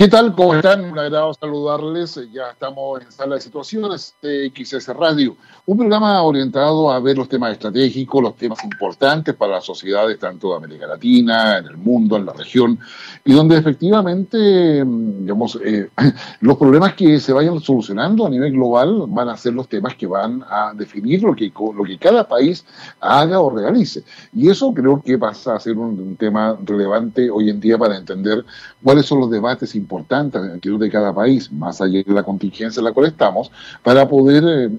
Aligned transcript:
¿Qué 0.00 0.08
tal? 0.08 0.34
¿Cómo 0.34 0.54
están? 0.54 0.82
Un 0.82 0.98
agrado 0.98 1.34
saludarles. 1.34 2.18
Ya 2.32 2.52
estamos 2.52 3.02
en 3.02 3.12
Sala 3.12 3.34
de 3.34 3.42
Situaciones 3.42 4.14
de 4.22 4.50
XS 4.50 4.96
Radio, 4.96 5.36
un 5.66 5.76
programa 5.76 6.22
orientado 6.22 6.90
a 6.90 6.98
ver 7.00 7.18
los 7.18 7.28
temas 7.28 7.52
estratégicos, 7.52 8.22
los 8.22 8.34
temas 8.34 8.64
importantes 8.64 9.34
para 9.34 9.56
las 9.56 9.64
sociedades 9.66 10.18
tanto 10.18 10.52
de 10.52 10.56
América 10.56 10.86
Latina, 10.86 11.58
en 11.58 11.66
el 11.66 11.76
mundo, 11.76 12.16
en 12.16 12.24
la 12.24 12.32
región, 12.32 12.78
y 13.26 13.34
donde 13.34 13.58
efectivamente, 13.58 14.38
digamos, 14.86 15.58
eh, 15.62 15.90
los 16.40 16.56
problemas 16.56 16.94
que 16.94 17.20
se 17.20 17.34
vayan 17.34 17.60
solucionando 17.60 18.26
a 18.26 18.30
nivel 18.30 18.52
global 18.52 19.04
van 19.06 19.28
a 19.28 19.36
ser 19.36 19.52
los 19.52 19.68
temas 19.68 19.96
que 19.96 20.06
van 20.06 20.42
a 20.48 20.72
definir 20.74 21.22
lo 21.22 21.36
que, 21.36 21.52
lo 21.76 21.84
que 21.84 21.98
cada 21.98 22.26
país 22.26 22.64
haga 23.00 23.38
o 23.38 23.50
realice. 23.50 24.02
Y 24.32 24.48
eso 24.48 24.72
creo 24.72 25.02
que 25.02 25.18
pasa 25.18 25.56
a 25.56 25.60
ser 25.60 25.76
un, 25.76 26.00
un 26.00 26.16
tema 26.16 26.56
relevante 26.64 27.28
hoy 27.28 27.50
en 27.50 27.60
día 27.60 27.76
para 27.76 27.98
entender 27.98 28.46
cuáles 28.82 29.04
son 29.04 29.20
los 29.20 29.30
debates 29.30 29.74
importantes 29.74 29.89
importante 29.90 30.38
en 30.38 30.60
el 30.62 30.78
de 30.78 30.90
cada 30.90 31.12
país, 31.12 31.50
más 31.50 31.80
allá 31.80 32.02
de 32.06 32.14
la 32.14 32.22
contingencia 32.22 32.80
en 32.80 32.84
la 32.84 32.92
cual 32.92 33.06
estamos, 33.06 33.50
para 33.82 34.08
poder 34.08 34.44
eh, 34.46 34.70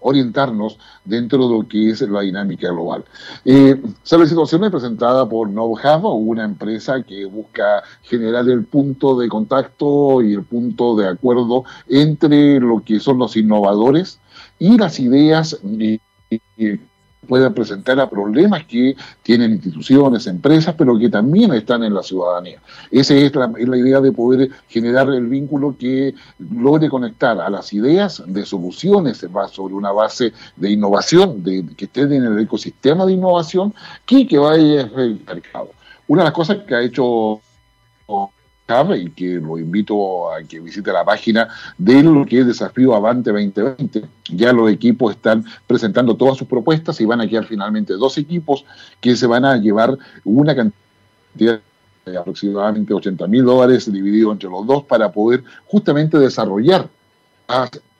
orientarnos 0.00 0.78
dentro 1.04 1.48
de 1.48 1.56
lo 1.56 1.68
que 1.68 1.90
es 1.90 2.00
la 2.02 2.20
dinámica 2.20 2.68
global. 2.68 3.04
Eh, 3.44 3.82
la 4.08 4.26
situación 4.26 4.62
es 4.64 4.70
presentada 4.70 5.28
por 5.28 5.50
NovoHub, 5.50 6.04
una 6.04 6.44
empresa 6.44 7.02
que 7.02 7.24
busca 7.24 7.82
generar 8.02 8.48
el 8.48 8.64
punto 8.64 9.18
de 9.18 9.28
contacto 9.28 10.22
y 10.22 10.34
el 10.34 10.44
punto 10.44 10.94
de 10.94 11.08
acuerdo 11.08 11.64
entre 11.88 12.60
lo 12.60 12.82
que 12.84 13.00
son 13.00 13.18
los 13.18 13.36
innovadores 13.36 14.20
y 14.58 14.78
las 14.78 15.00
ideas 15.00 15.58
puedan 17.26 17.54
presentar 17.54 17.98
a 18.00 18.08
problemas 18.08 18.64
que 18.64 18.96
tienen 19.22 19.52
instituciones, 19.52 20.26
empresas, 20.26 20.74
pero 20.76 20.98
que 20.98 21.08
también 21.08 21.52
están 21.52 21.82
en 21.84 21.94
la 21.94 22.02
ciudadanía. 22.02 22.60
Esa 22.90 23.14
es 23.14 23.34
la, 23.34 23.76
idea 23.76 24.00
de 24.00 24.12
poder 24.12 24.50
generar 24.68 25.08
el 25.10 25.26
vínculo 25.26 25.76
que 25.78 26.14
logre 26.38 26.88
conectar 26.88 27.40
a 27.40 27.50
las 27.50 27.72
ideas 27.72 28.22
de 28.26 28.44
soluciones 28.44 29.24
sobre 29.52 29.74
una 29.74 29.92
base 29.92 30.32
de 30.56 30.70
innovación, 30.70 31.42
de, 31.42 31.64
que 31.76 31.86
estén 31.86 32.12
en 32.12 32.24
el 32.24 32.38
ecosistema 32.38 33.04
de 33.04 33.12
innovación, 33.12 33.74
que, 34.04 34.26
que 34.26 34.38
vaya 34.38 34.82
el 34.82 35.20
mercado. 35.26 35.70
Una 36.08 36.22
de 36.22 36.26
las 36.26 36.34
cosas 36.34 36.58
que 36.66 36.74
ha 36.74 36.82
hecho 36.82 37.40
y 38.96 39.10
que 39.10 39.34
lo 39.34 39.58
invito 39.58 40.32
a 40.32 40.42
que 40.42 40.58
visite 40.58 40.92
la 40.92 41.04
página 41.04 41.48
de 41.78 42.02
lo 42.02 42.26
que 42.26 42.40
es 42.40 42.46
Desafío 42.46 42.96
Avante 42.96 43.30
2020. 43.30 44.04
Ya 44.30 44.52
los 44.52 44.68
equipos 44.70 45.14
están 45.14 45.44
presentando 45.68 46.16
todas 46.16 46.36
sus 46.36 46.48
propuestas 46.48 47.00
y 47.00 47.04
van 47.04 47.20
a 47.20 47.28
quedar 47.28 47.44
finalmente 47.44 47.92
dos 47.92 48.18
equipos 48.18 48.64
que 49.00 49.14
se 49.14 49.28
van 49.28 49.44
a 49.44 49.56
llevar 49.56 49.96
una 50.24 50.56
cantidad 50.56 51.60
de 52.04 52.18
aproximadamente 52.18 52.92
80 52.92 53.26
mil 53.28 53.44
dólares 53.44 53.90
dividido 53.90 54.32
entre 54.32 54.50
los 54.50 54.66
dos 54.66 54.82
para 54.82 55.12
poder 55.12 55.44
justamente 55.66 56.18
desarrollar 56.18 56.88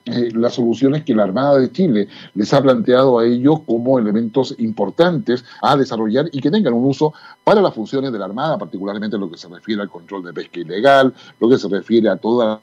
eh, 0.07 0.31
las 0.35 0.55
soluciones 0.55 1.03
que 1.03 1.17
la 1.17 1.25
Armada 1.25 1.59
de 1.59 1.73
Chile 1.73 2.07
les 2.35 2.55
ha 2.55 2.63
planteado 2.63 3.19
a 3.19 3.27
ellos 3.27 3.61
como 3.67 3.99
elementos 3.99 4.55
importantes 4.59 5.45
a 5.61 5.77
desarrollar 5.77 6.27
y 6.31 6.41
que 6.41 6.51
tengan 6.51 6.75
un 6.75 6.85
uso 6.85 7.13
para 7.43 7.61
las 7.61 7.75
funciones 7.75 8.13
de 8.13 8.19
la 8.21 8.27
Armada, 8.27 8.57
particularmente 8.57 9.19
lo 9.19 9.29
que 9.29 9.37
se 9.37 9.49
refiere 9.49 9.83
al 9.83 9.91
control 9.91 10.25
de 10.25 10.33
pesca 10.33 10.61
ilegal, 10.61 11.13
lo 11.41 11.49
que 11.49 11.59
se 11.59 11.69
refiere 11.69 12.09
a 12.09 12.17
toda 12.17 12.61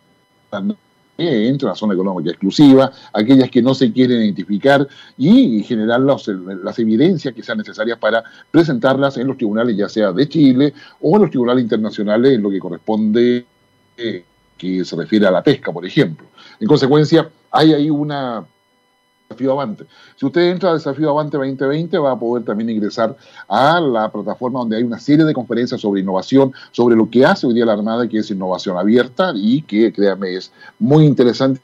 la 0.51 0.65
entre 1.17 1.67
la 1.67 1.75
zona 1.75 1.93
económica 1.93 2.31
exclusiva, 2.31 2.91
aquellas 3.13 3.49
que 3.49 3.61
no 3.61 3.75
se 3.75 3.91
quieren 3.91 4.21
identificar 4.21 4.87
y 5.17 5.61
generar 5.63 5.99
las, 5.99 6.27
las, 6.27 6.79
evidencias 6.79 7.33
que 7.33 7.43
sean 7.43 7.59
necesarias 7.59 7.99
para 7.99 8.23
presentarlas 8.49 9.17
en 9.17 9.27
los 9.27 9.37
tribunales, 9.37 9.77
ya 9.77 9.89
sea 9.89 10.11
de 10.11 10.27
Chile 10.27 10.73
o 11.01 11.15
en 11.15 11.21
los 11.23 11.29
tribunales 11.29 11.63
internacionales, 11.63 12.33
en 12.33 12.41
lo 12.41 12.49
que 12.49 12.59
corresponde 12.59 13.45
eh, 13.97 14.25
que 14.57 14.83
se 14.85 14.95
refiere 14.95 15.27
a 15.27 15.31
la 15.31 15.43
pesca, 15.43 15.71
por 15.71 15.85
ejemplo. 15.85 16.25
En 16.63 16.69
consecuencia, 16.69 17.29
hay 17.51 17.73
ahí 17.73 17.89
una 17.89 18.45
desafío 19.27 19.51
Avante. 19.51 19.83
Si 20.15 20.25
usted 20.25 20.43
entra 20.43 20.69
a 20.69 20.73
Desafío 20.75 21.09
Avante 21.09 21.35
2020, 21.35 21.97
va 21.97 22.13
a 22.13 22.17
poder 22.17 22.45
también 22.45 22.69
ingresar 22.69 23.17
a 23.49 23.81
la 23.81 24.09
plataforma 24.09 24.59
donde 24.59 24.77
hay 24.77 24.83
una 24.83 24.97
serie 24.97 25.25
de 25.25 25.33
conferencias 25.33 25.81
sobre 25.81 25.99
innovación, 25.99 26.53
sobre 26.71 26.95
lo 26.95 27.09
que 27.09 27.25
hace 27.25 27.47
hoy 27.47 27.53
día 27.53 27.65
la 27.65 27.73
Armada, 27.73 28.07
que 28.07 28.19
es 28.19 28.31
innovación 28.31 28.77
abierta 28.77 29.33
y 29.35 29.63
que, 29.63 29.91
créanme, 29.91 30.37
es 30.37 30.53
muy 30.79 31.05
interesante 31.05 31.59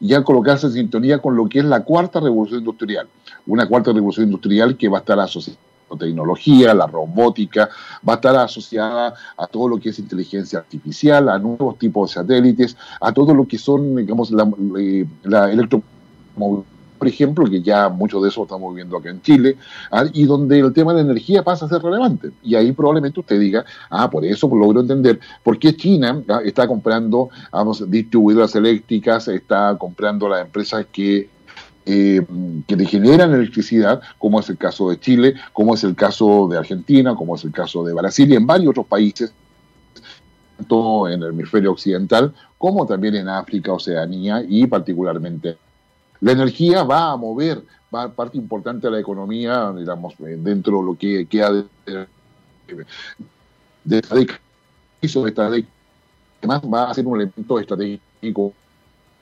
ya 0.00 0.22
colocarse 0.22 0.66
en 0.66 0.74
sintonía 0.74 1.18
con 1.20 1.34
lo 1.34 1.48
que 1.48 1.60
es 1.60 1.64
la 1.64 1.82
cuarta 1.82 2.20
revolución 2.20 2.58
industrial. 2.58 3.08
Una 3.46 3.66
cuarta 3.66 3.90
revolución 3.90 4.26
industrial 4.26 4.76
que 4.76 4.90
va 4.90 4.98
a 4.98 5.00
estar 5.00 5.18
asociada 5.18 5.58
tecnología, 5.98 6.74
la 6.74 6.86
robótica, 6.86 7.68
va 8.06 8.14
a 8.14 8.16
estar 8.16 8.36
asociada 8.36 9.14
a 9.36 9.46
todo 9.46 9.68
lo 9.68 9.78
que 9.78 9.90
es 9.90 9.98
inteligencia 9.98 10.58
artificial, 10.58 11.28
a 11.28 11.38
nuevos 11.38 11.78
tipos 11.78 12.10
de 12.10 12.14
satélites, 12.14 12.76
a 13.00 13.12
todo 13.12 13.34
lo 13.34 13.46
que 13.46 13.58
son, 13.58 13.96
digamos, 13.96 14.30
la, 14.30 14.50
eh, 14.78 15.06
la 15.22 15.50
por 16.98 17.08
ejemplo, 17.08 17.48
que 17.48 17.62
ya 17.62 17.88
mucho 17.88 18.20
de 18.20 18.28
eso 18.28 18.42
estamos 18.42 18.74
viendo 18.74 18.96
acá 18.96 19.10
en 19.10 19.20
Chile, 19.22 19.56
ah, 19.90 20.04
y 20.12 20.24
donde 20.24 20.58
el 20.58 20.72
tema 20.72 20.94
de 20.94 21.02
energía 21.02 21.42
pasa 21.42 21.66
a 21.66 21.68
ser 21.68 21.82
relevante. 21.82 22.30
Y 22.42 22.54
ahí 22.54 22.72
probablemente 22.72 23.20
usted 23.20 23.38
diga, 23.38 23.64
ah, 23.90 24.10
por 24.10 24.24
eso 24.24 24.48
logro 24.48 24.80
entender 24.80 25.20
por 25.42 25.58
qué 25.58 25.76
China 25.76 26.22
ah, 26.28 26.40
está 26.44 26.66
comprando, 26.66 27.30
vamos, 27.52 27.88
distribuidoras 27.90 28.54
eléctricas, 28.54 29.28
está 29.28 29.76
comprando 29.78 30.28
las 30.28 30.42
empresas 30.42 30.86
que 30.90 31.28
eh, 31.88 32.20
que 32.66 32.84
generan 32.84 33.32
electricidad, 33.32 34.02
como 34.18 34.40
es 34.40 34.48
el 34.50 34.58
caso 34.58 34.90
de 34.90 34.98
Chile, 34.98 35.36
como 35.52 35.74
es 35.74 35.84
el 35.84 35.94
caso 35.94 36.48
de 36.48 36.58
Argentina, 36.58 37.14
como 37.14 37.36
es 37.36 37.44
el 37.44 37.52
caso 37.52 37.84
de 37.84 37.94
Brasil 37.94 38.32
y 38.32 38.34
en 38.34 38.44
varios 38.44 38.70
otros 38.70 38.86
países, 38.86 39.32
tanto 40.56 41.08
en 41.08 41.22
el 41.22 41.28
hemisferio 41.28 41.70
occidental 41.70 42.34
como 42.58 42.86
también 42.86 43.14
en 43.14 43.28
África, 43.28 43.72
Oceanía 43.72 44.42
y 44.48 44.66
particularmente. 44.66 45.58
La 46.20 46.32
energía 46.32 46.82
va 46.82 47.12
a 47.12 47.16
mover, 47.16 47.62
va 47.94 48.08
parte 48.08 48.36
importante 48.36 48.88
de 48.88 48.92
la 48.94 48.98
economía, 48.98 49.72
digamos, 49.72 50.14
dentro 50.18 50.78
de 50.78 50.84
lo 50.84 50.98
que 50.98 51.26
queda 51.26 51.52
de, 51.52 52.06
de 53.84 53.98
esta 53.98 54.14
década, 54.16 54.40
esta 55.00 55.20
década, 55.20 55.56
además 56.40 56.62
va 56.62 56.90
a 56.90 56.94
ser 56.94 57.06
un 57.06 57.20
elemento 57.20 57.60
estratégico 57.60 58.52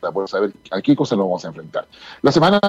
para 0.05 0.13
poder 0.13 0.29
saber 0.29 0.53
a 0.71 0.83
qué 0.83 0.95
cosa 0.95 1.17
nos 1.17 1.25
vamos 1.25 1.45
a 1.45 1.49
enfrentar. 1.49 1.87
La 2.21 2.31
semana 2.31 2.61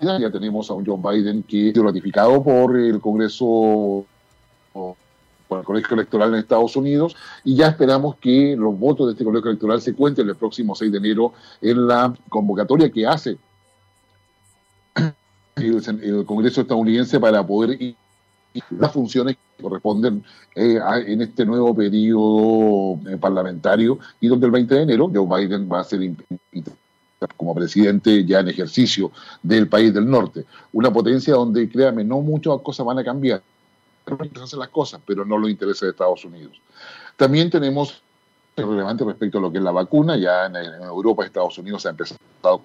ya 0.00 0.30
tenemos 0.30 0.70
a 0.70 0.74
un 0.74 0.86
John 0.86 1.02
Biden 1.02 1.42
que 1.42 1.72
sido 1.72 1.84
ratificado 1.84 2.42
por 2.42 2.76
el 2.76 3.00
Congreso 3.00 4.04
por 4.72 5.58
el 5.58 5.64
Colegio 5.64 5.94
Electoral 5.94 6.30
en 6.30 6.40
Estados 6.40 6.76
Unidos 6.76 7.16
y 7.44 7.56
ya 7.56 7.68
esperamos 7.68 8.16
que 8.16 8.56
los 8.56 8.78
votos 8.78 9.06
de 9.06 9.12
este 9.12 9.24
Colegio 9.24 9.50
Electoral 9.50 9.80
se 9.80 9.94
cuenten 9.94 10.28
el 10.28 10.36
próximo 10.36 10.74
6 10.74 10.90
de 10.90 10.98
enero 10.98 11.32
en 11.60 11.86
la 11.86 12.14
convocatoria 12.28 12.90
que 12.90 13.06
hace 13.06 13.36
el, 15.56 16.24
Congreso 16.26 16.62
estadounidense 16.62 17.20
para 17.20 17.44
poder 17.46 17.80
ir 17.80 17.96
las 18.70 18.92
funciones 18.92 19.36
que 19.36 19.62
corresponden 19.62 20.24
eh, 20.54 20.78
en 21.06 21.22
este 21.22 21.44
nuevo 21.44 21.74
periodo 21.74 23.00
eh, 23.08 23.16
parlamentario 23.16 23.98
y 24.20 24.28
donde 24.28 24.46
el 24.46 24.52
20 24.52 24.74
de 24.74 24.82
enero 24.82 25.10
Joe 25.12 25.26
Biden 25.26 25.68
va 25.70 25.80
a 25.80 25.84
ser 25.84 26.00
como 27.36 27.54
presidente 27.54 28.24
ya 28.24 28.40
en 28.40 28.48
ejercicio 28.48 29.10
del 29.42 29.68
país 29.68 29.92
del 29.92 30.08
norte. 30.08 30.44
Una 30.72 30.92
potencia 30.92 31.34
donde, 31.34 31.68
créame, 31.68 32.04
no 32.04 32.20
muchas 32.20 32.60
cosas 32.62 32.84
van 32.86 32.98
a 32.98 33.04
cambiar. 33.04 33.42
Hacen 34.42 34.58
las 34.58 34.68
cosas, 34.68 35.00
pero 35.06 35.24
no 35.24 35.38
los 35.38 35.48
intereses 35.48 35.80
de 35.80 35.90
Estados 35.90 36.24
Unidos. 36.24 36.60
También 37.16 37.50
tenemos 37.50 38.02
relevante 38.56 39.04
respecto 39.04 39.38
a 39.38 39.40
lo 39.40 39.50
que 39.50 39.58
es 39.58 39.64
la 39.64 39.70
vacuna, 39.72 40.16
ya 40.16 40.46
en, 40.46 40.56
Europa 40.84 41.22
y 41.22 41.26
Estados 41.26 41.58
Unidos 41.58 41.82
se 41.82 41.88
ha 41.88 41.90
empezado. 41.92 42.60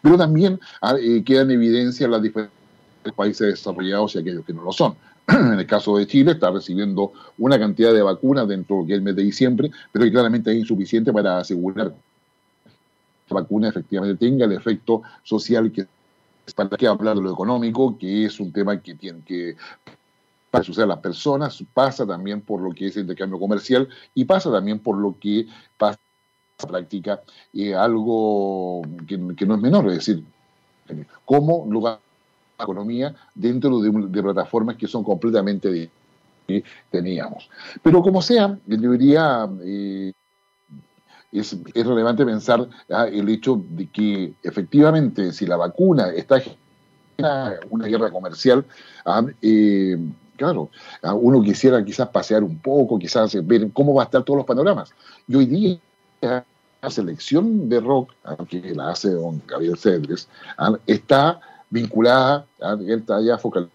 Pero 0.00 0.16
también 0.16 0.58
ah, 0.80 0.94
eh, 0.98 1.22
queda 1.22 1.42
en 1.42 1.50
evidencia 1.50 2.08
las 2.08 2.22
diferentes 2.22 2.63
países 3.12 3.48
desarrollados 3.48 4.14
y 4.14 4.18
aquellos 4.18 4.44
que 4.44 4.52
no 4.52 4.62
lo 4.62 4.72
son. 4.72 4.96
En 5.28 5.58
el 5.58 5.66
caso 5.66 5.96
de 5.96 6.06
Chile 6.06 6.32
está 6.32 6.50
recibiendo 6.50 7.12
una 7.38 7.58
cantidad 7.58 7.92
de 7.92 8.02
vacunas 8.02 8.46
dentro 8.48 8.84
del 8.84 9.02
mes 9.02 9.16
de 9.16 9.22
diciembre, 9.22 9.70
pero 9.92 10.04
que 10.04 10.12
claramente 10.12 10.50
es 10.50 10.58
insuficiente 10.58 11.12
para 11.12 11.38
asegurar 11.38 11.92
que 11.92 13.34
la 13.34 13.40
vacuna 13.40 13.68
efectivamente 13.68 14.26
tenga 14.26 14.44
el 14.44 14.52
efecto 14.52 15.02
social 15.22 15.72
que 15.72 15.86
para 16.54 16.76
que 16.76 16.86
hablar 16.86 17.16
de 17.16 17.22
lo 17.22 17.32
económico, 17.32 17.96
que 17.98 18.26
es 18.26 18.38
un 18.38 18.52
tema 18.52 18.78
que 18.80 18.94
tiene 18.94 19.20
que 19.24 19.56
para 20.50 20.62
suceder 20.62 20.84
a 20.84 20.94
las 20.94 21.00
personas, 21.00 21.64
pasa 21.72 22.06
también 22.06 22.40
por 22.40 22.60
lo 22.60 22.70
que 22.70 22.86
es 22.86 22.96
el 22.96 23.02
intercambio 23.02 23.40
comercial 23.40 23.88
y 24.14 24.24
pasa 24.24 24.52
también 24.52 24.78
por 24.78 24.96
lo 24.96 25.16
que 25.18 25.48
pasa 25.76 25.98
en 25.98 26.62
la 26.62 26.68
práctica 26.68 27.22
eh, 27.52 27.74
algo 27.74 28.82
que, 29.08 29.18
no 29.18 29.54
es 29.56 29.60
menor, 29.60 29.88
es 29.88 29.94
decir, 29.94 30.22
cómo 31.24 31.66
lugar 31.68 31.98
economía 32.64 33.14
dentro 33.34 33.80
de, 33.80 34.22
plataformas 34.22 34.76
que 34.76 34.88
son 34.88 35.04
completamente 35.04 35.90
que 36.46 36.64
teníamos. 36.90 37.48
Pero 37.82 38.02
como 38.02 38.20
sea, 38.20 38.58
yo 38.66 38.76
diría, 38.92 39.48
eh, 39.62 40.12
es, 41.32 41.56
relevante 41.74 42.24
pensar 42.24 42.68
ah, 42.90 43.06
el 43.06 43.28
hecho 43.28 43.62
de 43.70 43.86
que 43.86 44.34
efectivamente 44.42 45.32
si 45.32 45.46
la 45.46 45.56
vacuna 45.56 46.10
está 46.10 46.38
en 46.38 47.24
una 47.70 47.86
guerra 47.86 48.10
comercial, 48.10 48.64
ah, 49.06 49.24
eh, 49.40 49.96
Claro, 50.36 50.70
uno 51.02 51.42
quisiera 51.42 51.84
quizás 51.84 52.08
pasear 52.08 52.42
un 52.42 52.58
poco, 52.58 52.98
quizás 52.98 53.36
ver 53.46 53.70
cómo 53.72 53.94
va 53.94 54.02
a 54.02 54.06
estar 54.06 54.24
todos 54.24 54.38
los 54.38 54.46
panoramas. 54.46 54.92
Y 55.28 55.36
hoy 55.36 55.46
día 55.46 55.78
la 56.20 56.90
selección 56.90 57.68
de 57.68 57.80
rock, 57.80 58.12
que 58.48 58.74
la 58.74 58.90
hace 58.90 59.10
don 59.10 59.40
Gabriel 59.46 59.78
Cedres, 59.78 60.28
está 60.86 61.40
vinculada, 61.74 62.46
él 62.60 63.00
está 63.00 63.20
ya 63.20 63.36
focalizado 63.36 63.70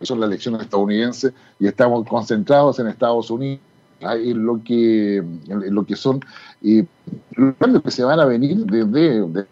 en 0.00 0.20
la 0.20 0.26
elección 0.26 0.60
estadounidense 0.60 1.32
y 1.60 1.68
estamos 1.68 2.06
concentrados 2.06 2.80
en 2.80 2.88
Estados 2.88 3.30
Unidos 3.30 3.60
en 4.00 4.44
lo 4.44 4.60
que, 4.62 5.22
lo 5.46 5.86
que 5.86 5.96
son 5.96 6.20
eh, 6.62 6.84
los 7.30 7.54
cambios 7.54 7.82
que 7.84 7.90
se 7.92 8.04
van 8.04 8.18
a 8.20 8.24
venir 8.24 8.66
desde, 8.66 9.46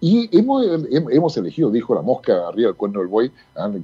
y 0.00 0.28
hemos, 0.36 0.64
hemos 0.90 1.36
elegido, 1.36 1.70
dijo 1.70 1.94
la 1.94 2.02
mosca 2.02 2.48
arriba 2.48 2.68
del 2.68 2.76
cuerno 2.76 3.00
del 3.00 3.08
buey, 3.08 3.32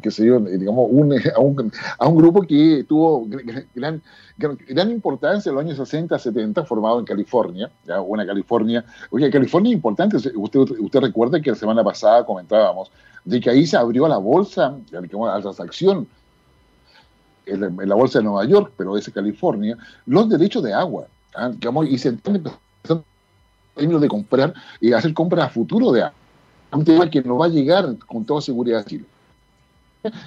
que 0.02 0.10
se 0.10 0.24
dio, 0.24 0.40
digamos, 0.40 0.88
un, 0.90 1.12
a, 1.36 1.40
un, 1.40 1.72
a, 1.98 2.08
un, 2.08 2.16
grupo 2.16 2.42
que 2.42 2.84
tuvo 2.88 3.26
gran, 3.74 4.02
gran, 4.36 4.90
importancia 4.90 5.50
en 5.50 5.56
los 5.56 5.64
años 5.64 5.76
60, 5.76 6.18
70, 6.18 6.64
formado 6.64 6.98
en 6.98 7.04
California, 7.04 7.70
¿ya? 7.86 8.00
una 8.00 8.26
California, 8.26 8.84
oye, 9.10 9.30
California 9.30 9.70
es 9.70 9.76
importante, 9.76 10.16
usted, 10.16 10.60
usted 10.60 11.00
recuerda 11.00 11.40
que 11.40 11.50
la 11.50 11.56
semana 11.56 11.84
pasada 11.84 12.24
comentábamos 12.24 12.90
de 13.24 13.40
que 13.40 13.50
ahí 13.50 13.66
se 13.66 13.76
abrió 13.76 14.08
la 14.08 14.18
bolsa, 14.18 14.76
digamos, 14.90 15.28
a 15.30 15.36
la 15.36 15.42
transacción 15.42 16.06
en 17.46 17.88
la, 17.88 17.94
bolsa 17.94 18.18
de 18.18 18.24
Nueva 18.24 18.44
York, 18.44 18.72
pero 18.76 18.96
es 18.96 19.08
California, 19.10 19.76
los 20.06 20.28
derechos 20.28 20.62
de 20.62 20.72
agua, 20.72 21.06
¿ah? 21.34 21.50
digamos, 21.50 21.88
y 21.88 21.98
se 21.98 22.10
están 22.10 22.42
empezando 23.76 24.00
de 24.00 24.08
comprar 24.08 24.54
y 24.80 24.92
hacer 24.92 25.14
compras 25.14 25.46
a 25.46 25.50
futuro 25.50 25.92
de 25.92 26.04
un 26.72 26.84
que 27.10 27.22
no 27.22 27.38
va 27.38 27.46
a 27.46 27.48
llegar 27.48 27.96
con 28.06 28.24
toda 28.24 28.40
seguridad 28.40 28.80
a 28.80 28.84
Chile. 28.84 29.04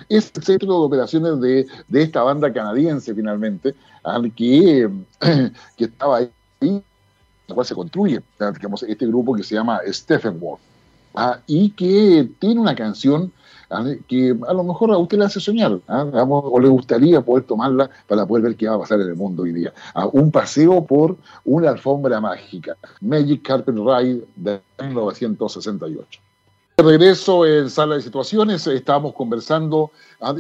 Es 0.08 0.32
el 0.36 0.44
centro 0.44 0.68
de 0.68 0.86
operaciones 0.86 1.40
de, 1.42 1.66
de 1.88 2.02
esta 2.02 2.22
banda 2.22 2.54
canadiense, 2.54 3.14
finalmente, 3.14 3.74
que, 4.36 4.90
que 5.78 5.86
estaba 5.86 6.18
ahí, 6.18 6.84
la 7.48 7.56
cual 7.56 7.66
se 7.66 7.74
construye, 7.74 8.22
digamos, 8.40 8.84
este 8.84 9.08
grupo 9.08 9.34
que 9.34 9.44
se 9.44 9.56
llama 9.56 9.80
Steppenwolf, 9.88 10.60
¿ah? 11.16 11.40
y 11.48 11.72
que 11.72 12.30
tiene 12.40 12.60
una 12.60 12.76
canción 12.76 13.32
¿ah? 13.74 13.86
que 14.08 14.36
a 14.48 14.54
lo 14.54 14.64
mejor 14.64 14.92
a 14.92 14.98
usted 14.98 15.18
le 15.18 15.26
hace 15.26 15.40
soñar, 15.40 15.80
¿ah? 15.88 16.06
o 16.28 16.60
le 16.60 16.68
gustaría 16.68 17.22
poder 17.22 17.44
tomarla 17.44 17.90
para 18.08 18.26
poder 18.26 18.44
ver 18.44 18.56
qué 18.56 18.68
va 18.68 18.76
a 18.76 18.80
pasar 18.80 19.02
en 19.02 19.08
el 19.08 19.16
mundo 19.16 19.44
hoy 19.44 19.54
día. 19.54 19.74
¿ah? 19.94 20.08
Un 20.12 20.32
paseo 20.32 20.86
por 20.86 21.18
una 21.46 21.70
alfombra 21.70 22.20
mágica, 22.22 22.78
Magic 23.02 23.42
Carpet 23.42 23.76
Ride 23.76 24.24
de 24.36 24.62
1968. 24.80 26.20
De 26.76 26.84
regreso 26.84 27.46
en 27.46 27.70
sala 27.70 27.96
de 27.96 28.02
situaciones, 28.02 28.66
estábamos 28.66 29.14
conversando 29.14 29.92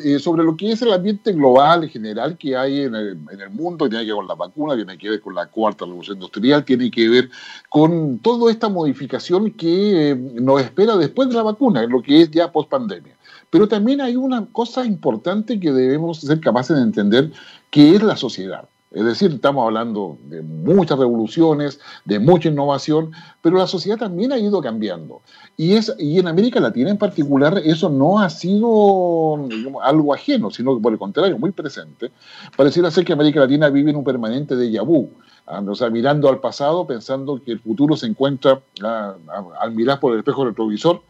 eh, 0.03 0.17
sobre 0.17 0.43
lo 0.43 0.57
que 0.57 0.71
es 0.71 0.81
el 0.81 0.91
ambiente 0.91 1.31
global 1.31 1.83
en 1.83 1.89
general 1.91 2.35
que 2.39 2.57
hay 2.57 2.81
en 2.81 2.95
el, 2.95 3.19
en 3.31 3.39
el, 3.39 3.51
mundo, 3.51 3.87
tiene 3.87 4.03
que 4.03 4.13
ver 4.13 4.15
con 4.15 4.27
la 4.27 4.33
vacuna, 4.33 4.75
tiene 4.75 4.97
que 4.97 5.11
ver 5.11 5.21
con 5.21 5.35
la 5.35 5.45
cuarta 5.45 5.85
revolución 5.85 6.17
industrial, 6.17 6.65
tiene 6.65 6.89
que 6.89 7.07
ver 7.07 7.29
con 7.69 8.17
toda 8.17 8.51
esta 8.51 8.67
modificación 8.67 9.51
que 9.51 10.09
eh, 10.09 10.15
nos 10.15 10.59
espera 10.59 10.97
después 10.97 11.29
de 11.29 11.35
la 11.35 11.43
vacuna, 11.43 11.83
en 11.83 11.91
lo 11.91 12.01
que 12.01 12.23
es 12.23 12.31
ya 12.31 12.51
post 12.51 12.67
pandemia. 12.67 13.15
Pero 13.53 13.67
también 13.67 14.01
hay 14.01 14.15
una 14.15 14.47
cosa 14.47 14.83
importante 14.83 15.59
que 15.59 15.71
debemos 15.71 16.21
ser 16.21 16.39
capaces 16.39 16.75
de 16.75 16.81
entender, 16.81 17.31
que 17.69 17.95
es 17.95 18.01
la 18.01 18.17
sociedad. 18.17 18.67
Es 18.89 19.05
decir, 19.05 19.31
estamos 19.31 19.63
hablando 19.63 20.17
de 20.25 20.41
muchas 20.41 20.97
revoluciones, 20.97 21.79
de 22.03 22.17
mucha 22.17 22.49
innovación, 22.49 23.11
pero 23.43 23.57
la 23.57 23.67
sociedad 23.67 23.99
también 23.99 24.31
ha 24.31 24.39
ido 24.39 24.59
cambiando. 24.59 25.21
Y, 25.55 25.73
es, 25.73 25.93
y 25.99 26.17
en 26.17 26.27
América 26.27 26.59
Latina 26.59 26.89
en 26.89 26.97
particular 26.97 27.61
eso 27.63 27.89
no 27.89 28.19
ha 28.19 28.31
sido 28.31 29.47
algo 29.83 30.15
ajeno, 30.15 30.49
sino 30.49 30.79
por 30.79 30.91
el 30.91 30.97
contrario, 30.97 31.37
muy 31.37 31.51
presente. 31.51 32.09
Pareciera 32.57 32.89
ser 32.89 33.05
que 33.05 33.13
América 33.13 33.41
Latina 33.41 33.69
vive 33.69 33.91
en 33.91 33.97
un 33.97 34.03
permanente 34.03 34.55
déjà 34.55 34.83
vu. 34.83 35.11
Ah, 35.45 35.61
o 35.63 35.75
sea, 35.75 35.91
mirando 35.91 36.27
al 36.27 36.39
pasado, 36.39 36.87
pensando 36.87 37.39
que 37.43 37.51
el 37.51 37.59
futuro 37.59 37.95
se 37.97 38.07
encuentra 38.07 38.61
ah, 38.83 39.13
al 39.59 39.75
mirar 39.75 39.99
por 39.99 40.13
el 40.13 40.19
espejo 40.19 40.43
retrovisor, 40.45 41.01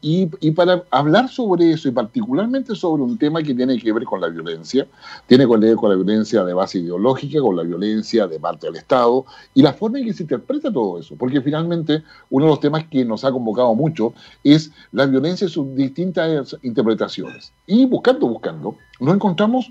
y, 0.00 0.28
y, 0.40 0.50
para 0.50 0.84
hablar 0.90 1.28
sobre 1.28 1.72
eso, 1.72 1.88
y 1.88 1.92
particularmente 1.92 2.74
sobre 2.74 3.02
un 3.02 3.16
tema 3.16 3.42
que 3.42 3.54
tiene 3.54 3.78
que 3.78 3.92
ver 3.92 4.04
con 4.04 4.20
la 4.20 4.28
violencia, 4.28 4.86
tiene 5.26 5.46
que 5.46 5.56
ver 5.56 5.76
con 5.76 5.90
la 5.90 5.96
violencia 5.96 6.44
de 6.44 6.52
base 6.52 6.80
ideológica, 6.80 7.40
con 7.40 7.56
la 7.56 7.62
violencia 7.62 8.26
de 8.26 8.38
parte 8.38 8.66
del 8.66 8.76
Estado, 8.76 9.24
y 9.54 9.62
la 9.62 9.72
forma 9.72 9.98
en 9.98 10.06
que 10.06 10.12
se 10.12 10.24
interpreta 10.24 10.70
todo 10.70 10.98
eso, 10.98 11.16
porque 11.16 11.40
finalmente 11.40 12.02
uno 12.30 12.44
de 12.44 12.50
los 12.50 12.60
temas 12.60 12.84
que 12.88 13.04
nos 13.04 13.24
ha 13.24 13.32
convocado 13.32 13.74
mucho 13.74 14.12
es 14.44 14.70
la 14.92 15.06
violencia 15.06 15.46
y 15.46 15.50
sus 15.50 15.74
distintas 15.74 16.56
interpretaciones. 16.62 17.52
Y 17.66 17.86
buscando, 17.86 18.28
buscando, 18.28 18.76
nos 19.00 19.14
encontramos 19.14 19.70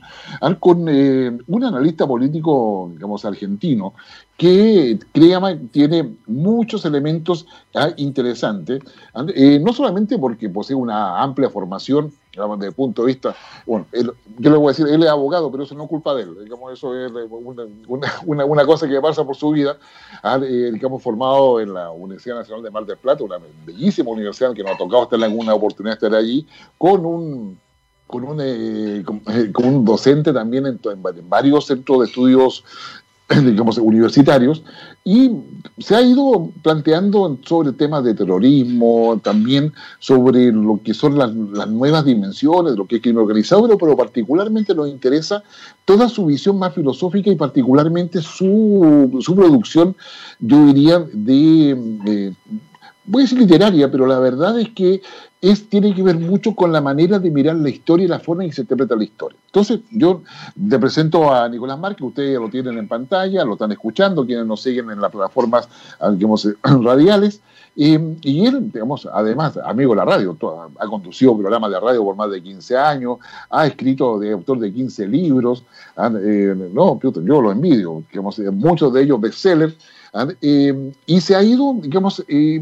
con 0.59 0.87
eh, 0.89 1.37
un 1.47 1.63
analista 1.63 2.07
político, 2.07 2.89
digamos, 2.93 3.23
argentino, 3.23 3.93
que 4.35 4.97
crea, 5.13 5.39
tiene 5.71 6.15
muchos 6.25 6.83
elementos 6.85 7.45
ah, 7.75 7.89
interesantes, 7.97 8.81
eh, 9.35 9.59
no 9.59 9.71
solamente 9.71 10.17
porque 10.17 10.49
posee 10.49 10.75
una 10.75 11.21
amplia 11.21 11.49
formación, 11.49 12.11
digamos, 12.31 12.57
desde 12.59 12.69
el 12.69 12.75
punto 12.75 13.03
de 13.03 13.07
vista, 13.07 13.35
bueno, 13.65 13.85
yo 13.93 14.49
le 14.49 14.57
voy 14.57 14.67
a 14.67 14.69
decir, 14.69 14.87
él 14.87 15.03
es 15.03 15.09
abogado, 15.09 15.51
pero 15.51 15.63
eso 15.63 15.75
no 15.75 15.83
es 15.83 15.89
culpa 15.89 16.15
de 16.15 16.23
él, 16.23 16.43
digamos, 16.43 16.73
eso 16.73 16.95
es 16.95 17.11
una, 18.25 18.45
una, 18.45 18.65
cosa 18.65 18.87
que 18.87 18.99
pasa 18.99 19.23
por 19.23 19.35
su 19.35 19.51
vida, 19.51 19.77
ah, 20.23 20.39
eh, 20.43 20.71
digamos, 20.73 21.03
formado 21.03 21.59
en 21.59 21.73
la 21.73 21.91
Universidad 21.91 22.37
Nacional 22.37 22.63
de 22.63 22.71
Mar 22.71 22.85
del 22.85 22.97
Plata, 22.97 23.23
una 23.23 23.37
bellísima 23.65 24.09
universidad 24.09 24.53
que 24.53 24.63
nos 24.63 24.73
ha 24.73 24.77
tocado 24.77 25.03
estar 25.03 25.19
en 25.19 25.25
alguna 25.25 25.53
oportunidad 25.53 25.99
de 25.99 26.07
estar 26.07 26.19
allí, 26.19 26.47
con 26.77 27.05
un 27.05 27.59
con 28.11 28.23
un, 28.23 28.39
eh, 28.41 29.03
con, 29.03 29.65
un 29.65 29.85
docente 29.85 30.31
también 30.31 30.67
en, 30.67 30.79
varios 31.27 31.65
centros 31.65 31.99
de 31.99 32.05
estudios 32.05 32.63
digamos, 33.45 33.77
universitarios, 33.77 34.61
y 35.03 35.31
se 35.77 35.95
ha 35.95 36.01
ido 36.01 36.51
planteando 36.61 37.39
sobre 37.45 37.71
temas 37.71 38.03
de 38.03 38.13
terrorismo, 38.13 39.19
también 39.23 39.71
sobre 39.99 40.51
lo 40.51 40.81
que 40.83 40.93
son 40.93 41.17
las, 41.17 41.33
nuevas 41.33 42.03
dimensiones, 42.03 42.75
lo 42.75 42.85
que 42.85 42.97
es 42.97 43.01
crimen 43.01 43.21
organizado, 43.21 43.77
pero, 43.77 43.95
particularmente 43.95 44.75
nos 44.75 44.89
interesa 44.89 45.43
toda 45.85 46.09
su 46.09 46.25
visión 46.25 46.59
más 46.59 46.75
filosófica 46.75 47.29
y 47.29 47.35
particularmente 47.35 48.21
su, 48.21 49.17
su 49.21 49.35
producción, 49.35 49.95
yo 50.39 50.65
diría, 50.65 50.99
de 50.99 52.35
voy 53.05 53.21
a 53.21 53.25
decir 53.25 53.39
literaria, 53.39 53.91
pero 53.91 54.05
la 54.05 54.19
verdad 54.19 54.59
es 54.59 54.69
que 54.69 55.01
tiene 55.69 55.95
que 55.95 56.03
ver 56.03 56.19
mucho 56.19 56.53
con 56.53 56.71
la 56.71 56.81
manera 56.81 57.17
de 57.17 57.31
mirar 57.31 57.55
la 57.55 57.69
historia 57.69 58.05
y 58.05 58.07
la 58.07 58.19
forma 58.19 58.43
en 58.43 58.51
que 58.51 58.55
se 58.55 58.61
interpreta 58.61 58.95
la 58.95 59.03
historia. 59.03 59.39
Entonces, 59.47 59.79
yo 59.89 60.21
te 60.69 60.77
presento 60.77 61.33
a 61.33 61.49
Nicolás 61.49 61.79
Márquez, 61.79 62.07
ustedes 62.07 62.33
ya 62.33 62.39
lo 62.39 62.49
tienen 62.49 62.77
en 62.77 62.87
pantalla, 62.87 63.43
lo 63.43 63.53
están 63.53 63.71
escuchando, 63.71 64.25
quienes 64.25 64.45
nos 64.45 64.61
siguen 64.61 64.91
en 64.91 65.01
las 65.01 65.11
plataformas 65.11 65.67
digamos, 66.13 66.47
radiales, 66.63 67.41
y 67.73 68.45
él, 68.45 68.69
digamos, 68.71 69.07
además, 69.11 69.57
amigo 69.63 69.93
de 69.93 69.97
la 69.97 70.05
radio, 70.05 70.37
ha 70.77 70.87
conducido 70.87 71.37
programas 71.37 71.71
de 71.71 71.79
radio 71.79 72.03
por 72.03 72.15
más 72.15 72.29
de 72.29 72.43
15 72.43 72.77
años, 72.77 73.17
ha 73.49 73.65
escrito 73.65 74.19
de 74.19 74.33
autor 74.33 74.59
de 74.59 74.73
15 74.73 75.07
libros, 75.07 75.63
eh, 75.97 76.53
no, 76.73 76.99
yo 77.01 77.41
lo 77.41 77.51
envidio, 77.51 78.03
digamos, 78.11 78.37
muchos 78.39 78.93
de 78.93 79.03
ellos 79.03 79.19
bestsellers. 79.19 79.75
Eh, 80.41 80.93
y 81.05 81.21
se 81.21 81.35
ha 81.35 81.43
ido, 81.43 81.73
digamos, 81.79 82.23
eh, 82.27 82.61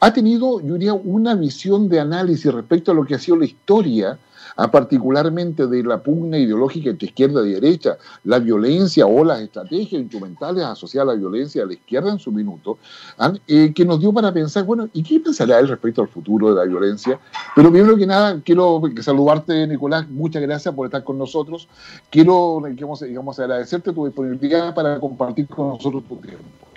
ha 0.00 0.12
tenido, 0.12 0.60
yo 0.60 0.74
diría, 0.74 0.94
una 0.94 1.34
visión 1.34 1.88
de 1.88 2.00
análisis 2.00 2.52
respecto 2.52 2.90
a 2.90 2.94
lo 2.94 3.04
que 3.04 3.14
ha 3.14 3.18
sido 3.18 3.36
la 3.36 3.44
historia, 3.44 4.18
¿ah? 4.56 4.68
particularmente 4.68 5.68
de 5.68 5.84
la 5.84 6.02
pugna 6.02 6.38
ideológica 6.38 6.90
entre 6.90 7.06
izquierda 7.06 7.46
y 7.46 7.52
derecha, 7.52 7.98
la 8.24 8.40
violencia 8.40 9.06
o 9.06 9.24
las 9.24 9.40
estrategias 9.40 10.02
instrumentales 10.02 10.64
asociadas 10.64 11.10
a 11.10 11.12
la 11.12 11.18
violencia 11.18 11.62
de 11.62 11.68
la 11.68 11.72
izquierda 11.74 12.10
en 12.10 12.18
su 12.18 12.32
minuto, 12.32 12.78
¿ah? 13.16 13.32
eh, 13.46 13.72
que 13.72 13.84
nos 13.84 14.00
dio 14.00 14.12
para 14.12 14.32
pensar, 14.32 14.64
bueno, 14.64 14.88
¿y 14.92 15.04
qué 15.04 15.20
pensará 15.20 15.60
él 15.60 15.68
respecto 15.68 16.02
al 16.02 16.08
futuro 16.08 16.52
de 16.52 16.56
la 16.56 16.64
violencia? 16.64 17.20
Pero 17.54 17.70
primero 17.70 17.96
que 17.96 18.06
nada, 18.06 18.40
quiero 18.44 18.82
saludarte, 19.00 19.68
Nicolás, 19.68 20.08
muchas 20.08 20.42
gracias 20.42 20.74
por 20.74 20.86
estar 20.86 21.04
con 21.04 21.16
nosotros. 21.16 21.68
Quiero, 22.10 22.60
digamos, 22.66 23.38
agradecerte 23.38 23.92
tu 23.92 24.06
disponibilidad 24.06 24.74
para 24.74 24.98
compartir 24.98 25.46
con 25.46 25.68
nosotros 25.68 26.02
tu 26.08 26.16
tiempo. 26.16 26.71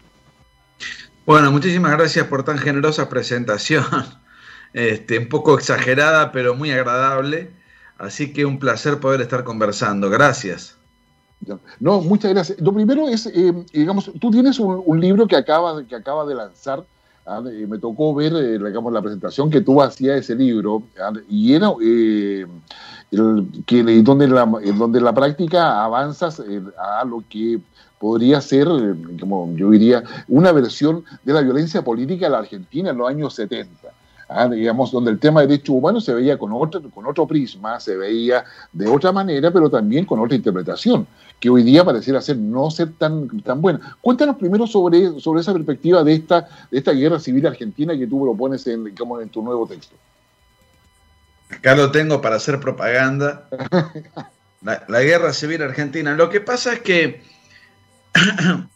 Bueno, 1.25 1.51
muchísimas 1.51 1.91
gracias 1.91 2.27
por 2.27 2.44
tan 2.44 2.58
generosa 2.58 3.10
presentación. 3.10 3.86
Este, 4.74 5.17
un 5.17 5.29
poco 5.29 5.58
exagerada, 5.58 6.34
pero 6.34 6.53
muy 6.53 6.70
agradable. 6.70 7.50
Así 7.98 8.34
que 8.34 8.44
un 8.44 8.60
placer 8.60 9.00
poder 9.00 9.22
estar 9.22 9.46
conversando. 9.46 10.10
Gracias. 10.10 10.75
No, 11.79 12.01
muchas 12.01 12.34
gracias. 12.34 12.60
Lo 12.60 12.74
primero 12.74 13.08
es, 13.08 13.25
eh, 13.27 13.53
digamos, 13.72 14.12
tú 14.20 14.32
tienes 14.32 14.60
un, 14.60 15.00
libro 15.00 15.27
que 15.27 15.38
acaba, 15.38 15.82
que 15.86 15.96
acaba 15.96 16.25
de 16.25 16.36
lanzar. 16.36 16.84
¿Ah? 17.25 17.41
me 17.41 17.77
tocó 17.77 18.13
ver, 18.13 18.34
eh, 18.34 18.58
digamos, 18.58 18.91
la 18.94 19.01
presentación 19.01 19.50
que 19.50 19.62
tú 19.62 19.82
hacías 19.82 20.15
de 20.15 20.20
ese 20.22 20.36
libro. 20.36 20.84
¿ah? 21.00 21.12
y 21.29 21.53
era 21.53 21.72
eh, 21.82 22.46
que, 23.65 23.84
donde, 24.03 24.27
la, 24.27 24.46
donde 24.46 25.01
la 25.01 25.13
práctica 25.13 25.84
avanzas 25.84 26.41
a 26.77 27.05
lo 27.05 27.24
que 27.29 27.60
podría 28.00 28.41
ser, 28.41 28.67
como 29.20 29.55
yo 29.55 29.72
diría, 29.72 30.03
una 30.27 30.51
versión 30.51 31.03
de 31.24 31.34
la 31.34 31.41
violencia 31.41 31.84
política 31.84 32.25
en 32.25 32.32
la 32.34 32.39
Argentina 32.39 32.89
en 32.89 32.98
los 32.98 33.10
años 33.10 33.34
70. 33.34 33.94
Ah, 34.29 34.48
digamos, 34.48 34.91
donde 34.91 35.12
el 35.12 35.20
tema 35.20 35.41
de 35.41 35.48
derechos 35.48 35.75
humanos 35.75 36.05
se 36.05 36.13
veía 36.13 36.38
con 36.38 36.51
otro, 36.53 36.82
con 36.89 37.05
otro 37.05 37.27
prisma, 37.27 37.79
se 37.79 37.96
veía 37.96 38.44
de 38.72 38.88
otra 38.88 39.12
manera, 39.12 39.51
pero 39.51 39.70
también 39.70 40.05
con 40.05 40.20
otra 40.20 40.36
interpretación, 40.36 41.08
que 41.39 41.50
hoy 41.50 41.63
día 41.63 41.84
pareciera 41.84 42.22
ser 42.22 42.38
no 42.38 42.72
ser 42.72 42.94
tan, 42.94 43.41
tan 43.41 43.62
buena. 43.62 43.98
Cuéntanos 44.01 44.38
primero 44.38 44.67
sobre, 44.67 45.20
sobre 45.20 45.41
esa 45.41 45.53
perspectiva 45.53 46.03
de 46.03 46.13
esta, 46.13 46.48
de 46.72 46.77
esta 46.77 46.91
guerra 46.91 47.20
civil 47.20 47.46
argentina 47.46 47.98
que 47.98 48.08
tú 48.08 48.22
propones 48.22 48.65
en, 48.67 48.86
digamos, 48.86 49.22
en 49.22 49.29
tu 49.29 49.41
nuevo 49.41 49.67
texto. 49.67 49.96
Acá 51.50 51.75
lo 51.75 51.91
tengo 51.91 52.22
para 52.22 52.38
hacer 52.38 52.60
propaganda. 52.60 53.48
La, 54.62 55.01
guerra 55.01 55.32
civil 55.32 55.62
argentina. 55.62 56.15
Lo 56.15 56.29
que 56.29 56.41
pasa 56.41 56.74
es 56.74 56.79
que 56.79 57.22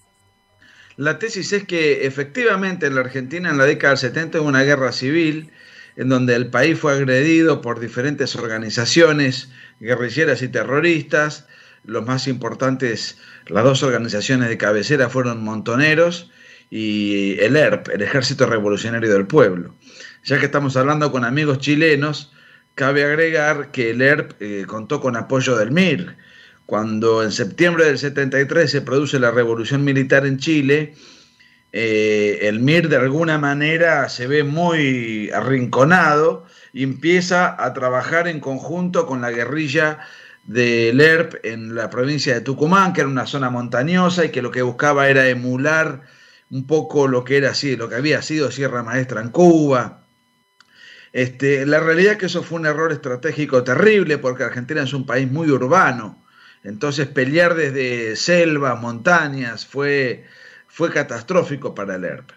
la 1.00 1.18
tesis 1.18 1.54
es 1.54 1.64
que 1.64 2.06
efectivamente 2.06 2.86
en 2.86 2.96
la 2.96 3.02
Argentina 3.02 3.50
en 3.50 3.58
la 3.58 3.64
década 3.64 3.94
del 3.94 4.00
70 4.00 4.42
hubo 4.42 4.50
una 4.50 4.64
guerra 4.64 4.92
civil 4.92 5.50
en 5.96 6.10
donde 6.10 6.36
el 6.36 6.48
país 6.48 6.78
fue 6.78 6.92
agredido 6.92 7.62
por 7.62 7.80
diferentes 7.80 8.36
organizaciones 8.36 9.50
guerrilleras 9.80 10.42
y 10.42 10.50
terroristas. 10.50 11.48
Los 11.86 12.06
más 12.06 12.28
importantes, 12.28 13.18
las 13.48 13.64
dos 13.64 13.82
organizaciones 13.82 14.50
de 14.50 14.58
cabecera 14.58 15.10
fueron 15.10 15.42
Montoneros 15.42 16.32
y 16.70 17.40
el 17.40 17.56
ERP, 17.56 17.88
el 17.94 18.02
Ejército 18.02 18.46
Revolucionario 18.46 19.14
del 19.14 19.26
Pueblo. 19.26 19.74
Ya 20.26 20.38
que 20.38 20.48
estamos 20.48 20.76
hablando 20.76 21.14
con 21.14 21.24
amigos 21.24 21.60
chilenos, 21.60 22.34
Cabe 22.80 23.04
agregar 23.04 23.72
que 23.72 23.90
el 23.90 24.02
ERP 24.02 24.42
eh, 24.42 24.64
contó 24.66 25.02
con 25.02 25.18
apoyo 25.18 25.58
del 25.58 25.72
MIR. 25.72 26.16
Cuando 26.70 27.24
en 27.24 27.32
septiembre 27.32 27.86
del 27.86 27.98
73 27.98 28.70
se 28.70 28.82
produce 28.82 29.20
la 29.20 29.32
revolución 29.32 29.84
militar 29.84 30.28
en 30.28 30.38
Chile, 30.38 30.94
eh, 31.72 32.42
el 32.44 32.60
MIR 32.60 32.90
de 32.90 32.98
alguna 32.98 33.40
manera 33.40 34.08
se 34.08 34.28
ve 34.28 34.44
muy 34.44 35.32
arrinconado 35.32 36.46
y 36.72 36.84
empieza 36.84 37.56
a 37.58 37.74
trabajar 37.74 38.28
en 38.28 38.40
conjunto 38.40 39.08
con 39.08 39.20
la 39.20 39.32
guerrilla 39.32 39.98
del 40.44 41.02
ERP 41.02 41.44
en 41.44 41.74
la 41.74 41.90
provincia 41.90 42.36
de 42.36 42.42
Tucumán, 42.42 42.94
que 42.94 43.02
era 43.02 43.10
una 43.10 43.26
zona 43.26 43.50
montañosa 43.50 44.26
y 44.26 44.30
que 44.30 44.44
lo 44.44 44.52
que 44.52 44.62
buscaba 44.62 45.10
era 45.10 45.28
emular 45.28 46.04
un 46.52 46.68
poco 46.68 47.08
lo 47.08 47.24
que 47.24 47.38
era 47.38 47.50
así, 47.50 47.78
lo 47.78 47.90
que 47.90 47.96
había 47.96 48.22
sido 48.22 48.52
Sierra 48.52 48.84
Maestra 48.84 49.22
en 49.22 49.30
Cuba, 49.30 50.04
este, 51.14 51.66
la 51.66 51.80
realidad 51.80 52.12
es 52.12 52.18
que 52.20 52.26
eso 52.28 52.44
fue 52.44 52.60
un 52.60 52.68
error 52.68 52.92
estratégico 52.92 53.64
terrible 53.64 54.20
porque 54.20 54.44
Argentina 54.44 54.84
es 54.84 54.94
un 54.94 55.08
país 55.08 55.32
muy 55.32 55.50
urbano. 55.50 56.29
Entonces 56.64 57.08
pelear 57.08 57.56
desde 57.56 58.16
selva, 58.16 58.76
montañas, 58.76 59.66
fue, 59.66 60.26
fue 60.68 60.92
catastrófico 60.92 61.74
para 61.74 61.96
el 61.96 62.06
ERP. 62.06 62.32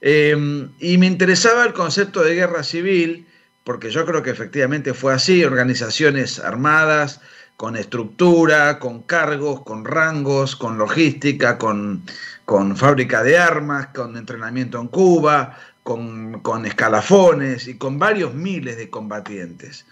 Em, 0.00 0.70
y 0.78 0.98
me 0.98 1.06
interesaba 1.06 1.64
el 1.64 1.72
concepto 1.72 2.22
de 2.22 2.34
guerra 2.34 2.62
civil, 2.64 3.26
porque 3.64 3.90
yo 3.90 4.04
creo 4.04 4.22
que 4.22 4.30
efectivamente 4.30 4.94
fue 4.94 5.14
así, 5.14 5.44
organizaciones 5.44 6.38
armadas, 6.38 7.20
con 7.56 7.76
estructura, 7.76 8.78
con 8.80 9.02
cargos, 9.02 9.62
con 9.62 9.84
rangos, 9.84 10.56
con 10.56 10.78
logística, 10.78 11.58
con, 11.58 12.02
con 12.44 12.76
fábrica 12.76 13.22
de 13.22 13.38
armas, 13.38 13.88
con 13.94 14.16
entrenamiento 14.16 14.80
en 14.80 14.88
Cuba, 14.88 15.56
con, 15.82 16.64
escalafones 16.64 17.68
y 17.68 17.76
con 17.76 17.98
varios 17.98 18.34
miles 18.34 18.76
de 18.76 18.90
combatientes. 18.90 19.86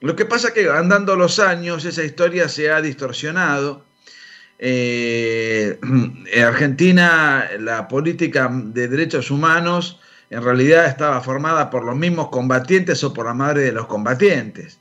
Lo 0.00 0.14
que 0.14 0.24
pasa 0.24 0.48
es 0.48 0.54
que 0.54 0.68
andando 0.68 1.16
los 1.16 1.38
años 1.38 1.84
esa 1.84 2.04
historia 2.04 2.48
se 2.48 2.70
ha 2.70 2.80
distorsionado. 2.80 3.84
Eh, 4.58 5.78
en 5.80 6.42
Argentina 6.42 7.48
la 7.60 7.86
política 7.86 8.50
de 8.52 8.88
derechos 8.88 9.30
humanos 9.30 10.00
en 10.30 10.42
realidad 10.42 10.86
estaba 10.86 11.20
formada 11.20 11.70
por 11.70 11.84
los 11.84 11.94
mismos 11.96 12.28
combatientes 12.28 13.04
o 13.04 13.14
por 13.14 13.26
la 13.26 13.34
madre 13.34 13.62
de 13.62 13.72
los 13.72 13.86
combatientes. 13.86 14.78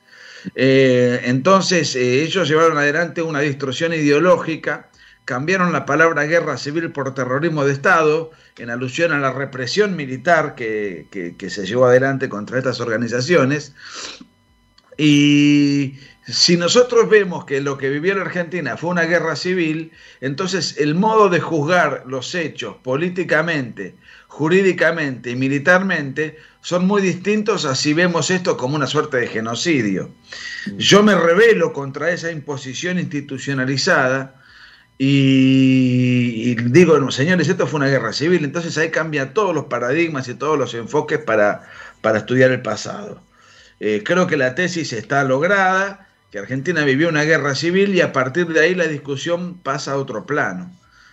Eh, 0.56 1.22
entonces 1.26 1.96
eh, 1.96 2.24
ellos 2.24 2.48
llevaron 2.48 2.78
adelante 2.78 3.22
una 3.22 3.40
distorsión 3.42 3.94
ideológica 3.94 4.90
cambiaron 5.28 5.74
la 5.74 5.86
palabra 5.86 6.24
guerra 6.24 6.56
civil 6.56 6.94
por 6.94 7.14
terrorismo 7.14 7.66
de 7.66 7.74
Estado, 7.74 8.32
en 8.58 8.70
alusión 8.70 9.12
a 9.12 9.20
la 9.20 9.34
represión 9.34 9.98
militar 9.98 10.56
que, 10.56 11.36
se 11.50 11.66
llevó 11.66 11.88
adelante 11.88 12.30
contra 12.30 12.58
estas 12.58 12.80
organizaciones. 12.80 13.76
Y 14.98 15.96
si 16.28 16.58
nosotros 16.58 17.10
vemos 17.10 17.46
que 17.46 17.62
lo 17.62 17.78
que 17.78 17.90
vivió 17.90 18.16
la 18.16 18.24
Argentina 18.24 18.76
fue 18.76 18.90
una 18.90 19.04
guerra 19.04 19.36
civil, 19.36 19.92
entonces 20.20 20.76
el 20.78 20.96
modo 20.96 21.30
de 21.30 21.40
juzgar 21.40 22.04
los 22.08 22.36
hechos 22.36 22.76
políticamente, 22.84 23.96
jurídicamente 24.28 25.32
y 25.32 25.36
militarmente 25.36 26.38
son 26.62 26.86
muy 26.86 27.02
distintos 27.02 27.64
a 27.64 27.76
si 27.76 27.94
vemos 27.94 28.30
esto 28.30 28.58
como 28.58 28.76
una 28.76 28.88
suerte 28.88 29.18
de 29.18 29.28
genocidio. 29.28 30.12
Yo 30.78 31.02
me 31.02 31.16
revelo 31.16 31.72
contra 31.72 32.12
esa 32.12 32.30
imposición 32.32 33.00
institucionalizada 33.00 34.42
y, 34.98 36.56
digo, 36.56 37.10
señores, 37.12 37.48
esto 37.48 37.68
fue 37.68 37.78
una 37.78 37.88
guerra 37.88 38.12
civil, 38.12 38.44
entonces 38.44 38.78
ahí 38.78 38.90
cambia 38.90 39.34
todos 39.34 39.54
los 39.54 39.66
paradigmas 39.66 40.28
y 40.28 40.34
todos 40.34 40.58
los 40.58 40.74
enfoques 40.74 41.20
para, 41.20 41.70
para 42.02 42.18
estudiar 42.18 42.52
el 42.52 42.62
pasado. 42.62 43.22
Eh, 43.80 44.04
creo 44.04 44.28
que 44.28 44.38
la 44.38 44.56
tesis 44.56 44.94
está 44.94 45.24
lograda, 45.24 46.08
que 46.32 46.40
Argentina 46.40 46.84
vivió 46.84 47.10
una 47.10 47.24
guerra 47.24 47.56
civil 47.56 47.96
y 47.96 48.02
a 48.02 48.12
partir 48.12 48.48
de 48.48 48.60
ahí 48.60 48.76
la 48.76 48.88
discusión 48.88 49.60
pasa 49.60 49.94
a 49.94 49.98
otro 49.98 50.26
plano. 50.26 50.72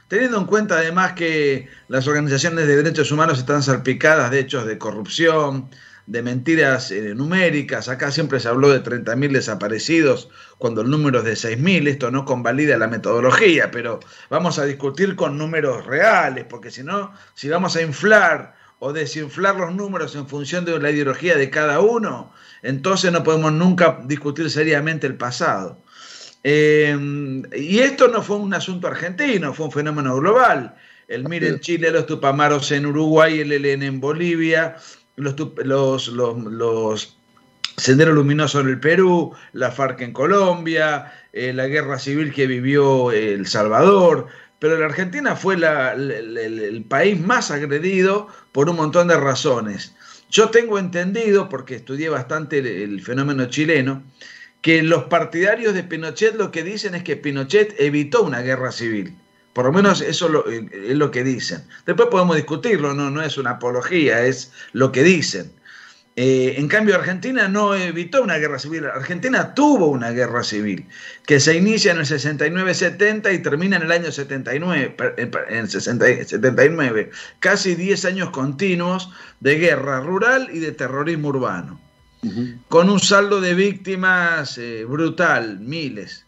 Teniendo 0.08 0.38
en 0.38 0.46
cuenta 0.46 0.76
además 0.76 1.12
que 1.12 1.68
las 1.88 2.06
organizaciones 2.06 2.66
de 2.66 2.76
derechos 2.76 3.10
humanos 3.10 3.38
están 3.38 3.62
salpicadas 3.62 4.30
de 4.30 4.40
hechos 4.40 4.66
de 4.66 4.78
corrupción, 4.78 5.70
de 6.06 6.22
mentiras 6.22 6.90
eh, 6.90 7.14
numéricas. 7.14 7.88
Acá 7.88 8.10
siempre 8.10 8.40
se 8.40 8.48
habló 8.48 8.70
de 8.70 8.82
30.000 8.82 9.32
desaparecidos 9.32 10.28
cuando 10.58 10.82
el 10.82 10.90
número 10.90 11.20
es 11.20 11.24
de 11.24 11.56
6.000. 11.56 11.88
Esto 11.88 12.10
no 12.10 12.24
convalida 12.24 12.76
la 12.76 12.88
metodología, 12.88 13.70
pero 13.70 14.00
vamos 14.28 14.58
a 14.58 14.66
discutir 14.66 15.16
con 15.16 15.38
números 15.38 15.86
reales, 15.86 16.44
porque 16.48 16.70
si 16.70 16.82
no, 16.82 17.12
si 17.34 17.48
vamos 17.48 17.76
a 17.76 17.82
inflar 17.82 18.54
o 18.78 18.92
desinflar 18.92 19.56
los 19.56 19.74
números 19.74 20.14
en 20.14 20.26
función 20.26 20.64
de 20.64 20.78
la 20.78 20.90
ideología 20.90 21.36
de 21.36 21.50
cada 21.50 21.80
uno, 21.80 22.32
entonces 22.62 23.12
no 23.12 23.22
podemos 23.22 23.52
nunca 23.52 24.00
discutir 24.04 24.50
seriamente 24.50 25.06
el 25.06 25.16
pasado. 25.16 25.78
Eh, 26.42 26.94
y 27.56 27.78
esto 27.78 28.08
no 28.08 28.22
fue 28.22 28.36
un 28.36 28.52
asunto 28.52 28.86
argentino, 28.86 29.54
fue 29.54 29.66
un 29.66 29.72
fenómeno 29.72 30.16
global. 30.16 30.74
El 31.08 31.28
MIR 31.28 31.44
en 31.44 31.60
Chile, 31.60 31.90
los 31.90 32.06
Tupamaros 32.06 32.70
en 32.72 32.86
Uruguay, 32.86 33.40
el 33.40 33.52
ELN 33.52 33.82
en 33.82 34.00
Bolivia, 34.00 34.76
los, 35.16 35.34
los, 36.08 37.16
Senderos 37.76 38.14
Luminosos 38.14 38.62
en 38.62 38.68
el 38.68 38.80
Perú, 38.80 39.32
la 39.52 39.70
FARC 39.70 40.02
en 40.02 40.12
Colombia, 40.12 41.12
eh, 41.32 41.52
la 41.52 41.66
guerra 41.66 41.98
civil 41.98 42.32
que 42.32 42.46
vivió 42.46 43.10
El 43.10 43.46
Salvador, 43.46 44.28
pero 44.64 44.78
la 44.78 44.86
Argentina 44.86 45.36
fue 45.36 45.56
el, 45.56 46.86
país 46.88 47.20
más 47.20 47.50
agredido 47.50 48.28
por 48.50 48.70
un 48.70 48.76
montón 48.76 49.08
de 49.08 49.16
razones. 49.18 49.94
Yo 50.30 50.48
tengo 50.48 50.78
entendido, 50.78 51.50
porque 51.50 51.74
estudié 51.74 52.08
bastante 52.08 52.60
el, 52.82 53.02
fenómeno 53.02 53.44
chileno, 53.50 54.02
que 54.62 54.82
los 54.82 55.04
partidarios 55.04 55.74
de 55.74 55.82
Pinochet 55.82 56.36
lo 56.36 56.50
que 56.50 56.64
dicen 56.64 56.94
es 56.94 57.02
que 57.02 57.18
Pinochet 57.18 57.78
evitó 57.78 58.22
una 58.22 58.40
guerra 58.40 58.72
civil. 58.72 59.14
Por 59.52 59.66
lo 59.66 59.72
menos 59.72 60.00
eso 60.00 60.48
eh, 60.48 60.66
es 60.72 60.96
lo 60.96 61.10
que 61.10 61.24
dicen. 61.24 61.62
Después 61.84 62.08
podemos 62.10 62.34
discutirlo, 62.34 62.94
no, 62.94 63.10
no 63.10 63.20
es 63.20 63.36
una 63.36 63.50
apología, 63.50 64.24
es 64.24 64.50
lo 64.72 64.92
que 64.92 65.02
dicen. 65.02 65.52
Eh, 66.16 66.54
en 66.58 66.68
cambio, 66.68 66.94
Argentina 66.94 67.48
no 67.48 67.74
evitó 67.74 68.22
una 68.22 68.38
guerra 68.38 68.60
civil. 68.60 68.86
Argentina 68.86 69.52
tuvo 69.54 69.86
una 69.86 70.10
guerra 70.10 70.44
civil 70.44 70.86
que 71.26 71.40
se 71.40 71.56
inicia 71.56 71.90
en 71.90 71.98
el 71.98 72.06
69-70 72.06 73.34
y 73.34 73.40
termina 73.40 73.76
en 73.76 73.82
el 73.82 73.90
año 73.90 74.12
79, 74.12 74.96
en 75.48 75.68
79. 75.68 77.10
Casi 77.40 77.74
10 77.74 78.04
años 78.04 78.30
continuos 78.30 79.10
de 79.40 79.56
guerra 79.56 80.00
rural 80.00 80.48
y 80.52 80.60
de 80.60 80.72
terrorismo 80.72 81.28
urbano. 81.28 81.80
Con 82.68 82.88
un 82.88 83.00
saldo 83.00 83.40
de 83.42 83.52
víctimas 83.52 84.56
eh, 84.56 84.86
brutal, 84.88 85.60
miles, 85.60 86.24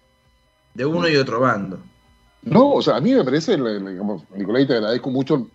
de 0.75 0.85
uno 0.85 1.09
y 1.09 1.17
otro 1.17 1.41
bando. 1.41 1.83
No, 2.47 2.75
o 2.75 2.81
sea, 2.81 2.95
a 2.95 3.01
mí 3.01 3.13
me 3.13 3.25
parece, 3.25 3.57
digamos, 3.57 4.23
Nicolai, 4.33 4.65
te 4.69 4.75
agradezco 4.75 5.11
mucho 5.11 5.49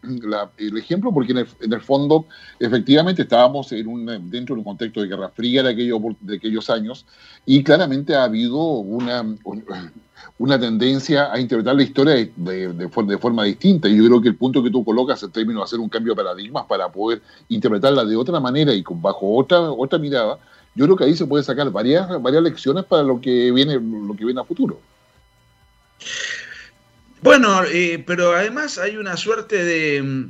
el 0.57 0.77
ejemplo 0.77 1.13
porque 1.13 1.31
en 1.31 1.71
el, 1.71 1.79
fondo 1.79 2.25
efectivamente 2.59 3.21
estábamos 3.21 3.71
en 3.71 3.87
un, 3.87 4.29
dentro 4.29 4.55
de 4.55 4.59
un 4.59 4.65
contexto 4.65 4.99
de 4.99 5.07
guerra 5.07 5.29
fría 5.29 5.63
de, 5.63 5.69
aquello, 5.69 6.01
de 6.19 6.35
aquellos 6.35 6.69
años 6.69 7.05
y 7.45 7.63
claramente 7.63 8.13
ha 8.13 8.25
habido 8.25 8.61
una, 8.61 9.23
una 10.37 10.59
tendencia 10.59 11.31
a 11.31 11.39
interpretar 11.39 11.77
la 11.77 11.83
historia 11.83 12.29
de, 12.35 12.73
de, 12.73 13.17
forma 13.17 13.45
distinta. 13.45 13.87
Y 13.87 13.95
yo 13.95 14.05
creo 14.07 14.21
que 14.21 14.27
el 14.27 14.35
punto 14.35 14.61
que 14.61 14.69
tú 14.69 14.83
colocas 14.83 15.23
en 15.23 15.31
términos 15.31 15.61
de 15.61 15.63
hacer 15.63 15.79
un 15.79 15.87
cambio 15.87 16.11
de 16.13 16.21
paradigmas 16.21 16.65
para 16.65 16.91
poder 16.91 17.21
interpretarla 17.47 18.03
de 18.03 18.17
otra 18.17 18.41
manera 18.41 18.73
y 18.73 18.83
con, 18.83 19.01
bajo 19.01 19.33
otra, 19.37 19.61
otra 19.61 19.97
mirada, 19.97 20.39
yo 20.75 20.83
creo 20.83 20.97
que 20.97 21.05
ahí 21.05 21.15
se 21.15 21.25
puede 21.25 21.45
sacar 21.45 21.71
varias, 21.71 22.21
varias 22.21 22.43
lecciones 22.43 22.83
para 22.83 23.03
lo 23.03 23.21
que 23.21 23.49
viene, 23.53 23.79
lo 23.79 24.13
que 24.13 24.25
viene 24.25 24.41
a 24.41 24.43
futuro. 24.43 24.77
Bueno, 27.21 27.63
eh, 27.65 28.03
pero 28.05 28.33
además 28.33 28.77
hay 28.77 28.97
una 28.97 29.15
suerte 29.15 29.63
de, 29.63 30.27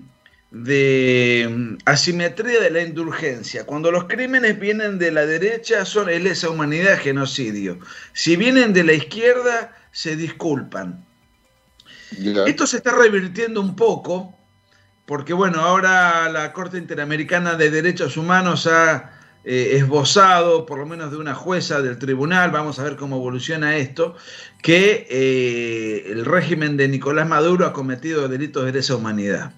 de 0.51 1.47
mm, 1.49 1.77
asimetría 1.85 2.59
de 2.59 2.69
la 2.69 2.81
indulgencia. 2.81 3.65
Cuando 3.65 3.91
los 3.91 4.05
crímenes 4.05 4.59
vienen 4.59 4.99
de 4.99 5.11
la 5.11 5.25
derecha 5.25 5.85
son 5.85 6.07
lesa 6.07 6.49
humanidad, 6.49 6.99
genocidio. 6.99 7.79
Si 8.13 8.35
vienen 8.35 8.73
de 8.73 8.83
la 8.83 8.93
izquierda, 8.93 9.75
se 9.91 10.15
disculpan. 10.15 11.05
Esto 12.45 12.67
se 12.67 12.77
está 12.77 12.91
revirtiendo 12.91 13.61
un 13.61 13.73
poco, 13.73 14.37
porque 15.05 15.31
bueno, 15.31 15.61
ahora 15.61 16.27
la 16.27 16.51
Corte 16.51 16.77
Interamericana 16.77 17.55
de 17.55 17.71
Derechos 17.71 18.17
Humanos 18.17 18.67
ha 18.67 19.20
eh, 19.43 19.77
esbozado, 19.77 20.65
por 20.65 20.77
lo 20.79 20.85
menos 20.85 21.11
de 21.11 21.17
una 21.17 21.33
jueza 21.33 21.81
del 21.81 21.97
tribunal, 21.97 22.51
vamos 22.51 22.77
a 22.77 22.83
ver 22.83 22.95
cómo 22.95 23.17
evoluciona 23.17 23.77
esto, 23.77 24.15
que 24.61 25.07
eh, 25.09 26.11
el 26.11 26.25
régimen 26.25 26.77
de 26.77 26.87
Nicolás 26.87 27.27
Maduro 27.27 27.65
ha 27.65 27.73
cometido 27.73 28.27
delitos 28.27 28.65
de 28.65 28.73
lesa 28.73 28.95
humanidad. 28.95 29.53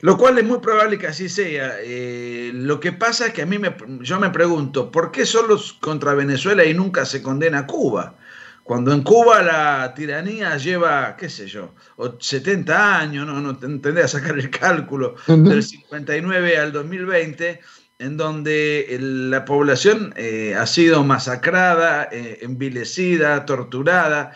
Lo 0.00 0.18
cual 0.18 0.38
es 0.38 0.44
muy 0.44 0.58
probable 0.58 0.98
que 0.98 1.06
así 1.06 1.28
sea. 1.28 1.76
Eh, 1.80 2.52
lo 2.54 2.78
que 2.78 2.92
pasa 2.92 3.26
es 3.26 3.32
que 3.32 3.42
a 3.42 3.46
mí 3.46 3.58
me, 3.58 3.74
yo 4.00 4.20
me 4.20 4.30
pregunto, 4.30 4.92
¿por 4.92 5.10
qué 5.10 5.24
solo 5.24 5.58
contra 5.80 6.14
Venezuela 6.14 6.64
y 6.64 6.74
nunca 6.74 7.04
se 7.06 7.22
condena 7.22 7.60
a 7.60 7.66
Cuba? 7.66 8.16
Cuando 8.62 8.92
en 8.92 9.02
Cuba 9.02 9.42
la 9.42 9.94
tiranía 9.94 10.56
lleva, 10.56 11.16
qué 11.16 11.30
sé 11.30 11.46
yo, 11.46 11.72
70 12.18 12.98
años, 12.98 13.24
no, 13.24 13.40
no 13.40 13.56
tendría 13.56 14.04
a 14.04 14.08
sacar 14.08 14.36
el 14.36 14.50
cálculo, 14.50 15.14
del 15.28 15.62
59 15.62 16.58
al 16.58 16.72
2020, 16.72 17.60
en 17.98 18.16
donde 18.16 18.96
la 19.00 19.44
población 19.44 20.12
eh, 20.16 20.54
ha 20.54 20.66
sido 20.66 21.02
masacrada, 21.04 22.08
eh, 22.12 22.38
envilecida, 22.42 23.46
torturada, 23.46 24.32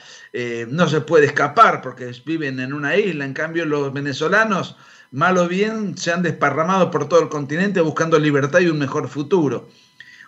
no 0.69 0.89
se 0.89 1.01
puede 1.01 1.27
escapar 1.27 1.83
porque 1.83 2.13
viven 2.25 2.61
en 2.61 2.73
una 2.73 2.97
isla, 2.97 3.25
en 3.25 3.35
cambio 3.35 3.65
los 3.65 3.93
venezolanos 3.93 4.77
mal 5.11 5.39
o 5.39 5.49
bien, 5.49 5.97
se 5.97 6.13
han 6.13 6.23
desparramado 6.23 6.91
por 6.91 7.09
todo 7.09 7.21
el 7.21 7.29
continente 7.29 7.81
buscando 7.81 8.19
libertad 8.19 8.61
y 8.61 8.69
un 8.69 8.79
mejor 8.79 9.09
futuro. 9.09 9.69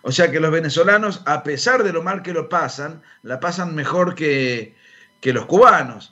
O 0.02 0.10
sea 0.10 0.30
que 0.30 0.40
los 0.40 0.50
venezolanos, 0.50 1.22
a 1.26 1.42
pesar 1.44 1.84
de 1.84 1.92
lo 1.92 2.02
mal 2.02 2.22
que 2.22 2.32
lo 2.32 2.48
pasan, 2.48 3.02
la 3.22 3.38
pasan 3.38 3.74
mejor 3.74 4.14
que, 4.14 4.74
los 5.22 5.46
cubanos. 5.46 6.11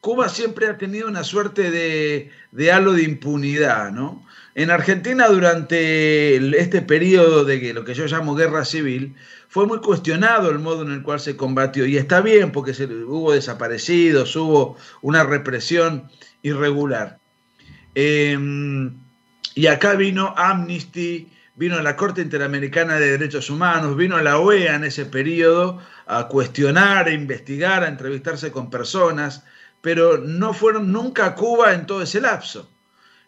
Cuba 0.00 0.28
siempre 0.28 0.68
ha 0.68 0.78
tenido 0.78 1.08
una 1.08 1.24
suerte 1.24 1.70
de, 1.70 2.72
halo 2.72 2.92
de 2.92 3.02
impunidad, 3.02 3.90
¿no? 3.90 4.24
En 4.54 4.70
Argentina, 4.70 5.28
durante 5.28 6.36
este 6.58 6.82
periodo 6.82 7.44
de 7.44 7.72
lo 7.72 7.84
que 7.84 7.94
yo 7.94 8.06
llamo 8.06 8.34
guerra 8.34 8.64
civil, 8.64 9.14
fue 9.48 9.66
muy 9.66 9.78
cuestionado 9.80 10.50
el 10.50 10.58
modo 10.58 10.82
en 10.82 10.92
el 10.92 11.02
cual 11.02 11.20
se 11.20 11.36
combatió. 11.36 11.86
Y 11.86 11.96
está 11.96 12.20
bien, 12.20 12.52
porque 12.52 12.72
hubo 13.06 13.32
desaparecidos, 13.32 14.34
hubo 14.36 14.76
una 15.00 15.24
represión 15.24 16.10
irregular. 16.42 17.18
Em, 17.94 18.96
y 19.54 19.66
acá 19.66 19.94
vino 19.94 20.34
Amnesty, 20.36 21.28
vino 21.56 21.80
la 21.82 21.96
Corte 21.96 22.20
Interamericana 22.20 23.00
de 23.00 23.12
Derechos 23.12 23.50
Humanos, 23.50 23.96
vino 23.96 24.20
la 24.20 24.38
OEA 24.38 24.76
en 24.76 24.84
ese 24.84 25.06
periodo 25.06 25.80
a 26.06 26.28
cuestionar, 26.28 27.08
a 27.08 27.12
investigar, 27.12 27.82
a 27.82 27.88
entrevistarse 27.88 28.52
con 28.52 28.70
personas, 28.70 29.44
pero 29.80 30.18
no 30.18 30.52
fueron 30.52 30.92
nunca 30.92 31.26
a 31.26 31.34
Cuba 31.34 31.74
en 31.74 31.86
todo 31.86 32.02
ese 32.02 32.20
lapso. 32.20 32.68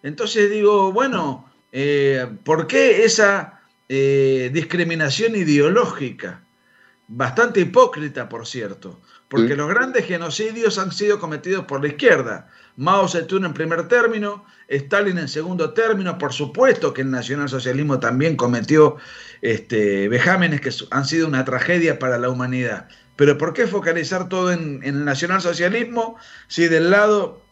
Entonces 0.02 0.50
digo, 0.50 0.92
bueno, 0.92 1.50
eh, 1.72 2.26
¿por 2.44 2.66
qué 2.66 3.04
esa 3.04 3.60
eh, 3.88 4.50
discriminación 4.52 5.36
ideológica? 5.36 6.42
Bastante 7.08 7.60
hipócrita, 7.60 8.28
por 8.28 8.46
cierto, 8.46 9.00
porque 9.28 9.56
los 9.56 9.68
grandes 9.68 10.06
genocidios 10.06 10.78
han 10.78 10.92
sido 10.92 11.18
cometidos 11.18 11.64
por 11.64 11.80
la 11.82 11.88
izquierda. 11.88 12.48
Mao 12.76 13.08
Zedong 13.08 13.44
en 13.44 13.52
primer 13.52 13.88
término, 13.88 14.44
Stalin 14.68 15.18
en 15.18 15.28
segundo 15.28 15.72
término, 15.72 16.18
por 16.18 16.32
supuesto 16.32 16.94
que 16.94 17.02
el 17.02 17.10
nacionalsocialismo 17.10 17.98
también 17.98 18.36
cometió 18.36 18.96
este, 19.42 20.08
vejámenes 20.08 20.60
que 20.60 20.70
han 20.92 21.04
sido 21.04 21.26
una 21.26 21.44
tragedia 21.44 21.98
para 21.98 22.16
la 22.16 22.28
humanidad. 22.28 22.88
Pero 23.20 23.36
¿por 23.36 23.52
qué 23.52 23.66
focalizar 23.66 24.30
todo 24.30 24.50
en, 24.50 24.80
el 24.82 25.04
nacionalsocialismo 25.04 26.16
si 26.48 26.68
del 26.68 26.88
lado, 26.88 27.42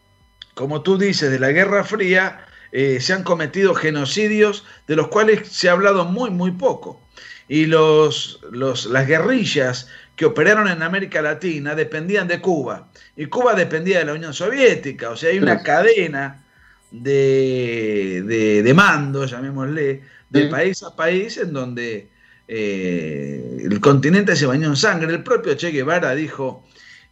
como 0.55 0.81
tú 0.81 0.97
dices, 0.97 1.29
de 1.29 1.37
la 1.37 1.51
Guerra 1.51 1.83
Fría 1.83 2.43
eh, 2.71 2.99
se 2.99 3.13
han 3.13 3.21
cometido 3.21 3.75
genocidios 3.75 4.65
de 4.87 4.95
los 4.95 5.09
cuales 5.09 5.47
se 5.47 5.69
ha 5.69 5.73
hablado 5.73 6.05
muy, 6.05 6.31
muy 6.31 6.49
poco? 6.49 6.99
Y 7.47 7.67
los, 7.67 8.39
las 8.51 9.05
guerrillas 9.05 9.87
que 10.15 10.25
operaron 10.25 10.67
en 10.67 10.81
América 10.81 11.21
Latina 11.21 11.75
dependían 11.75 12.27
de 12.27 12.41
Cuba. 12.41 12.89
Y 13.15 13.27
Cuba 13.27 13.53
dependía 13.53 13.99
de 13.99 14.05
la 14.05 14.13
Unión 14.13 14.33
Soviética, 14.33 15.11
o 15.11 15.15
sea, 15.15 15.29
hay 15.29 15.37
una 15.37 15.61
cadena 15.61 16.45
de, 16.89 18.63
de, 18.63 18.73
mando, 18.73 19.23
llamémosle, 19.23 20.01
de 20.31 20.47
país 20.47 20.81
a 20.81 20.95
país 20.95 21.37
en 21.37 21.53
donde 21.53 22.09
eh, 22.51 23.59
el 23.63 23.79
continente 23.79 24.35
se 24.35 24.47
bañó 24.47 24.69
en 24.69 24.75
sangre. 24.75 25.13
El 25.13 25.21
propio 25.21 25.53
Che 25.53 25.69
Guevara 25.69 26.15
dijo, 26.15 26.65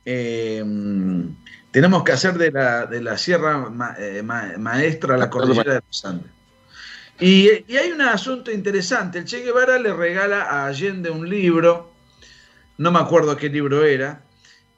em, 0.04 1.36
tenemos 1.70 2.04
que 2.04 2.12
hacer 2.12 2.40
de 2.40 2.52
la, 2.52 2.88
de 2.88 3.02
la 3.04 3.20
Sierra 3.20 3.96
eh, 4.00 4.24
Maestra 4.24 5.16
la 5.16 5.30
cordillera 5.30 5.76
de 5.76 5.82
los 5.86 6.06
Andes. 6.06 6.32
Y, 7.20 7.50
y, 7.68 7.78
hay 7.78 7.92
un 7.92 8.02
asunto 8.02 8.52
interesante, 8.52 9.20
el 9.20 9.26
Che 9.26 9.42
Guevara 9.42 9.78
le 9.78 9.94
regala 9.94 10.42
a 10.42 10.66
Allende 10.66 11.12
un 11.12 11.30
libro, 11.30 11.92
no 12.80 12.92
me 12.92 13.00
acuerdo 13.00 13.38
qué 13.38 13.50
libro 13.50 13.86
era, 13.86 14.24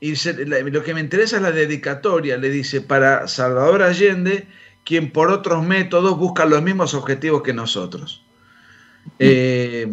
y 0.01 0.13
lo 0.45 0.83
que 0.83 0.93
me 0.93 0.99
interesa 0.99 1.37
es 1.37 1.41
la 1.41 1.51
dedicatoria, 1.51 2.37
le 2.37 2.49
dice, 2.49 2.81
para 2.81 3.27
Salvador 3.27 3.81
Allende, 3.81 4.47
quien 4.83 5.11
por 5.11 5.31
otros 5.31 5.65
métodos 5.65 6.17
busca 6.17 6.45
los 6.45 6.61
mismos 6.61 6.93
objetivos 6.93 7.43
que 7.43 7.53
nosotros. 7.53 8.25
Eh, 9.19 9.87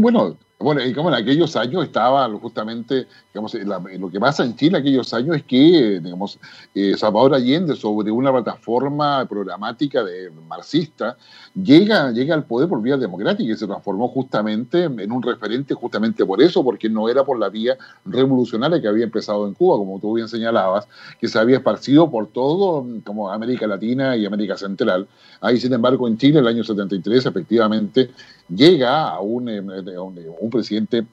bueno, 0.00 0.38
bueno, 0.60 0.80
en 0.80 1.14
aquellos 1.14 1.54
años 1.54 1.84
estaba 1.84 2.28
justamente, 2.30 3.06
digamos, 3.32 3.54
lo 3.54 4.10
que 4.10 4.18
pasa 4.18 4.44
en 4.44 4.56
Chile 4.56 4.78
aquellos 4.78 5.14
años 5.14 5.36
es 5.36 5.44
que, 5.44 6.00
digamos, 6.02 6.36
eh, 6.74 6.94
Salvador 6.96 7.36
Allende, 7.36 7.76
sobre 7.76 8.10
una 8.10 8.32
plataforma 8.32 9.24
programática 9.28 10.02
de 10.02 10.32
marxista, 10.48 11.16
llega, 11.54 12.10
llega 12.10 12.34
al 12.34 12.44
poder 12.44 12.68
por 12.68 12.82
vía 12.82 12.96
democrática 12.96 13.52
y 13.52 13.56
se 13.56 13.68
transformó 13.68 14.08
justamente 14.08 14.82
en 14.84 15.12
un 15.12 15.22
referente 15.22 15.74
justamente 15.74 16.26
por 16.26 16.42
eso, 16.42 16.64
porque 16.64 16.88
no 16.88 17.08
era 17.08 17.22
por 17.24 17.38
la 17.38 17.50
vía 17.50 17.78
revolucionaria 18.04 18.80
que 18.80 18.88
había 18.88 19.04
empezado 19.04 19.46
en 19.46 19.54
Cuba, 19.54 19.76
como 19.76 20.00
tú 20.00 20.14
bien 20.14 20.26
señalabas, 20.26 20.88
que 21.20 21.28
se 21.28 21.38
había 21.38 21.58
esparcido 21.58 22.10
por 22.10 22.26
todo, 22.26 22.84
como 23.04 23.30
América 23.30 23.68
Latina 23.68 24.16
y 24.16 24.26
América 24.26 24.56
Central. 24.56 25.06
Ahí, 25.40 25.58
sin 25.58 25.72
embargo, 25.72 26.08
en 26.08 26.18
Chile, 26.18 26.40
en 26.40 26.46
el 26.46 26.48
año 26.48 26.64
73, 26.64 27.26
efectivamente, 27.26 28.10
llega 28.48 29.08
a 29.08 29.20
un, 29.20 29.48
eh, 29.48 29.60
un 29.60 30.47
presidente 30.50 31.06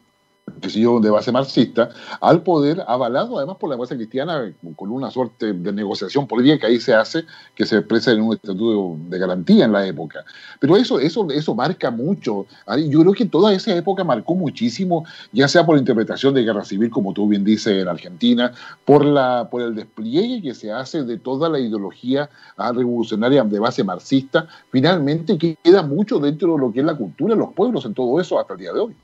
que 0.62 0.70
de 0.70 1.10
base 1.10 1.32
marxista, 1.32 1.90
al 2.22 2.42
poder, 2.44 2.84
avalado 2.88 3.38
además 3.38 3.58
por 3.58 3.70
la 3.70 3.76
base 3.76 3.96
cristiana, 3.96 4.54
con 4.76 4.92
una 4.92 5.12
suerte 5.12 5.54
de 5.54 5.72
negociación 5.72 6.28
política 6.28 6.60
que 6.60 6.66
ahí 6.68 6.80
se 6.80 6.94
hace, 6.94 7.26
que 7.56 7.66
se 7.66 7.78
expresa 7.78 8.12
en 8.12 8.22
un 8.22 8.34
estatuto 8.34 8.96
de 9.10 9.20
garantía 9.20 9.66
en 9.66 9.72
la 9.72 9.86
época. 9.86 10.24
Pero 10.60 10.78
eso, 10.78 11.00
eso, 11.00 11.28
eso 11.30 11.56
marca 11.56 11.92
mucho. 11.92 12.46
Yo 12.90 13.02
creo 13.02 13.14
que 13.14 13.26
toda 13.26 13.54
esa 13.54 13.76
época 13.76 14.04
marcó 14.04 14.36
muchísimo, 14.36 15.06
ya 15.32 15.48
sea 15.48 15.66
por 15.66 15.76
la 15.76 15.80
interpretación 15.80 16.34
de 16.34 16.44
guerra 16.44 16.64
civil, 16.64 16.90
como 16.90 17.14
tú 17.14 17.28
bien 17.28 17.44
dices, 17.44 17.82
en 17.82 17.88
Argentina, 17.88 18.52
por, 18.86 19.04
la, 19.04 19.50
por 19.50 19.62
el 19.62 19.76
despliegue 19.76 20.42
que 20.42 20.54
se 20.54 20.72
hace 20.72 21.04
de 21.04 21.18
toda 21.18 21.50
la 21.50 21.60
ideología 21.60 22.30
ah, 22.58 22.72
revolucionaria 22.72 23.44
de 23.44 23.60
base 23.60 23.84
marxista, 23.84 24.48
finalmente 24.72 25.38
queda 25.38 25.84
mucho 25.84 26.20
dentro 26.20 26.54
de 26.54 26.60
lo 26.60 26.72
que 26.72 26.80
es 26.80 26.86
la 26.86 26.96
cultura 26.96 27.36
los 27.36 27.54
pueblos 27.54 27.86
en 27.86 27.94
todo 27.94 28.20
eso 28.20 28.40
hasta 28.40 28.54
el 28.54 28.60
día 28.60 28.74
de 28.74 28.80
hoy. 28.80 28.96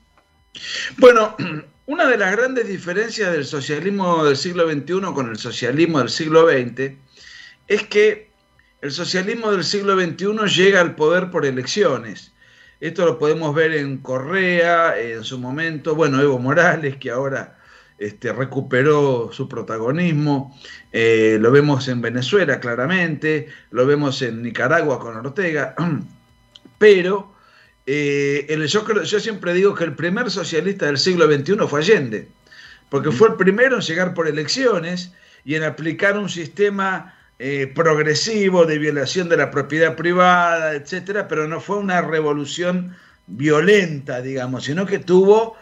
Bueno, 0.98 1.36
una 1.86 2.06
de 2.06 2.18
las 2.18 2.36
grandes 2.36 2.68
diferencias 2.68 3.32
del 3.32 3.44
socialismo 3.44 4.24
del 4.24 4.36
siglo 4.36 4.70
XXI 4.70 5.00
con 5.14 5.30
el 5.30 5.38
socialismo 5.38 5.98
del 5.98 6.10
siglo 6.10 6.48
XX 6.48 6.92
es 7.68 7.82
que 7.84 8.30
el 8.80 8.90
socialismo 8.90 9.52
del 9.52 9.64
siglo 9.64 9.98
XXI 9.98 10.46
llega 10.48 10.80
al 10.80 10.94
poder 10.94 11.30
por 11.30 11.46
elecciones. 11.46 12.32
Esto 12.80 13.06
lo 13.06 13.18
podemos 13.18 13.54
ver 13.54 13.74
en 13.74 13.98
Correa, 13.98 14.98
en 14.98 15.22
su 15.22 15.38
momento, 15.38 15.94
bueno, 15.94 16.20
Evo 16.20 16.40
Morales, 16.40 16.96
que 16.96 17.12
ahora 17.12 17.56
este, 17.98 18.32
recuperó 18.32 19.30
su 19.32 19.48
protagonismo, 19.48 20.58
eh, 20.90 21.38
lo 21.40 21.52
vemos 21.52 21.86
en 21.86 22.00
Venezuela 22.00 22.58
claramente, 22.58 23.46
lo 23.70 23.86
vemos 23.86 24.20
en 24.22 24.42
Nicaragua 24.42 24.98
con 24.98 25.16
Ortega, 25.16 25.76
pero 26.78 27.31
eh, 27.86 28.66
yo, 28.68 29.20
siempre 29.20 29.54
digo 29.54 29.74
que 29.74 29.84
el 29.84 29.94
primer 29.94 30.30
socialista 30.30 30.86
del 30.86 30.98
siglo 30.98 31.26
XXI 31.26 31.56
fue 31.68 31.80
Allende, 31.80 32.28
porque 32.88 33.10
fue 33.10 33.28
el 33.28 33.34
primero 33.34 33.76
en 33.76 33.82
llegar 33.82 34.14
por 34.14 34.28
elecciones 34.28 35.12
y 35.44 35.54
en 35.56 35.64
aplicar 35.64 36.16
un 36.16 36.28
sistema 36.28 37.14
eh, 37.38 37.66
progresivo 37.74 38.66
de 38.66 38.78
violación 38.78 39.28
de 39.28 39.36
la 39.36 39.50
propiedad 39.50 39.96
privada, 39.96 40.74
etcétera, 40.74 41.26
pero 41.26 41.48
no 41.48 41.60
fue 41.60 41.78
una 41.78 42.00
revolución 42.02 42.96
violenta, 43.26 44.20
digamos, 44.20 44.64
sino 44.64 44.86
que 44.86 44.98
tuvo, 44.98 45.56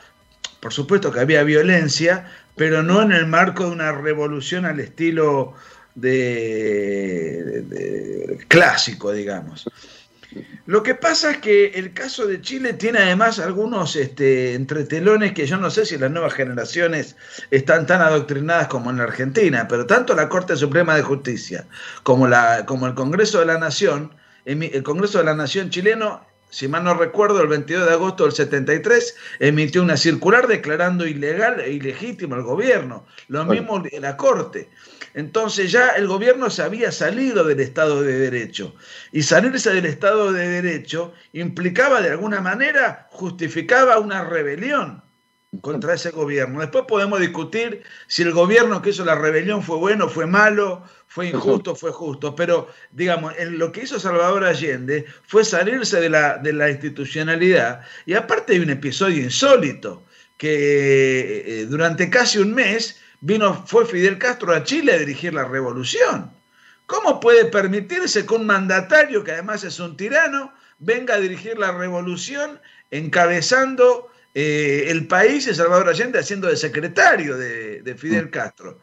por 0.60 0.72
supuesto 0.72 1.12
que 1.12 1.20
había 1.20 1.42
violencia, 1.42 2.30
pero 2.56 2.82
no 2.82 3.00
en 3.00 3.12
el 3.12 3.26
marco 3.26 3.64
de 3.64 3.70
una 3.70 3.92
revolución 3.92 4.66
al 4.66 4.80
estilo 4.80 5.54
de, 5.94 7.64
clásico, 8.48 9.12
digamos. 9.12 9.68
Lo 10.66 10.82
que 10.82 10.94
pasa 10.94 11.32
es 11.32 11.36
que 11.38 11.66
el 11.74 11.92
caso 11.92 12.26
de 12.26 12.40
Chile 12.40 12.74
tiene 12.74 13.00
además 13.00 13.38
algunos 13.38 13.96
este, 13.96 14.54
entretelones 14.54 15.32
que 15.32 15.46
yo 15.46 15.56
no 15.56 15.70
sé 15.70 15.84
si 15.84 15.98
las 15.98 16.10
nuevas 16.10 16.34
generaciones 16.34 17.16
están 17.50 17.86
tan 17.86 18.00
adoctrinadas 18.00 18.68
como 18.68 18.90
en 18.90 18.98
la 18.98 19.04
Argentina, 19.04 19.66
pero 19.68 19.86
tanto 19.86 20.14
la 20.14 20.28
Corte 20.28 20.56
Suprema 20.56 20.94
de 20.94 21.02
Justicia 21.02 21.66
como, 22.02 22.28
la, 22.28 22.64
como 22.66 22.86
el 22.86 22.94
Congreso 22.94 23.40
de 23.40 23.46
la 23.46 23.58
Nación, 23.58 24.14
el 24.44 24.82
Congreso 24.82 25.18
de 25.18 25.24
la 25.24 25.34
Nación 25.34 25.70
chileno 25.70 26.29
si 26.50 26.68
mal 26.68 26.84
no 26.84 26.94
recuerdo, 26.94 27.40
el 27.40 27.48
22 27.48 27.86
de 27.86 27.92
agosto 27.92 28.24
del 28.24 28.32
73 28.32 29.16
emitió 29.38 29.82
una 29.82 29.96
circular 29.96 30.46
declarando 30.46 31.06
ilegal 31.06 31.60
e 31.60 31.72
ilegítimo 31.72 32.34
el 32.34 32.42
gobierno. 32.42 33.06
Lo 33.28 33.44
mismo 33.44 33.82
la 34.00 34.16
Corte. 34.16 34.68
Entonces 35.14 35.72
ya 35.72 35.88
el 35.90 36.06
gobierno 36.06 36.50
se 36.50 36.62
había 36.62 36.92
salido 36.92 37.44
del 37.44 37.60
Estado 37.60 38.02
de 38.02 38.18
Derecho. 38.18 38.74
Y 39.12 39.22
salirse 39.22 39.72
del 39.72 39.86
Estado 39.86 40.32
de 40.32 40.48
Derecho 40.48 41.12
implicaba 41.32 42.00
de 42.00 42.10
alguna 42.10 42.40
manera, 42.40 43.08
justificaba 43.10 43.98
una 43.98 44.24
rebelión 44.24 45.02
contra 45.60 45.94
ese 45.94 46.10
gobierno. 46.10 46.60
Después 46.60 46.84
podemos 46.86 47.20
discutir 47.20 47.82
si 48.06 48.22
el 48.22 48.32
gobierno 48.32 48.80
que 48.80 48.90
hizo 48.90 49.04
la 49.04 49.16
rebelión 49.16 49.62
fue 49.62 49.76
bueno, 49.76 50.08
fue 50.08 50.26
malo, 50.26 50.84
fue 51.08 51.28
injusto, 51.28 51.74
fue 51.74 51.90
justo. 51.90 52.36
Pero, 52.36 52.68
digamos, 52.92 53.34
en 53.36 53.58
lo 53.58 53.72
que 53.72 53.82
hizo 53.82 53.98
Salvador 53.98 54.44
Allende 54.44 55.06
fue 55.26 55.44
salirse 55.44 56.00
de 56.00 56.08
la, 56.08 56.38
de 56.38 56.52
la 56.52 56.70
institucionalidad. 56.70 57.80
Y 58.06 58.14
aparte 58.14 58.52
hay 58.52 58.60
un 58.60 58.70
episodio 58.70 59.22
insólito, 59.22 60.04
que 60.38 61.44
eh, 61.46 61.66
durante 61.66 62.08
casi 62.08 62.38
un 62.38 62.54
mes 62.54 63.00
vino, 63.20 63.66
fue 63.66 63.84
Fidel 63.84 64.18
Castro 64.18 64.54
a 64.54 64.62
Chile 64.62 64.92
a 64.92 64.98
dirigir 64.98 65.34
la 65.34 65.44
revolución. 65.44 66.30
¿Cómo 66.86 67.20
puede 67.20 67.44
permitirse 67.44 68.24
que 68.24 68.34
un 68.34 68.46
mandatario, 68.46 69.22
que 69.22 69.32
además 69.32 69.64
es 69.64 69.78
un 69.78 69.96
tirano, 69.96 70.52
venga 70.78 71.14
a 71.14 71.20
dirigir 71.20 71.58
la 71.58 71.72
revolución 71.72 72.60
encabezando 72.90 74.10
eh, 74.34 74.84
el 74.88 75.06
país 75.06 75.46
y 75.46 75.54
Salvador 75.54 75.88
Allende 75.88 76.18
haciendo 76.18 76.48
de 76.48 76.56
secretario 76.56 77.36
de, 77.36 77.94
Fidel 77.96 78.26
mm. 78.26 78.30
Castro? 78.30 78.80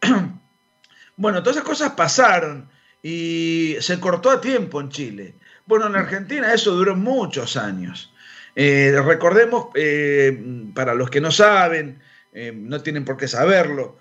bueno, 1.16 1.42
todas 1.42 1.56
esas 1.56 1.68
cosas 1.68 1.92
pasaron 1.92 2.68
y 3.02 3.76
se 3.80 4.00
cortó 4.00 4.30
a 4.30 4.40
tiempo 4.40 4.80
en 4.80 4.88
Chile. 4.88 5.34
Bueno, 5.66 5.86
en 5.86 5.96
Argentina 5.96 6.52
eso 6.52 6.72
duró 6.72 6.94
muchos 6.96 7.56
años. 7.56 8.12
Eh, 8.54 9.00
recordemos, 9.04 9.66
eh, 9.74 10.70
para 10.74 10.94
los 10.94 11.10
que 11.10 11.20
no 11.20 11.30
saben, 11.30 12.00
eh, 12.32 12.52
no 12.54 12.82
tienen 12.82 13.04
por 13.04 13.18
qué 13.18 13.28
saberlo. 13.28 13.98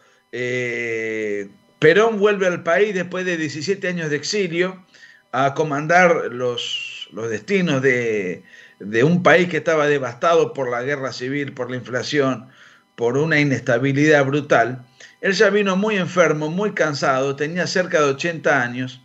Perón 1.79 2.19
vuelve 2.19 2.47
al 2.47 2.63
país 2.63 2.95
después 2.95 3.25
de 3.25 3.37
17 3.37 3.87
años 3.87 4.09
de 4.09 4.15
exilio 4.15 4.85
a 5.31 5.53
comandar 5.53 6.29
los, 6.31 7.09
los 7.11 7.29
destinos 7.29 7.81
de, 8.79 9.03
un 9.03 9.23
país 9.23 9.49
que 9.49 9.57
estaba 9.57 9.87
devastado 9.87 10.53
por 10.53 10.69
la 10.69 10.83
guerra 10.83 11.11
civil, 11.13 11.53
por 11.53 11.69
la 11.69 11.77
inflación, 11.77 12.47
por 12.95 13.17
una 13.17 13.39
inestabilidad 13.39 14.25
brutal. 14.25 14.85
Él 15.21 15.33
ya 15.33 15.49
vino 15.49 15.75
muy 15.75 15.97
enfermo, 15.97 16.49
muy 16.49 16.73
cansado, 16.73 17.35
tenía 17.35 17.67
cerca 17.67 17.99
de 18.01 18.11
80 18.11 18.61
años, 18.61 19.01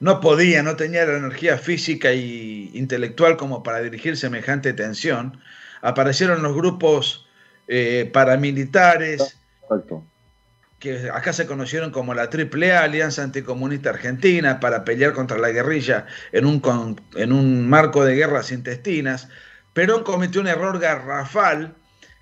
no 0.00 0.20
podía, 0.20 0.62
no 0.62 0.76
tenía 0.76 1.04
la 1.06 1.16
energía 1.16 1.58
física 1.58 2.10
e 2.10 2.70
intelectual 2.72 3.36
como 3.36 3.62
para 3.62 3.80
dirigir 3.80 4.16
semejante 4.16 4.72
tensión. 4.72 5.40
Aparecieron 5.82 6.42
los 6.42 6.54
grupos 6.54 7.26
eh, 7.66 8.08
paramilitares, 8.12 9.38
que 10.78 11.10
acá 11.12 11.32
se 11.32 11.46
conocieron 11.46 11.90
como 11.90 12.14
la 12.14 12.30
AAA, 12.32 12.82
Alianza 12.82 13.22
Anticomunista 13.22 13.90
Argentina, 13.90 14.60
para 14.60 14.84
pelear 14.84 15.12
contra 15.12 15.38
la 15.38 15.50
guerrilla 15.50 16.06
en 16.32 16.46
un, 16.46 17.00
en 17.16 17.32
un 17.32 17.68
marco 17.68 18.04
de 18.04 18.14
guerras 18.14 18.52
intestinas. 18.52 19.28
Perón 19.72 20.04
cometió 20.04 20.40
un 20.40 20.46
error 20.46 20.78
garrafal 20.78 21.74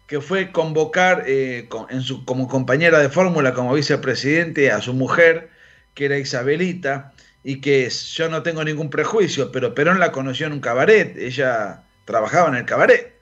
que 0.07 0.21
fue 0.21 0.53
convocar 0.53 1.25
eh, 1.27 1.69
en 1.91 2.01
su, 2.01 2.25
como 2.25 2.49
compañera 2.49 2.99
de 2.99 3.09
fórmula, 3.09 3.53
como 3.55 3.75
vicepresidente, 3.75 4.71
a 4.71 4.81
su 4.81 4.95
mujer, 4.95 5.51
que 5.95 6.07
era 6.07 6.19
Isabelita, 6.19 7.13
y 7.43 7.61
que 7.61 7.89
yo 7.89 8.29
no 8.29 8.43
tengo 8.43 8.65
ningún 8.65 8.91
prejuicio, 8.91 9.53
pero 9.53 9.75
Perón 9.75 10.01
la 10.01 10.13
conoció 10.13 10.47
en 10.47 10.53
un 10.53 10.61
cabaret, 10.61 11.17
ella 11.17 11.83
trabajaba 12.05 12.49
en 12.49 12.57
el 12.57 12.65
cabaret. 12.65 13.21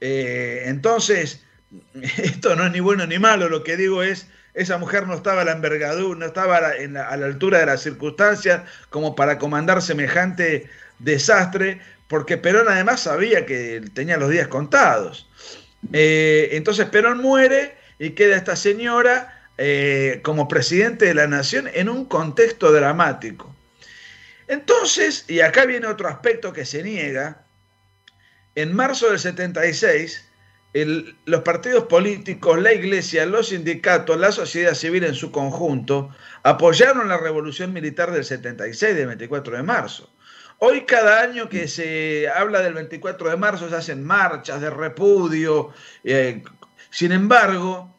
Eh, 0.00 0.64
entonces, 0.66 1.44
esto 2.02 2.56
no 2.56 2.66
es 2.66 2.72
ni 2.72 2.80
bueno 2.80 3.06
ni 3.06 3.18
malo, 3.18 3.48
lo 3.48 3.64
que 3.64 3.76
digo 3.76 4.02
es, 4.02 4.28
esa 4.54 4.78
mujer 4.78 5.06
no 5.06 5.14
estaba 5.14 5.42
a 5.42 5.44
la 5.44 5.52
envergadura, 5.52 6.18
no 6.18 6.26
estaba 6.26 6.56
a 6.56 6.60
la, 6.60 7.08
altura 7.08 7.60
de 7.60 7.66
las 7.66 7.82
circunstancias 7.82 8.62
como 8.90 9.14
para 9.14 9.38
comandar 9.38 9.82
semejante 9.82 10.68
desastre, 10.98 11.80
porque 12.08 12.38
Perón 12.38 12.68
además 12.68 13.00
sabía 13.00 13.46
que 13.46 13.82
tenía 13.94 14.16
los 14.16 14.30
días 14.30 14.48
contados. 14.48 15.28
Eh, 15.92 16.50
entonces 16.52 16.86
Perón 16.86 17.18
muere 17.18 17.76
y 17.98 18.10
queda 18.10 18.36
esta 18.36 18.56
señora 18.56 19.48
eh, 19.58 20.20
como 20.22 20.48
presidente 20.48 21.06
de 21.06 21.14
la 21.14 21.26
nación 21.26 21.68
en 21.72 21.88
un 21.88 22.04
contexto 22.04 22.72
dramático. 22.72 23.54
Entonces, 24.48 25.24
y 25.28 25.40
acá 25.40 25.66
viene 25.66 25.86
otro 25.86 26.08
aspecto 26.08 26.52
que 26.52 26.64
se 26.64 26.82
niega, 26.82 27.44
en 28.54 28.74
marzo 28.74 29.10
del 29.10 29.18
76, 29.18 30.27
los 30.74 31.42
partidos 31.42 31.84
políticos, 31.84 32.60
la 32.60 32.72
iglesia, 32.72 33.24
los 33.26 33.48
sindicatos, 33.48 34.18
la 34.18 34.32
sociedad 34.32 34.74
civil 34.74 35.04
en 35.04 35.14
su 35.14 35.32
conjunto 35.32 36.10
apoyaron 36.42 37.08
la 37.08 37.16
revolución 37.16 37.72
militar 37.72 38.12
del 38.12 38.24
76, 38.24 38.94
del 38.94 39.06
24 39.06 39.56
de 39.56 39.62
marzo. 39.62 40.12
Hoy 40.58 40.84
cada 40.84 41.22
año 41.22 41.48
que 41.48 41.68
se 41.68 42.28
habla 42.28 42.60
del 42.60 42.74
24 42.74 43.30
de 43.30 43.36
marzo 43.36 43.68
se 43.68 43.76
hacen 43.76 44.04
marchas 44.04 44.60
de 44.60 44.70
repudio. 44.70 45.72
Eh, 46.02 46.42
sin 46.90 47.12
embargo, 47.12 47.94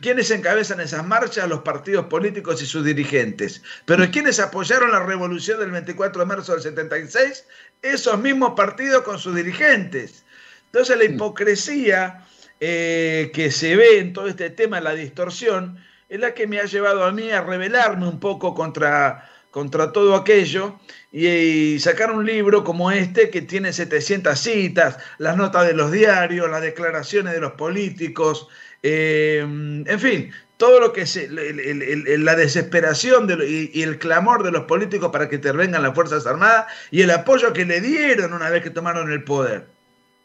¿quiénes 0.00 0.30
encabezan 0.30 0.80
esas 0.80 1.06
marchas? 1.06 1.48
Los 1.48 1.60
partidos 1.60 2.06
políticos 2.06 2.62
y 2.62 2.66
sus 2.66 2.84
dirigentes. 2.84 3.62
Pero 3.84 4.10
¿quiénes 4.10 4.40
apoyaron 4.40 4.92
la 4.92 5.04
revolución 5.04 5.60
del 5.60 5.70
24 5.70 6.20
de 6.20 6.26
marzo 6.26 6.52
del 6.52 6.62
76? 6.62 7.46
Esos 7.82 8.18
mismos 8.18 8.54
partidos 8.56 9.02
con 9.02 9.18
sus 9.18 9.36
dirigentes. 9.36 10.24
Entonces 10.72 10.96
la 10.98 11.04
hipocresía 11.04 12.26
eh, 12.60 13.30
que 13.32 13.50
se 13.50 13.76
ve 13.76 13.98
en 13.98 14.12
todo 14.12 14.28
este 14.28 14.50
tema, 14.50 14.80
la 14.80 14.94
distorsión, 14.94 15.78
es 16.08 16.20
la 16.20 16.34
que 16.34 16.46
me 16.46 16.58
ha 16.58 16.64
llevado 16.64 17.04
a 17.04 17.12
mí 17.12 17.30
a 17.30 17.42
rebelarme 17.42 18.08
un 18.08 18.20
poco 18.20 18.54
contra, 18.54 19.30
contra 19.50 19.92
todo 19.92 20.14
aquello 20.14 20.78
y, 21.12 21.78
sacar 21.80 22.10
un 22.10 22.26
libro 22.26 22.64
como 22.64 22.90
este 22.90 23.30
que 23.30 23.42
tiene 23.42 23.72
700 23.72 24.38
citas, 24.38 24.98
las 25.18 25.36
notas 25.36 25.66
de 25.66 25.74
los 25.74 25.92
diarios, 25.92 26.50
las 26.50 26.62
declaraciones 26.62 27.32
de 27.32 27.40
los 27.40 27.52
políticos, 27.52 28.48
eh, 28.82 29.38
en 29.40 30.00
fin, 30.00 30.32
todo 30.58 30.80
lo 30.80 30.92
que 30.92 31.02
es 31.02 31.30
la 31.30 32.34
desesperación 32.34 33.28
y, 33.46 33.82
el 33.82 33.98
clamor 33.98 34.42
de 34.42 34.50
los 34.50 34.64
políticos 34.64 35.10
para 35.12 35.28
que 35.28 35.36
intervengan 35.36 35.82
las 35.82 35.94
Fuerzas 35.94 36.26
Armadas 36.26 36.66
y 36.90 37.02
el 37.02 37.10
apoyo 37.10 37.52
que 37.52 37.64
le 37.64 37.80
dieron 37.80 38.32
una 38.32 38.50
vez 38.50 38.62
que 38.62 38.70
tomaron 38.70 39.10
el 39.12 39.24
poder. 39.24 39.77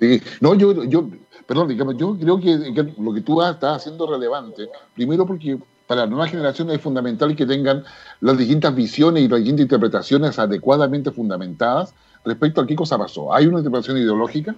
Sí, 0.04 0.22
no, 0.42 0.54
yo, 0.54 0.84
yo, 0.84 1.08
perdón, 1.46 1.70
yo 1.98 2.18
creo 2.18 2.38
que, 2.38 2.94
lo 2.98 3.14
que 3.14 3.22
tú 3.22 3.42
estás 3.42 3.78
haciendo 3.78 4.06
relevante, 4.06 4.68
primero 4.94 5.26
porque 5.26 5.58
para 5.88 6.02
la 6.02 6.08
nueva 6.08 6.28
generación 6.28 6.70
es 6.72 6.82
fundamental 6.82 7.34
que 7.38 7.46
tengan 7.46 7.86
las 8.20 8.38
distintas 8.38 8.76
visiones 8.76 9.24
y 9.24 9.30
las 9.30 9.40
distintas 9.40 9.64
interpretaciones 9.64 10.38
adecuadamente 10.40 11.12
fundamentadas 11.12 11.96
respecto 12.26 12.60
a 12.60 12.68
qué 12.68 12.76
cosa 12.76 12.98
pasó. 12.98 13.34
Hay 13.34 13.48
una 13.48 13.60
interpretación 13.60 13.98
ideológica, 13.98 14.54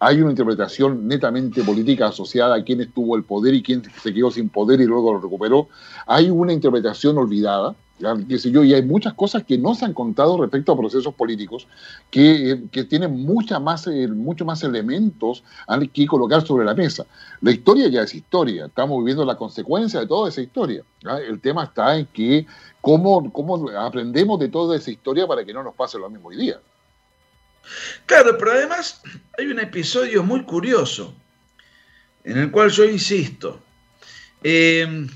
hay 0.00 0.20
una 0.20 0.30
interpretación 0.30 1.06
netamente 1.06 1.62
política 1.62 2.08
asociada 2.08 2.56
a 2.56 2.64
quién 2.64 2.80
estuvo 2.80 3.14
el 3.14 3.22
poder 3.22 3.54
y 3.54 3.62
quién 3.62 3.84
se 4.02 4.12
quedó 4.12 4.32
sin 4.32 4.48
poder 4.48 4.80
y 4.80 4.86
luego 4.86 5.12
lo 5.12 5.20
recuperó. 5.20 5.68
Hay 6.08 6.28
una 6.28 6.52
interpretación 6.52 7.18
olvidada, 7.18 7.76
y 8.00 8.74
hay 8.74 8.82
muchas 8.82 9.14
cosas 9.14 9.44
que 9.44 9.58
no 9.58 9.74
se 9.74 9.84
han 9.84 9.92
contado 9.92 10.40
respecto 10.40 10.72
a 10.72 10.76
procesos 10.76 11.14
políticos 11.14 11.66
que, 12.10 12.52
eh, 12.52 12.84
tienen 12.84 13.24
mucha 13.24 13.58
más, 13.58 13.86
eh, 13.88 14.06
mucho 14.06 14.44
más 14.44 14.62
elementos 14.62 15.42
que 15.92 16.06
colocar 16.06 16.46
sobre 16.46 16.64
la 16.64 16.74
mesa. 16.74 17.06
La 17.40 17.50
historia 17.50 17.88
ya 17.88 18.02
es 18.02 18.14
historia, 18.14 18.66
estamos 18.66 18.98
viviendo 18.98 19.24
la 19.24 19.36
consecuencia 19.36 20.00
de 20.00 20.06
toda 20.06 20.28
esa 20.28 20.40
historia. 20.40 20.82
El 21.26 21.40
tema 21.40 21.64
está 21.64 21.96
en 21.98 22.06
que 22.06 22.46
cómo, 22.80 23.32
cómo 23.32 23.68
aprendemos 23.70 24.38
de 24.38 24.48
toda 24.48 24.76
esa 24.76 24.90
historia 24.90 25.26
para 25.26 25.44
que 25.44 25.52
no 25.52 25.62
nos 25.62 25.74
pase 25.74 25.98
lo 25.98 26.08
mismo 26.08 26.28
hoy 26.28 26.36
día. 26.36 26.60
Claro, 28.06 28.36
pero 28.38 28.52
además 28.52 29.02
hay 29.36 29.46
un 29.46 29.58
episodio 29.58 30.22
muy 30.22 30.44
curioso 30.44 31.14
en 32.24 32.38
el 32.38 32.50
cual 32.50 32.70
yo 32.70 32.84
insisto. 32.84 33.60
Eh, 34.42 35.06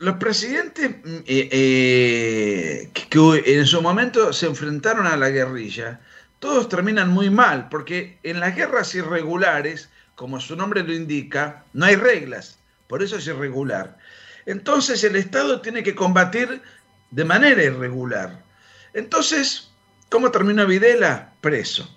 los 0.00 0.16
presidentes 0.16 0.90
mm, 0.90 1.16
eh, 1.26 1.48
eh, 1.52 2.90
que 2.92 3.42
en 3.46 3.66
su 3.66 3.80
momento 3.82 4.32
se 4.32 4.46
enfrentaron 4.46 5.06
a 5.06 5.16
la 5.16 5.28
guerrilla, 5.28 6.00
todos 6.38 6.68
terminan 6.68 7.10
muy 7.10 7.28
mal, 7.28 7.68
porque 7.68 8.18
en 8.22 8.40
las 8.40 8.56
guerras 8.56 8.94
irregulares, 8.94 9.90
como 10.14 10.40
su 10.40 10.56
nombre 10.56 10.82
lo 10.82 10.94
indica, 10.94 11.64
no 11.74 11.84
hay 11.84 11.96
reglas, 11.96 12.58
por 12.88 13.02
eso 13.02 13.16
es 13.16 13.26
irregular. 13.26 13.98
entonces 14.46 15.04
el 15.04 15.16
Estado 15.16 15.60
tiene 15.60 15.82
que 15.82 15.94
combatir 15.94 16.62
de 17.10 17.24
manera 17.24 17.62
irregular. 17.62 18.42
Entonces, 18.94 19.70
¿cómo 20.08 20.30
terminó 20.30 20.66
Videla? 20.66 21.34
Preso. 21.42 21.94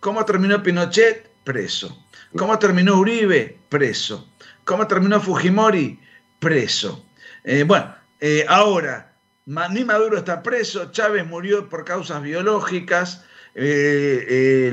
¿Cómo 0.00 0.24
terminó 0.24 0.62
Pinochet? 0.62 1.30
Preso. 1.44 2.02
¿Cómo 2.36 2.58
terminó 2.58 2.96
Uribe? 2.96 3.58
Preso. 3.68 4.32
¿Cómo 4.64 4.86
terminó 4.86 5.20
Fujimori? 5.20 6.00
Preso. 6.40 7.04
Eh, 7.44 7.64
bueno, 7.64 7.94
eh, 8.20 8.44
ahora, 8.48 9.14
ni 9.46 9.84
Maduro 9.84 10.18
está 10.18 10.42
preso, 10.42 10.92
Chávez 10.92 11.26
murió 11.26 11.68
por 11.68 11.84
causas 11.84 12.22
biológicas, 12.22 13.24
eh, 13.54 14.70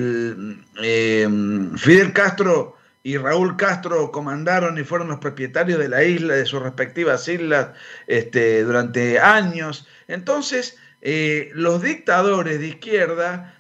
Fidel 1.78 2.14
Castro 2.14 2.78
y 3.02 3.18
Raúl 3.18 3.58
Castro 3.58 4.12
comandaron 4.12 4.78
y 4.78 4.84
fueron 4.84 5.08
los 5.08 5.20
propietarios 5.20 5.80
de 5.80 5.90
la 5.90 6.04
isla, 6.04 6.36
de 6.36 6.46
sus 6.46 6.62
respectivas 6.62 7.28
islas, 7.28 7.70
este, 8.08 8.64
durante 8.64 9.20
años. 9.20 9.88
Entonces, 10.08 10.78
los 11.02 11.82
dictadores 11.82 12.60
de 12.60 12.68
izquierda 12.68 13.56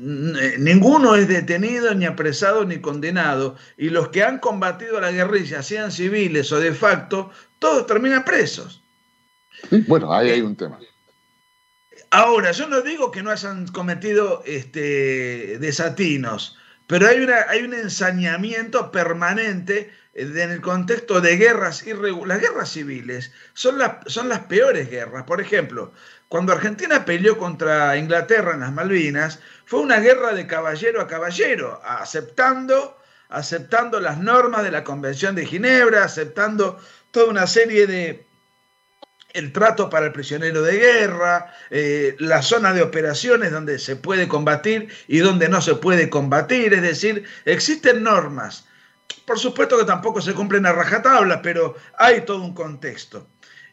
ninguno 0.00 1.14
es 1.14 1.28
detenido, 1.28 1.94
ni 1.94 2.06
apresado, 2.06 2.64
ni 2.64 2.78
condenado, 2.78 3.56
y 3.76 3.90
los 3.90 4.08
que 4.08 4.22
han 4.22 4.38
combatido 4.38 4.98
a 4.98 5.02
la 5.02 5.12
guerrilla, 5.12 5.62
sean 5.62 5.92
civiles 5.92 6.50
o 6.52 6.60
de 6.60 6.72
facto, 6.72 7.30
todos 7.58 7.86
terminan 7.86 8.24
presos. 8.24 8.82
Bueno, 9.86 10.12
ahí 10.12 10.30
hay 10.30 10.40
un 10.40 10.56
tema. 10.56 10.78
Ahora, 12.10 12.50
yo 12.52 12.66
no 12.66 12.80
digo 12.80 13.10
que 13.10 13.22
no 13.22 13.30
hayan 13.30 13.68
cometido 13.68 14.42
este, 14.46 15.58
desatinos, 15.58 16.56
pero 16.90 17.06
hay, 17.06 17.20
una, 17.20 17.46
hay 17.48 17.62
un 17.62 17.72
ensañamiento 17.72 18.90
permanente 18.90 19.92
en 20.12 20.36
el 20.36 20.60
contexto 20.60 21.20
de 21.20 21.36
guerras 21.36 21.86
irregulares. 21.86 22.42
Las 22.42 22.50
guerras 22.50 22.68
civiles 22.70 23.32
son, 23.54 23.78
son 24.06 24.28
las 24.28 24.40
peores 24.40 24.90
guerras. 24.90 25.22
Por 25.22 25.40
ejemplo, 25.40 25.92
cuando 26.28 26.52
Argentina 26.52 27.04
peleó 27.04 27.38
contra 27.38 27.96
Inglaterra 27.96 28.54
en 28.54 28.60
las 28.60 28.72
Malvinas, 28.72 29.38
fue 29.66 29.78
una 29.78 30.00
guerra 30.00 30.34
de 30.34 30.48
caballero 30.48 31.00
a 31.00 31.06
caballero, 31.06 31.80
aceptando, 31.84 32.98
aceptando 33.28 34.00
las 34.00 34.18
normas 34.18 34.64
de 34.64 34.72
la 34.72 34.82
Convención 34.82 35.36
de 35.36 35.46
Ginebra, 35.46 36.02
aceptando 36.02 36.80
toda 37.12 37.26
una 37.26 37.46
serie 37.46 37.86
de 37.86 38.26
el 39.32 39.52
trato 39.52 39.90
para 39.90 40.06
el 40.06 40.12
prisionero 40.12 40.62
de 40.62 40.78
guerra, 40.78 41.54
eh, 41.70 42.16
la 42.18 42.42
zona 42.42 42.72
de 42.72 42.82
operaciones 42.82 43.52
donde 43.52 43.78
se 43.78 43.96
puede 43.96 44.28
combatir 44.28 44.88
y 45.08 45.18
donde 45.18 45.48
no 45.48 45.60
se 45.60 45.74
puede 45.74 46.10
combatir, 46.10 46.74
es 46.74 46.82
decir, 46.82 47.24
existen 47.44 48.02
normas. 48.02 48.66
Por 49.24 49.38
supuesto 49.38 49.78
que 49.78 49.84
tampoco 49.84 50.20
se 50.20 50.34
cumplen 50.34 50.66
a 50.66 50.72
rajatabla, 50.72 51.42
pero 51.42 51.76
hay 51.96 52.22
todo 52.22 52.42
un 52.42 52.54
contexto. 52.54 53.28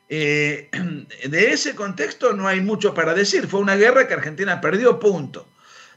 Eh, 0.09 0.69
de 1.27 1.51
ese 1.51 1.75
contexto 1.75 2.33
no 2.33 2.47
hay 2.47 2.61
mucho 2.61 2.93
para 2.93 3.13
decir. 3.13 3.47
Fue 3.47 3.59
una 3.59 3.75
guerra 3.75 4.07
que 4.07 4.13
Argentina 4.13 4.61
perdió, 4.61 4.99
punto. 4.99 5.47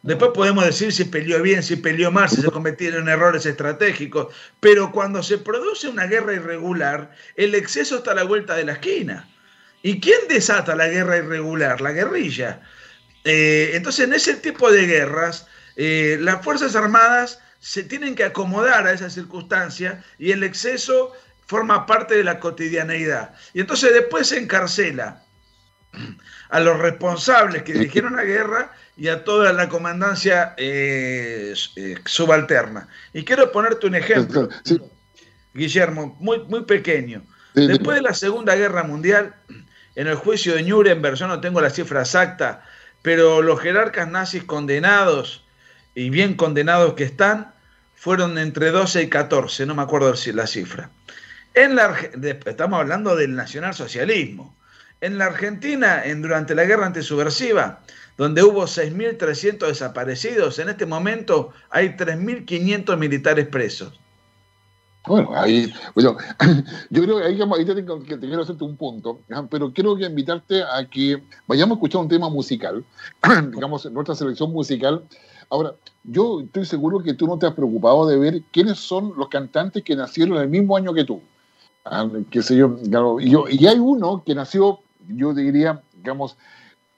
Después 0.02 0.30
podemos 0.34 0.64
decir 0.64 0.92
si 0.92 1.04
peleó 1.04 1.42
bien, 1.42 1.62
si 1.62 1.76
peleó 1.76 2.10
mal, 2.10 2.30
si 2.30 2.40
se 2.40 2.50
cometieron 2.50 3.08
errores 3.08 3.44
estratégicos. 3.44 4.34
Pero 4.58 4.92
cuando 4.92 5.22
se 5.22 5.36
produce 5.38 5.88
una 5.88 6.06
guerra 6.06 6.32
irregular, 6.32 7.10
el 7.36 7.54
exceso 7.54 7.98
está 7.98 8.12
a 8.12 8.14
la 8.14 8.24
vuelta 8.24 8.56
de 8.56 8.64
la 8.64 8.72
esquina. 8.72 9.28
¿Y 9.82 10.00
quién 10.00 10.18
desata 10.28 10.74
la 10.74 10.88
guerra 10.88 11.18
irregular? 11.18 11.80
La 11.80 11.92
guerrilla. 11.92 12.60
Eh, 13.24 13.72
entonces, 13.74 14.06
en 14.06 14.14
ese 14.14 14.34
tipo 14.34 14.70
de 14.70 14.86
guerras, 14.86 15.46
eh, 15.76 16.18
las 16.20 16.42
Fuerzas 16.44 16.76
Armadas 16.76 17.40
se 17.58 17.82
tienen 17.82 18.14
que 18.14 18.24
acomodar 18.24 18.86
a 18.86 18.92
esa 18.92 19.10
circunstancia 19.10 20.02
y 20.18 20.32
el 20.32 20.42
exceso 20.42 21.12
forma 21.46 21.86
parte 21.86 22.14
de 22.16 22.24
la 22.24 22.40
cotidianeidad. 22.40 23.34
Y 23.52 23.60
entonces 23.60 23.92
después 23.92 24.28
se 24.28 24.38
encarcela 24.38 25.22
a 26.48 26.60
los 26.60 26.78
responsables 26.78 27.62
que 27.62 27.72
dirigieron 27.72 28.16
la 28.16 28.24
guerra 28.24 28.72
y 28.96 29.08
a 29.08 29.24
toda 29.24 29.52
la 29.52 29.68
comandancia 29.68 30.54
eh, 30.56 31.54
subalterna. 32.04 32.88
Y 33.12 33.24
quiero 33.24 33.50
ponerte 33.50 33.86
un 33.86 33.94
ejemplo, 33.94 34.48
Guillermo, 35.52 36.16
muy, 36.20 36.44
muy 36.44 36.64
pequeño. 36.64 37.22
Después 37.54 37.96
de 37.96 38.02
la 38.02 38.14
Segunda 38.14 38.54
Guerra 38.54 38.84
Mundial, 38.84 39.34
en 39.94 40.06
el 40.06 40.14
juicio 40.14 40.54
de 40.54 40.62
Nuremberg, 40.62 41.16
yo 41.16 41.26
no 41.26 41.40
tengo 41.40 41.60
la 41.60 41.70
cifra 41.70 42.00
exacta, 42.00 42.64
pero 43.02 43.42
los 43.42 43.60
jerarcas 43.60 44.08
nazis 44.08 44.44
condenados 44.44 45.44
y 45.94 46.10
bien 46.10 46.34
condenados 46.34 46.94
que 46.94 47.04
están, 47.04 47.52
fueron 47.94 48.38
entre 48.38 48.70
12 48.70 49.02
y 49.02 49.08
14, 49.08 49.66
no 49.66 49.74
me 49.74 49.82
acuerdo 49.82 50.14
la 50.32 50.46
cifra. 50.46 50.90
Estamos 51.52 52.80
hablando 52.80 53.14
del 53.14 53.34
nacionalsocialismo. 53.34 54.56
En 55.02 55.18
la 55.18 55.26
Argentina, 55.26 56.02
en, 56.04 56.22
durante 56.22 56.54
la 56.54 56.64
guerra 56.64 56.86
antisubversiva, 56.86 57.80
donde 58.16 58.42
hubo 58.42 58.64
6.300 58.64 59.66
desaparecidos, 59.66 60.58
en 60.58 60.70
este 60.70 60.86
momento 60.86 61.52
hay 61.70 61.90
3.500 61.90 62.96
militares 62.96 63.46
presos. 63.48 64.00
Bueno, 65.06 65.30
ahí, 65.34 65.72
bueno, 65.94 66.16
yo 66.90 67.02
creo 67.02 67.18
que 67.18 67.24
ahí, 67.24 67.64
te, 67.64 67.74
tengo, 67.74 68.00
que, 68.00 68.18
te 68.18 68.26
quiero 68.26 68.42
hacerte 68.42 68.64
un 68.64 68.76
punto, 68.76 69.20
pero 69.50 69.72
quiero 69.72 69.96
que 69.96 70.04
invitarte 70.04 70.62
a 70.62 70.84
que 70.88 71.22
vayamos 71.46 71.76
a 71.76 71.78
escuchar 71.78 72.02
un 72.02 72.08
tema 72.08 72.28
musical, 72.28 72.84
digamos, 73.52 73.90
nuestra 73.90 74.14
selección 74.14 74.52
musical. 74.52 75.04
Ahora, 75.48 75.74
yo 76.04 76.42
estoy 76.42 76.66
seguro 76.66 77.02
que 77.02 77.14
tú 77.14 77.26
no 77.26 77.38
te 77.38 77.46
has 77.46 77.54
preocupado 77.54 78.06
de 78.06 78.18
ver 78.18 78.42
quiénes 78.52 78.78
son 78.78 79.14
los 79.16 79.28
cantantes 79.28 79.82
que 79.82 79.96
nacieron 79.96 80.36
el 80.38 80.48
mismo 80.48 80.76
año 80.76 80.92
que 80.92 81.04
tú. 81.04 81.22
Ah, 81.84 82.06
qué 82.30 82.42
sé 82.42 82.56
yo, 82.56 82.76
y, 83.20 83.66
hay 83.66 83.78
uno 83.78 84.22
que 84.24 84.34
nació, 84.34 84.80
yo 85.08 85.32
diría, 85.32 85.82
digamos, 85.94 86.36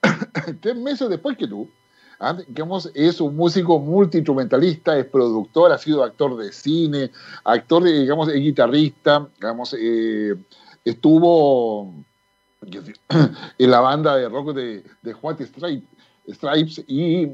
tres 0.61 0.75
meses 0.75 1.07
después 1.07 1.37
que 1.37 1.47
tú, 1.47 1.69
digamos, 2.47 2.89
es 2.93 3.19
un 3.19 3.35
músico 3.35 3.79
multiinstrumentalista, 3.79 4.97
es 4.97 5.05
productor, 5.05 5.71
ha 5.71 5.77
sido 5.77 6.03
actor 6.03 6.37
de 6.37 6.51
cine, 6.51 7.11
actor, 7.43 7.83
digamos, 7.83 8.29
es 8.29 8.35
guitarrista, 8.35 9.27
digamos, 9.35 9.75
eh, 9.77 10.35
estuvo 10.85 11.93
en 13.57 13.71
la 13.71 13.79
banda 13.81 14.15
de 14.15 14.29
rock 14.29 14.53
de, 14.53 14.83
de 15.01 15.13
White 15.21 15.45
Stripe, 15.47 15.85
Stripes 16.29 16.83
y, 16.87 17.31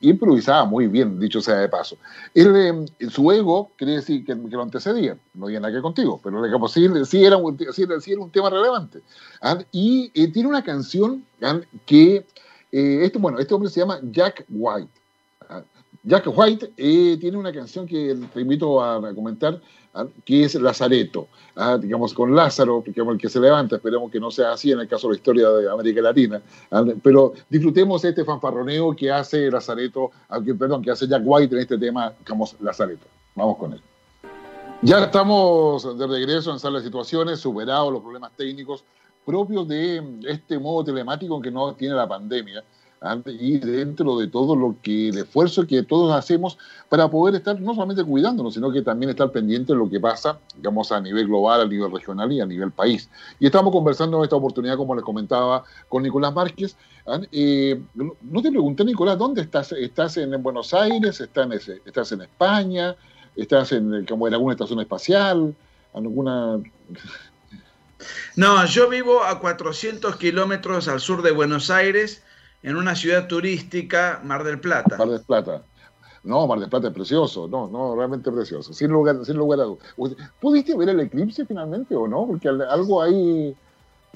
improvisaba 0.00 0.64
muy 0.66 0.86
bien, 0.86 1.18
dicho 1.18 1.40
sea 1.40 1.56
de 1.56 1.68
paso. 1.68 1.96
Eh, 2.34 2.84
su 3.10 3.32
ego 3.32 3.70
quiere 3.76 3.94
decir 3.94 4.24
que, 4.24 4.34
lo 4.34 4.62
antecedía, 4.62 5.16
no 5.34 5.46
había 5.46 5.60
nada 5.60 5.72
que 5.72 5.80
contigo, 5.80 6.20
pero 6.22 6.42
digamos, 6.42 6.72
sí, 6.72 6.86
sí, 7.06 7.24
era, 7.24 7.38
un, 7.38 7.56
era 7.58 8.20
un 8.20 8.30
tema 8.30 8.50
relevante. 8.50 9.00
¿ah? 9.40 9.58
Y 9.72 10.10
eh, 10.14 10.28
tiene 10.28 10.48
una 10.48 10.62
canción 10.62 11.24
¿ah? 11.42 11.60
que, 11.86 12.26
eh, 12.70 13.00
este, 13.02 13.18
bueno, 13.18 13.38
este 13.38 13.54
hombre 13.54 13.70
se 13.70 13.80
llama 13.80 14.00
Jack 14.02 14.44
White. 14.48 14.90
¿ah? 15.48 15.62
Jack 16.04 16.26
White 16.26 16.72
tiene 16.76 17.36
una 17.36 17.52
canción 17.52 17.86
que 17.86 18.16
te 18.32 18.40
invito 18.40 18.82
a 18.82 19.14
comentar, 19.14 19.60
¿ah? 19.94 20.06
que 20.24 20.44
es 20.44 20.54
Lazareto, 20.54 21.28
¿ah? 21.56 21.78
digamos 21.80 22.14
con 22.14 22.34
Lázaro, 22.34 22.82
digamos, 22.86 23.14
el 23.14 23.20
que 23.20 23.28
se 23.28 23.40
levanta, 23.40 23.76
esperemos 23.76 24.10
que 24.10 24.20
no 24.20 24.30
sea 24.30 24.52
así 24.52 24.70
en 24.70 24.80
el 24.80 24.88
caso 24.88 25.08
de 25.08 25.14
la 25.14 25.18
historia 25.18 25.48
de 25.50 25.70
América 25.70 26.00
Latina, 26.00 26.40
pero 27.02 27.34
disfrutemos 27.48 28.04
este 28.04 28.24
fanfarroneo 28.24 28.94
que 28.94 29.10
hace 29.10 29.50
Lazareto, 29.50 30.10
perdón, 30.58 30.82
que 30.82 30.90
hace 30.90 31.06
Jack 31.06 31.22
White 31.24 31.54
en 31.54 31.60
este 31.62 31.78
tema, 31.78 32.12
digamos, 32.20 32.56
Lazareto. 32.60 33.06
Vamos 33.34 33.56
con 33.56 33.72
él. 33.72 33.80
Ya 34.80 35.02
estamos 35.02 35.98
de 35.98 36.06
regreso 36.06 36.52
en 36.52 36.60
sala 36.60 36.78
de 36.78 36.84
situaciones, 36.84 37.40
superados 37.40 37.92
los 37.92 38.00
problemas 38.00 38.30
técnicos 38.36 38.84
propios 39.28 39.68
de 39.68 40.02
este 40.26 40.58
modo 40.58 40.82
telemático 40.82 41.38
que 41.42 41.50
no 41.50 41.74
tiene 41.74 41.94
la 41.94 42.08
pandemia 42.08 42.64
y 43.26 43.58
dentro 43.58 44.18
de 44.18 44.26
todo 44.28 44.56
lo 44.56 44.76
que 44.82 45.10
el 45.10 45.18
esfuerzo 45.18 45.66
que 45.66 45.82
todos 45.82 46.12
hacemos 46.14 46.56
para 46.88 47.10
poder 47.10 47.34
estar 47.34 47.60
no 47.60 47.74
solamente 47.74 48.02
cuidándonos, 48.04 48.54
sino 48.54 48.72
que 48.72 48.80
también 48.80 49.10
estar 49.10 49.30
pendiente 49.30 49.74
de 49.74 49.78
lo 49.78 49.90
que 49.90 50.00
pasa, 50.00 50.38
digamos, 50.56 50.90
a 50.92 51.00
nivel 51.00 51.26
global, 51.26 51.60
a 51.60 51.66
nivel 51.66 51.92
regional 51.92 52.32
y 52.32 52.40
a 52.40 52.46
nivel 52.46 52.72
país. 52.72 53.10
Y 53.38 53.44
estamos 53.44 53.70
conversando 53.70 54.16
en 54.16 54.24
esta 54.24 54.36
oportunidad, 54.36 54.78
como 54.78 54.94
les 54.94 55.04
comentaba, 55.04 55.62
con 55.90 56.02
Nicolás 56.02 56.32
Márquez. 56.34 56.74
Eh, 57.30 57.78
no 57.94 58.42
te 58.42 58.50
pregunté, 58.50 58.82
Nicolás, 58.82 59.18
¿dónde 59.18 59.42
estás? 59.42 59.72
¿Estás 59.72 60.16
en 60.16 60.42
Buenos 60.42 60.72
Aires? 60.72 61.20
¿Estás 61.20 61.46
en, 61.46 61.80
estás 61.84 62.12
en 62.12 62.22
España? 62.22 62.96
¿Estás 63.36 63.72
en, 63.72 64.06
como 64.06 64.26
en 64.26 64.34
alguna 64.34 64.54
estación 64.54 64.80
espacial? 64.80 65.54
¿Alguna...? 65.92 66.60
No, 68.36 68.64
yo 68.66 68.88
vivo 68.88 69.24
a 69.24 69.40
400 69.40 70.16
kilómetros 70.16 70.88
al 70.88 71.00
sur 71.00 71.22
de 71.22 71.32
Buenos 71.32 71.70
Aires, 71.70 72.22
en 72.62 72.76
una 72.76 72.94
ciudad 72.94 73.26
turística, 73.26 74.20
Mar 74.24 74.44
del 74.44 74.60
Plata. 74.60 74.96
Mar 74.96 75.08
del 75.08 75.22
Plata. 75.22 75.62
No, 76.24 76.46
Mar 76.46 76.58
del 76.58 76.68
Plata 76.68 76.88
es 76.88 76.94
precioso, 76.94 77.48
no, 77.48 77.68
no, 77.68 77.96
realmente 77.96 78.30
precioso, 78.30 78.72
sin 78.72 78.90
lugar, 78.90 79.24
sin 79.24 79.36
lugar 79.36 79.60
a 79.60 79.64
dudas. 79.64 79.86
¿Pudiste 80.40 80.76
ver 80.76 80.90
el 80.90 81.00
eclipse 81.00 81.46
finalmente 81.46 81.94
o 81.94 82.06
no? 82.06 82.26
Porque 82.26 82.48
algo 82.48 83.02
ahí 83.02 83.56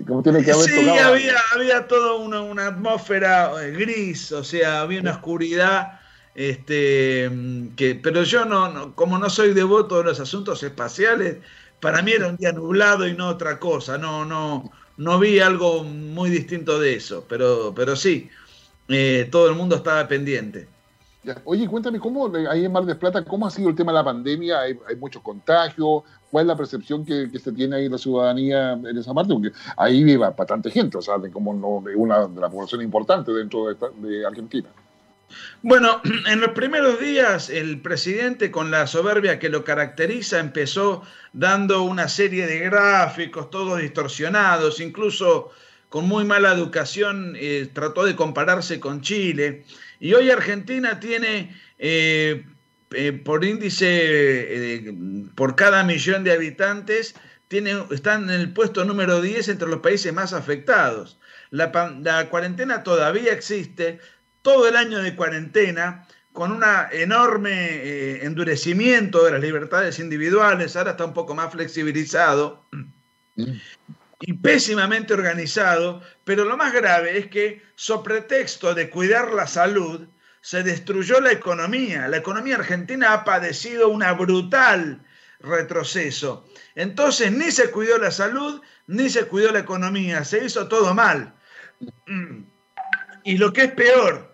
como 0.07 0.23
tiene 0.23 0.43
que 0.43 0.53
haber 0.53 0.65
sí, 0.65 0.89
había, 0.89 1.35
había 1.55 1.87
toda 1.87 2.15
una, 2.15 2.67
atmósfera 2.67 3.53
eh, 3.63 3.71
gris, 3.73 4.33
o 4.33 4.43
sea, 4.43 4.81
había 4.81 5.01
una 5.01 5.13
oscuridad, 5.13 6.01
este, 6.35 7.31
que, 7.77 7.95
pero 8.03 8.23
yo 8.23 8.45
no, 8.45 8.95
como 8.95 9.19
no 9.19 9.29
soy 9.29 9.53
devoto 9.53 9.99
de 9.99 10.05
los 10.05 10.19
asuntos 10.19 10.63
espaciales, 10.63 11.37
para 11.83 12.01
mí 12.01 12.13
era 12.13 12.29
un 12.29 12.37
día 12.37 12.53
nublado 12.53 13.09
y 13.09 13.13
no 13.15 13.29
otra 13.29 13.59
cosa. 13.59 13.99
No, 13.99 14.25
no, 14.25 14.71
no 14.97 15.19
vi 15.19 15.41
algo 15.41 15.83
muy 15.83 16.31
distinto 16.31 16.79
de 16.79 16.95
eso, 16.95 17.27
pero, 17.29 17.73
pero 17.75 17.97
sí, 17.97 18.31
eh, 18.89 19.29
todo 19.31 19.49
el 19.51 19.57
mundo 19.57 19.77
estaba 19.77 20.07
pendiente. 20.07 20.69
Oye, 21.45 21.69
cuéntame, 21.69 21.99
¿cómo 21.99 22.33
ahí 22.49 22.65
en 22.65 22.73
Mar 22.73 22.85
del 22.85 22.97
Plata, 22.97 23.25
cómo 23.25 23.47
ha 23.47 23.51
sido 23.51 23.69
el 23.69 23.75
tema 23.75 23.91
de 23.93 23.99
la 23.99 24.05
pandemia? 24.05 24.61
¿Hay, 24.61 24.77
muchos 24.99 25.23
contagios? 25.23 26.03
¿Cuál 26.31 26.45
es 26.45 26.49
la 26.49 26.57
percepción 26.57 27.05
que, 27.05 27.29
se 27.39 27.53
tiene 27.53 27.77
ahí 27.77 27.89
la 27.89 27.99
ciudadanía 27.99 28.73
en 28.73 28.97
esa 28.97 29.13
parte? 29.13 29.33
Porque 29.33 29.51
ahí 29.77 30.05
vive 30.05 30.19
bastante 30.19 30.71
gente, 30.71 30.99
o 30.99 31.03
sea, 31.03 31.17
como 31.33 31.51
una 31.51 32.27
de 32.29 32.41
la 32.41 32.49
población 32.49 32.83
importante 32.83 33.33
dentro 33.33 33.67
de, 33.73 34.27
Argentina. 34.27 34.69
Bueno, 35.63 36.01
en 36.27 36.41
los 36.41 36.51
primeros 36.51 37.01
días 37.01 37.51
el 37.51 37.81
presidente 37.81 38.51
con 38.51 38.71
la 38.71 38.87
soberbia 38.87 39.39
que 39.39 39.49
lo 39.49 39.65
caracteriza 39.65 40.39
empezó 40.39 41.03
dando 41.33 41.83
una 41.83 42.09
serie 42.09 42.47
de 42.47 42.61
gráficos, 42.61 43.51
todos 43.51 43.81
distorsionados, 43.81 44.81
incluso 44.81 45.51
con 45.89 46.09
muy 46.09 46.25
mala 46.25 46.53
educación 46.53 47.35
eh, 47.37 47.69
trató 47.73 48.05
de 48.05 48.17
compararse 48.17 48.81
con 48.81 49.03
Chile. 49.03 49.65
Y 50.01 50.15
hoy 50.15 50.31
Argentina 50.31 50.99
tiene 50.99 51.55
eh, 51.79 52.45
eh, 52.93 53.13
por 53.13 53.45
índice, 53.45 54.95
por 55.35 55.55
cada 55.55 55.85
millón 55.85 56.25
de 56.25 56.33
habitantes, 56.33 57.15
tiene, 57.49 57.85
están 57.91 58.31
en 58.31 58.41
el 58.41 58.53
puesto 58.53 58.85
número 58.85 59.21
10 59.21 59.49
entre 59.49 59.69
los 59.69 59.81
países 59.81 60.13
más 60.13 60.33
afectados. 60.33 61.19
La 61.51 61.71
cuarentena 62.31 62.83
todavía 62.83 63.35
existe, 63.35 64.01
todo 64.43 64.69
el 64.69 64.77
año 64.77 64.99
de 64.99 65.17
cuarentena, 65.17 66.07
con 66.33 66.53
un 66.53 66.65
enorme 66.93 68.25
endurecimiento 68.25 69.25
de 69.25 69.33
las 69.33 69.41
libertades 69.41 69.99
individuales, 69.99 70.77
ahora 70.77 70.93
está 70.93 71.05
un 71.05 71.15
poco 71.15 71.35
más 71.35 71.53
flexibilizado 71.53 72.67
y 74.21 74.33
pésimamente 74.35 75.15
organizado, 75.15 76.01
pero 76.25 76.45
lo 76.45 76.57
más 76.57 76.73
grave 76.73 77.19
es 77.19 77.27
que, 77.27 77.63
sobre 77.75 78.21
pretexto 78.21 78.75
de 78.75 78.89
cuidar 78.89 79.33
la 79.33 79.47
salud, 79.47 80.07
se 80.41 80.63
destruyó 80.63 81.21
la 81.21 81.33
economía. 81.33 82.09
La 82.09 82.17
economía 82.17 82.57
argentina 82.57 83.13
ha 83.13 83.25
padecido 83.25 83.89
una 83.89 84.13
brutal 84.13 85.05
retroceso. 85.41 86.49
Entonces, 86.75 87.31
ni 87.33 87.51
se 87.51 87.71
cuidó 87.71 87.99
la 87.99 88.11
salud, 88.11 88.63
ni 88.87 89.11
se 89.11 89.27
cuidó 89.27 89.53
la 89.53 89.59
economía, 89.59 90.25
se 90.25 90.45
hizo 90.45 90.69
todo 90.69 90.95
mal. 90.95 91.35
Y 93.25 93.37
lo 93.37 93.53
que 93.53 93.65
es 93.65 93.73
peor, 93.73 94.32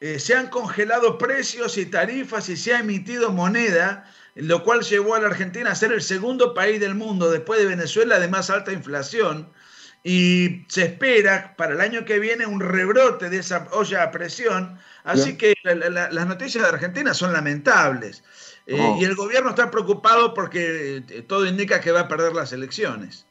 eh, 0.00 0.18
se 0.18 0.34
han 0.34 0.48
congelado 0.48 1.18
precios 1.18 1.78
y 1.78 1.86
tarifas 1.86 2.48
y 2.48 2.56
se 2.56 2.74
ha 2.74 2.80
emitido 2.80 3.32
moneda 3.32 4.04
lo 4.36 4.62
cual 4.62 4.82
llevó 4.82 5.14
a 5.14 5.20
la 5.20 5.28
Argentina 5.28 5.70
a 5.70 5.74
ser 5.74 5.92
el 5.92 6.02
segundo 6.02 6.52
país 6.52 6.78
del 6.78 6.94
mundo 6.94 7.30
después 7.30 7.58
de 7.58 7.66
Venezuela 7.66 8.20
de 8.20 8.28
más 8.28 8.50
alta 8.50 8.70
inflación. 8.70 9.50
Y 10.04 10.66
se 10.68 10.84
espera 10.84 11.56
para 11.56 11.72
el 11.72 11.80
año 11.80 12.04
que 12.04 12.20
viene 12.20 12.46
un 12.46 12.60
rebrote 12.60 13.28
de 13.28 13.38
esa 13.38 13.66
olla 13.72 14.04
a 14.04 14.10
presión. 14.12 14.78
Así 15.02 15.36
que 15.36 15.54
las 15.64 16.26
noticias 16.26 16.62
de 16.62 16.68
Argentina 16.68 17.12
son 17.14 17.32
lamentables. 17.32 18.22
Eh, 18.66 18.78
oh. 18.78 18.98
y 19.00 19.04
el 19.04 19.14
gobierno 19.14 19.50
está 19.50 19.70
preocupado 19.70 20.34
porque 20.34 21.02
eh, 21.08 21.22
todo 21.22 21.46
indica 21.46 21.80
que 21.80 21.92
va 21.92 22.00
a 22.00 22.08
perder 22.08 22.34
las 22.34 22.52
elecciones. 22.52 23.25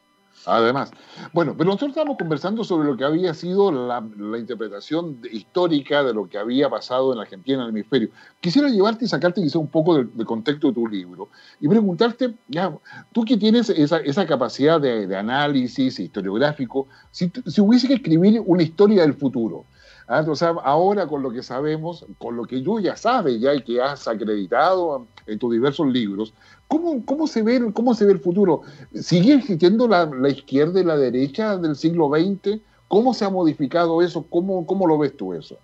Además, 0.45 0.91
bueno, 1.33 1.55
pero 1.57 1.65
nosotros 1.65 1.89
estábamos 1.89 2.17
conversando 2.17 2.63
sobre 2.63 2.87
lo 2.87 2.95
que 2.95 3.03
había 3.03 3.33
sido 3.33 3.71
la, 3.71 4.03
interpretación 4.37 5.19
histórica 5.31 6.03
de 6.03 6.13
lo 6.13 6.29
que 6.29 6.37
había 6.37 6.69
pasado 6.69 7.11
en 7.11 7.17
la 7.17 7.23
Argentina, 7.23 7.57
en 7.57 7.63
el 7.63 7.69
hemisferio. 7.69 8.09
Quisiera 8.39 8.69
llevarte 8.69 9.05
y 9.05 9.07
sacarte 9.07 9.41
quizá 9.41 9.57
un 9.59 9.69
poco 9.69 9.95
del, 9.95 10.09
contexto 10.25 10.67
de 10.67 10.73
tu 10.73 10.87
libro 10.87 11.29
y 11.59 11.67
preguntarte, 11.67 12.35
ya, 12.47 12.75
tú 13.11 13.25
que 13.25 13.37
tienes 13.37 13.69
esa, 13.69 14.25
capacidad 14.25 14.79
de, 14.79 15.15
análisis 15.15 15.99
historiográfico, 15.99 16.87
si, 17.11 17.31
si 17.47 17.61
hubiese 17.61 17.87
que 17.87 17.95
escribir 17.95 18.41
una 18.45 18.63
historia 18.63 19.01
del 19.01 19.13
futuro, 19.13 19.65
¿Ah? 20.07 20.23
O 20.27 20.35
sea, 20.35 20.49
ahora 20.63 21.07
con 21.07 21.23
lo 21.23 21.31
que 21.31 21.41
sabemos, 21.41 22.05
con 22.19 22.37
lo 22.37 22.45
que 22.45 22.61
yo 22.61 22.79
ya 22.79 22.95
sabe 22.95 23.39
ya 23.39 23.55
y 23.55 23.63
que 23.63 23.81
has 23.81 24.07
acreditado 24.07 25.07
en 25.25 25.39
tus 25.39 25.51
diversos 25.51 25.87
libros, 25.87 26.33
¿cómo, 26.67 27.05
cómo, 27.05 27.27
se, 27.27 27.41
ve, 27.41 27.71
cómo 27.73 27.93
se 27.93 28.05
ve 28.05 28.13
el 28.13 28.19
futuro? 28.19 28.61
¿Sigue 28.93 29.33
existiendo 29.35 29.87
la, 29.87 30.09
izquierda 30.29 30.79
y 30.79 30.83
la 30.83 30.97
derecha 30.97 31.57
del 31.57 31.75
siglo 31.75 32.09
XX? 32.09 32.59
¿Cómo 32.87 33.13
se 33.13 33.25
ha 33.25 33.29
modificado 33.29 34.01
eso? 34.01 34.25
¿Cómo, 34.29 34.65
cómo 34.65 34.87
lo 34.87 34.97
ves 34.97 35.15
tú 35.15 35.33
eso? 35.33 35.57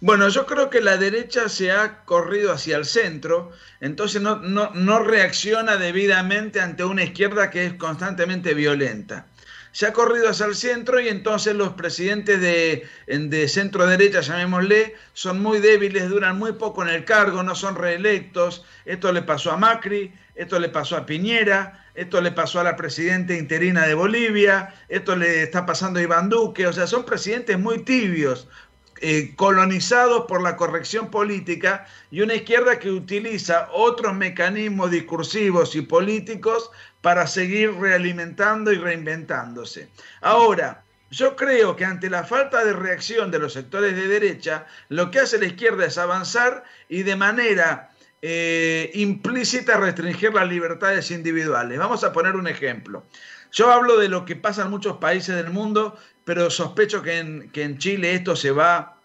Bueno, 0.00 0.28
yo 0.28 0.46
creo 0.46 0.70
que 0.70 0.80
la 0.80 0.96
derecha 0.96 1.48
se 1.48 1.70
ha 1.70 2.04
corrido 2.04 2.52
hacia 2.52 2.78
el 2.78 2.86
centro, 2.86 3.50
entonces 3.80 4.22
no, 4.22 4.36
no, 4.36 4.70
no 4.70 5.00
reacciona 5.00 5.76
debidamente 5.76 6.60
ante 6.60 6.84
una 6.84 7.04
izquierda 7.04 7.50
que 7.50 7.66
es 7.66 7.74
constantemente 7.74 8.54
violenta 8.54 9.26
se 9.76 9.84
ha 9.84 9.92
corrido 9.92 10.30
hacia 10.30 10.46
el 10.46 10.54
centro 10.54 10.98
y 11.00 11.08
entonces 11.08 11.54
los 11.54 11.74
presidentes 11.74 12.40
de, 12.40 12.88
de 13.06 13.46
centro 13.46 13.86
derecha, 13.86 14.22
llamémosle, 14.22 14.94
son 15.12 15.42
muy 15.42 15.58
débiles, 15.58 16.08
duran 16.08 16.38
muy 16.38 16.52
poco 16.52 16.82
en 16.82 16.88
el 16.88 17.04
cargo, 17.04 17.42
no 17.42 17.54
son 17.54 17.74
reelectos. 17.74 18.64
Esto 18.86 19.12
le 19.12 19.20
pasó 19.20 19.52
a 19.52 19.58
Macri, 19.58 20.14
esto 20.34 20.58
le 20.58 20.70
pasó 20.70 20.96
a 20.96 21.04
Piñera, 21.04 21.84
esto 21.94 22.22
le 22.22 22.32
pasó 22.32 22.60
a 22.60 22.64
la 22.64 22.74
presidenta 22.74 23.34
interina 23.34 23.86
de 23.86 23.92
Bolivia, 23.92 24.74
esto 24.88 25.14
le 25.14 25.42
está 25.42 25.66
pasando 25.66 26.00
a 26.00 26.02
Iván 26.02 26.30
Duque, 26.30 26.66
o 26.66 26.72
sea, 26.72 26.86
son 26.86 27.04
presidentes 27.04 27.58
muy 27.58 27.84
tibios, 27.84 28.48
eh, 29.00 29.34
colonizados 29.36 30.24
por 30.26 30.42
la 30.42 30.56
corrección 30.56 31.10
política 31.10 31.86
y 32.10 32.22
una 32.22 32.34
izquierda 32.34 32.78
que 32.78 32.90
utiliza 32.90 33.68
otros 33.72 34.14
mecanismos 34.14 34.90
discursivos 34.90 35.76
y 35.76 35.82
políticos 35.82 36.70
para 37.02 37.26
seguir 37.26 37.74
realimentando 37.74 38.72
y 38.72 38.78
reinventándose. 38.78 39.88
Ahora, 40.22 40.82
yo 41.10 41.36
creo 41.36 41.76
que 41.76 41.84
ante 41.84 42.10
la 42.10 42.24
falta 42.24 42.64
de 42.64 42.72
reacción 42.72 43.30
de 43.30 43.38
los 43.38 43.52
sectores 43.52 43.94
de 43.94 44.08
derecha, 44.08 44.66
lo 44.88 45.10
que 45.10 45.20
hace 45.20 45.38
la 45.38 45.46
izquierda 45.46 45.86
es 45.86 45.98
avanzar 45.98 46.64
y 46.88 47.02
de 47.02 47.16
manera 47.16 47.90
eh, 48.22 48.90
implícita 48.94 49.76
restringir 49.76 50.34
las 50.34 50.48
libertades 50.48 51.10
individuales. 51.10 51.78
Vamos 51.78 52.02
a 52.02 52.12
poner 52.12 52.34
un 52.34 52.48
ejemplo. 52.48 53.04
Yo 53.52 53.72
hablo 53.72 53.98
de 53.98 54.08
lo 54.08 54.24
que 54.24 54.36
pasa 54.36 54.62
en 54.62 54.70
muchos 54.70 54.96
países 54.96 55.36
del 55.36 55.50
mundo, 55.50 55.96
pero 56.26 56.50
sospecho 56.50 57.02
que 57.02 57.18
en, 57.20 57.50
que 57.52 57.62
en 57.62 57.78
Chile 57.78 58.12
esto 58.12 58.34
se 58.34 58.50
va, 58.50 58.98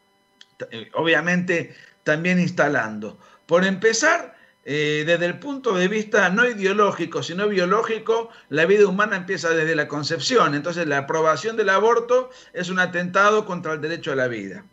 eh, 0.71 0.89
obviamente, 0.95 1.75
también 2.03 2.39
instalando. 2.39 3.19
Por 3.45 3.63
empezar, 3.63 4.35
eh, 4.65 5.03
desde 5.05 5.27
el 5.27 5.37
punto 5.37 5.75
de 5.75 5.87
vista 5.87 6.29
no 6.29 6.47
ideológico, 6.47 7.21
sino 7.21 7.47
biológico, 7.47 8.31
la 8.49 8.65
vida 8.65 8.87
humana 8.87 9.17
empieza 9.17 9.51
desde 9.51 9.75
la 9.75 9.87
concepción. 9.87 10.55
Entonces, 10.55 10.87
la 10.87 10.97
aprobación 10.97 11.57
del 11.57 11.69
aborto 11.69 12.31
es 12.53 12.69
un 12.69 12.79
atentado 12.79 13.45
contra 13.45 13.73
el 13.73 13.81
derecho 13.81 14.11
a 14.11 14.15
la 14.15 14.27
vida. 14.27 14.65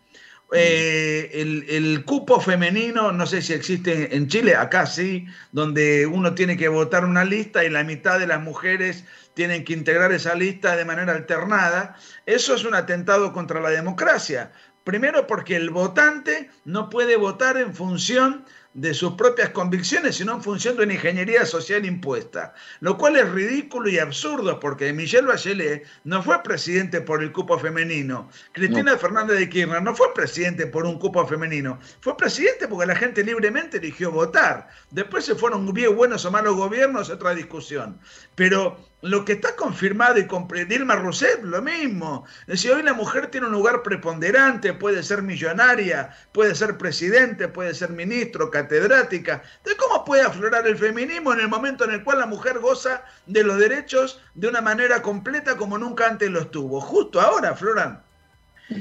Eh, 0.53 1.31
el, 1.69 2.05
cupo 2.07 2.41
femenino, 2.41 3.13
no 3.13 3.27
sé 3.27 3.43
si 3.43 3.53
existe 3.53 4.17
en 4.17 4.29
Chile, 4.29 4.57
acá 4.57 4.87
sí, 4.87 5.27
donde 5.53 6.07
uno 6.07 6.35
tiene 6.35 6.57
que 6.57 6.69
votar 6.69 7.05
una 7.05 7.25
lista 7.25 7.65
y 7.65 7.71
la 7.71 7.85
mitad 7.85 8.19
de 8.19 8.27
las 8.27 8.41
mujeres 8.41 9.05
tienen 9.35 9.65
que 9.65 9.75
integrar 9.75 10.11
esa 10.13 10.35
lista 10.35 10.75
de 10.75 10.87
manera 10.87 11.13
alternada. 11.13 11.97
Eso 12.25 12.55
es 12.55 12.65
un 12.65 12.75
atentado 12.75 13.33
contra 13.35 13.61
la 13.61 13.71
democracia. 13.71 14.53
Primero 14.85 15.27
porque 15.27 15.55
el 15.57 15.69
votante 15.69 16.51
no 16.65 16.89
puede 16.89 17.17
votar 17.17 17.59
en 17.59 17.75
función 17.75 18.47
de 18.75 18.95
sus 18.95 19.15
propias 19.15 19.51
convicciones, 19.51 20.17
sino 20.17 20.35
en 20.35 20.43
función 20.43 20.77
de 20.77 20.85
una 20.85 20.95
ingeniería 20.95 21.45
social 21.47 21.85
impuesta. 21.85 22.55
Lo 22.81 22.97
cual 22.99 23.17
es 23.17 23.29
ridículo 23.31 23.89
y 23.89 23.99
absurdo, 23.99 24.61
porque 24.61 24.93
Michelle 24.93 25.27
Bachelet 25.27 25.87
no 26.05 26.23
fue 26.23 26.43
presidente 26.43 27.01
por 27.01 27.23
el 27.23 27.33
cupo 27.33 27.59
femenino. 27.59 28.29
Cristina 28.53 28.97
Fernández 28.97 29.39
de 29.39 29.49
Kirchner 29.49 29.83
no 29.83 29.95
fue 29.95 30.13
presidente 30.15 30.67
por 30.67 30.85
un 30.85 30.99
cupo 30.99 31.27
femenino. 31.27 31.79
Fue 32.01 32.17
presidente 32.17 32.69
porque 32.69 32.87
la 32.87 32.97
gente 32.97 33.25
libremente 33.25 33.79
eligió 33.79 34.13
votar. 34.13 34.69
Después 34.91 35.25
se 35.25 35.35
fueron 35.35 35.73
bien 35.73 35.97
buenos 35.97 36.25
o 36.25 36.31
malos 36.31 36.57
gobiernos, 36.57 37.11
otra 37.11 37.35
discusión. 37.35 37.99
Pero 38.35 38.79
lo 39.03 39.25
que 39.25 39.35
está 39.35 39.55
confirmado 39.55 40.19
y 40.19 40.27
con 40.27 40.49
Dilma 40.49 40.97
Rousseff, 40.97 41.43
lo 41.43 41.63
mismo. 41.63 42.25
Es 42.43 42.47
decir, 42.47 42.73
hoy 42.73 42.83
la 42.83 42.95
mujer 42.95 43.29
tiene 43.29 43.47
un 43.47 43.53
lugar 43.53 43.83
preponderante, 43.83 44.73
puede 44.75 45.03
ser 45.03 45.23
millonaria, 45.23 46.17
puede 46.33 46.55
ser 46.55 46.79
presidente, 46.79 47.47
puede 47.47 47.75
ser 47.75 47.91
ministro, 47.91 48.51
catedrática. 48.63 49.43
Entonces, 49.59 49.81
¿cómo 49.81 50.05
puede 50.05 50.23
aflorar 50.23 50.67
el 50.67 50.77
feminismo 50.77 51.33
en 51.33 51.41
el 51.41 51.49
momento 51.49 51.85
en 51.85 51.93
el 51.93 52.03
cual 52.03 52.19
la 52.19 52.27
mujer 52.27 52.59
goza 52.59 53.05
de 53.27 53.45
los 53.45 53.59
derechos 53.59 54.21
de 54.35 54.49
una 54.49 54.61
manera 54.61 55.01
completa 55.01 55.57
como 55.57 55.79
nunca 55.79 56.09
antes 56.09 56.29
lo 56.31 56.41
estuvo? 56.41 56.81
Justo 56.81 57.21
ahora 57.21 57.51
afloran. 57.51 58.03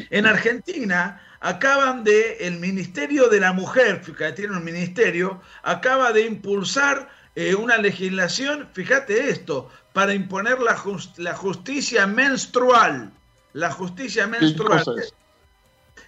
En 0.10 0.26
Argentina 0.26 1.22
acaban 1.40 2.04
de, 2.04 2.38
el 2.42 2.58
Ministerio 2.60 3.30
de 3.30 3.40
la 3.40 3.54
Mujer, 3.54 4.02
que 4.02 4.32
tiene 4.34 4.58
un 4.58 4.64
ministerio, 4.64 5.42
acaba 5.64 6.12
de 6.12 6.22
impulsar 6.22 7.10
eh, 7.36 7.54
una 7.54 7.78
legislación, 7.78 8.68
fíjate 8.74 9.30
esto, 9.30 9.70
para 9.94 10.14
imponer 10.14 10.60
la, 10.60 10.76
la 11.18 11.36
justicia 11.36 12.08
menstrual. 12.08 13.12
La 13.54 13.72
justicia 13.72 14.28
menstrual. 14.28 14.84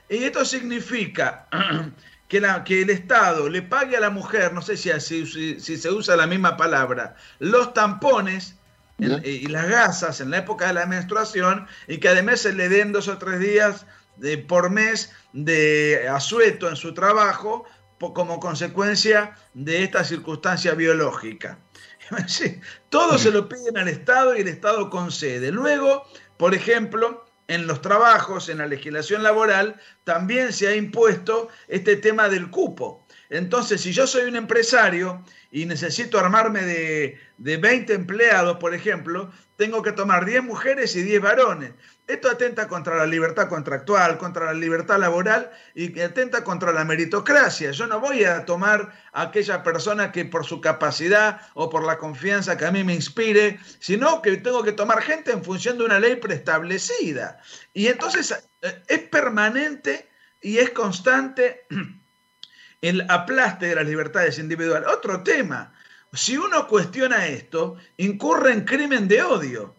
Y 0.10 0.24
esto 0.24 0.44
significa 0.44 1.48
que, 2.30 2.40
la, 2.40 2.64
que, 2.64 2.84
el 2.84 2.90
Estado 2.92 3.50
le 3.50 3.62
pague 3.62 3.98
a 3.98 4.00
la 4.00 4.10
mujer, 4.10 4.54
no 4.54 4.62
sé 4.62 4.78
si, 4.78 4.98
si, 5.02 5.60
si, 5.60 5.78
se 5.78 5.92
usa 5.92 6.16
la 6.16 6.28
misma 6.28 6.56
palabra, 6.56 7.16
los 7.40 7.74
tampones 7.74 8.56
y 8.98 9.48
las 9.48 9.68
gasas 9.68 10.22
en 10.22 10.30
la 10.30 10.40
época 10.40 10.68
de 10.68 10.74
la 10.74 10.86
menstruación 10.86 11.68
y 11.88 11.98
que 12.00 12.10
además 12.10 12.42
se 12.42 12.54
le 12.54 12.70
den 12.70 12.92
dos 12.92 13.08
o 13.08 13.18
tres 13.18 13.40
días 13.40 13.86
de, 14.18 14.38
por 14.38 14.70
mes 14.70 15.12
de 15.34 16.08
asueto 16.10 16.70
en 16.70 16.76
su 16.76 16.94
trabajo 16.94 17.66
como 18.00 18.40
consecuencia 18.40 19.36
de 19.54 19.84
esta 19.84 20.04
circunstancia 20.04 20.74
biológica. 20.74 21.58
todo 22.90 23.18
se 23.18 23.32
lo 23.32 23.50
piden 23.50 23.78
al 23.78 23.88
Estado 23.88 24.36
y 24.36 24.42
el 24.42 24.48
Estado 24.48 24.90
concede. 24.90 25.52
Luego, 25.52 26.04
por 26.38 26.54
ejemplo, 26.54 27.29
en 27.50 27.66
los 27.66 27.82
trabajos, 27.82 28.48
en 28.48 28.60
la 28.60 28.68
legislación 28.68 29.24
laboral, 29.24 29.76
también 30.04 30.54
se 30.54 30.68
ha 30.68 30.76
impuesto 30.76 31.50
este 31.68 31.96
tema 31.96 32.30
del 32.30 32.52
cupo. 32.52 33.08
Entonces, 33.30 33.82
si 33.82 33.92
yo 33.92 34.06
soy 34.06 34.30
un 34.30 34.36
empresario 34.36 35.24
y 35.52 35.66
necesito 35.66 36.20
armarme 36.20 36.62
de, 36.62 37.20
de 37.40 37.58
20 37.58 37.94
empleados, 37.94 38.58
por 38.58 38.76
ejemplo, 38.76 39.32
tengo 39.56 39.82
que 39.82 39.92
tomar 39.92 40.26
10 40.26 40.44
mujeres 40.44 40.96
y 40.96 41.02
10 41.02 41.22
varones. 41.22 41.74
Esto 42.10 42.28
atenta 42.28 42.68
contra 42.68 42.96
la 42.96 43.06
libertad 43.06 43.48
contractual, 43.48 44.18
contra 44.18 44.46
la 44.46 44.54
libertad 44.54 44.98
laboral 44.98 45.52
y 45.76 46.00
atenta 46.00 46.44
contra 46.44 46.72
la 46.72 46.84
meritocracia. 46.84 47.70
Yo 47.70 47.86
no 47.86 48.00
voy 48.00 48.24
a 48.24 48.46
tomar 48.46 48.92
a 49.14 49.22
aquella 49.22 49.62
persona 49.62 50.12
que 50.12 50.26
por 50.26 50.44
su 50.44 50.60
capacidad 50.60 51.40
o 51.54 51.70
por 51.70 51.86
la 51.86 52.00
confianza 52.00 52.58
que 52.58 52.66
a 52.66 52.72
mí 52.72 52.84
me 52.84 52.96
inspire, 52.96 53.60
sino 53.78 54.24
que 54.24 54.38
tengo 54.38 54.64
que 54.64 54.72
tomar 54.72 55.04
gente 55.04 55.32
en 55.32 55.44
función 55.44 55.78
de 55.78 55.84
una 55.84 56.00
ley 56.00 56.16
preestablecida. 56.16 57.40
Y 57.74 57.86
entonces 57.86 58.32
eh, 58.64 58.84
es 58.88 59.00
permanente 59.10 60.10
y 60.42 60.58
es 60.58 60.72
constante 60.72 61.68
el 62.82 63.06
aplaste 63.08 63.68
de 63.68 63.76
las 63.76 63.86
libertades 63.86 64.40
individuales. 64.40 64.90
Otro 64.92 65.22
tema, 65.22 65.76
si 66.12 66.38
uno 66.38 66.68
cuestiona 66.68 67.28
esto, 67.28 67.76
incurre 67.98 68.52
en 68.52 68.66
crimen 68.66 69.08
de 69.08 69.22
odio 69.22 69.79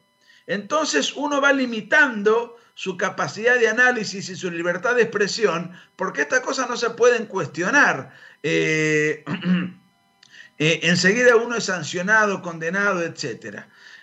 entonces 0.51 1.13
uno 1.15 1.41
va 1.41 1.53
limitando 1.53 2.57
su 2.75 2.97
capacidad 2.97 3.57
de 3.61 3.69
análisis 3.69 4.29
y 4.31 4.35
su 4.35 4.51
libertad 4.51 4.97
de 4.97 5.03
expresión, 5.03 5.71
porque 5.95 6.23
estas 6.23 6.41
cosas 6.41 6.69
no 6.69 6.77
se 6.77 6.91
pueden 6.91 7.27
cuestionar. 7.27 8.13
Eh, 8.43 9.23
eh, 10.59 10.81
enseguida 10.83 11.37
uno 11.37 11.55
es 11.55 11.65
sancionado, 11.65 12.43
condenado, 12.43 13.01
etc. 13.05 13.61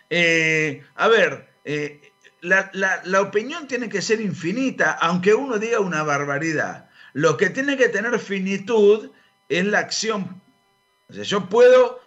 Eh, 0.09 0.85
a 0.95 1.09
ver, 1.09 1.49
la, 2.39 2.71
la, 3.03 3.21
opinión 3.21 3.67
tiene 3.67 3.89
que 3.89 4.01
ser 4.01 4.21
infinita, 4.21 4.93
aunque 5.01 5.33
uno 5.33 5.57
diga 5.57 5.81
una 5.81 6.03
barbaridad. 6.03 6.89
Lo 7.11 7.35
que 7.35 7.49
tiene 7.49 7.75
que 7.75 7.89
tener 7.89 8.17
finitud 8.19 9.11
es 9.49 9.65
la 9.65 9.79
acción. 9.79 10.41
O 11.09 11.13
sea, 11.13 11.23
yo 11.23 11.49
puedo 11.49 12.06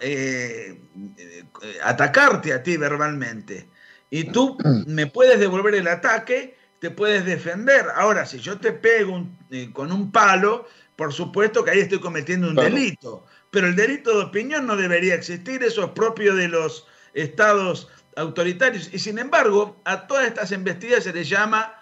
eh, 0.00 0.78
eh, 1.16 1.44
atacarte 1.82 2.52
a 2.52 2.62
ti 2.62 2.76
verbalmente. 2.76 3.68
Y 4.10 4.24
tú 4.24 4.58
me 4.86 5.06
puedes 5.06 5.38
devolver 5.38 5.74
el 5.74 5.88
ataque, 5.88 6.56
te 6.80 6.90
puedes 6.90 7.24
defender. 7.24 7.86
Ahora, 7.94 8.26
si 8.26 8.38
yo 8.38 8.58
te 8.58 8.72
pego 8.72 9.26
eh, 9.50 9.70
con 9.72 9.92
un 9.92 10.10
palo, 10.10 10.66
por 10.96 11.12
supuesto 11.12 11.64
que 11.64 11.70
ahí 11.70 11.80
estoy 11.80 12.00
cometiendo 12.00 12.48
un 12.48 12.56
delito. 12.56 13.24
Pero 13.50 13.68
el 13.68 13.76
delito 13.76 14.16
de 14.16 14.24
opinión 14.24 14.66
no 14.66 14.76
debería 14.76 15.14
existir, 15.14 15.62
eso 15.62 15.84
es 15.84 15.90
propio 15.90 16.34
de 16.34 16.48
los 16.48 16.86
estados 17.14 17.88
autoritarios. 18.16 18.92
Y 18.92 18.98
sin 18.98 19.18
embargo, 19.18 19.80
a 19.84 20.06
todas 20.06 20.26
estas 20.26 20.52
investidas 20.52 21.04
se 21.04 21.12
les 21.12 21.28
llama 21.28 21.74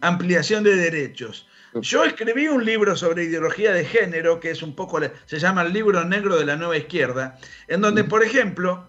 ampliación 0.00 0.64
de 0.64 0.74
derechos. 0.74 1.47
Yo 1.74 2.04
escribí 2.04 2.48
un 2.48 2.64
libro 2.64 2.96
sobre 2.96 3.24
ideología 3.24 3.72
de 3.72 3.84
género, 3.84 4.40
que 4.40 4.50
es 4.50 4.62
un 4.62 4.74
poco, 4.74 5.00
se 5.26 5.38
llama 5.38 5.62
el 5.62 5.72
libro 5.72 6.04
negro 6.04 6.36
de 6.36 6.46
la 6.46 6.56
nueva 6.56 6.76
izquierda, 6.76 7.38
en 7.66 7.80
donde, 7.80 8.04
por 8.04 8.22
ejemplo, 8.22 8.88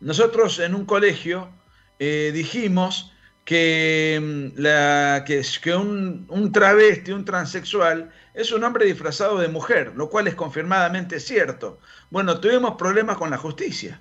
nosotros 0.00 0.58
en 0.58 0.74
un 0.74 0.86
colegio 0.86 1.50
eh, 1.98 2.30
dijimos 2.34 3.12
que, 3.44 4.20
mm, 4.20 4.60
la, 4.60 5.24
que, 5.26 5.42
que 5.62 5.74
un, 5.74 6.26
un, 6.28 6.52
travesti, 6.52 7.12
un 7.12 7.24
transexual, 7.24 8.10
es 8.34 8.52
un 8.52 8.64
hombre 8.64 8.86
disfrazado 8.86 9.38
de 9.38 9.48
mujer, 9.48 9.92
lo 9.96 10.10
cual 10.10 10.28
es 10.28 10.34
confirmadamente 10.34 11.20
cierto. 11.20 11.78
Bueno, 12.10 12.40
tuvimos 12.40 12.76
problemas 12.76 13.16
con 13.16 13.30
la 13.30 13.38
justicia. 13.38 14.00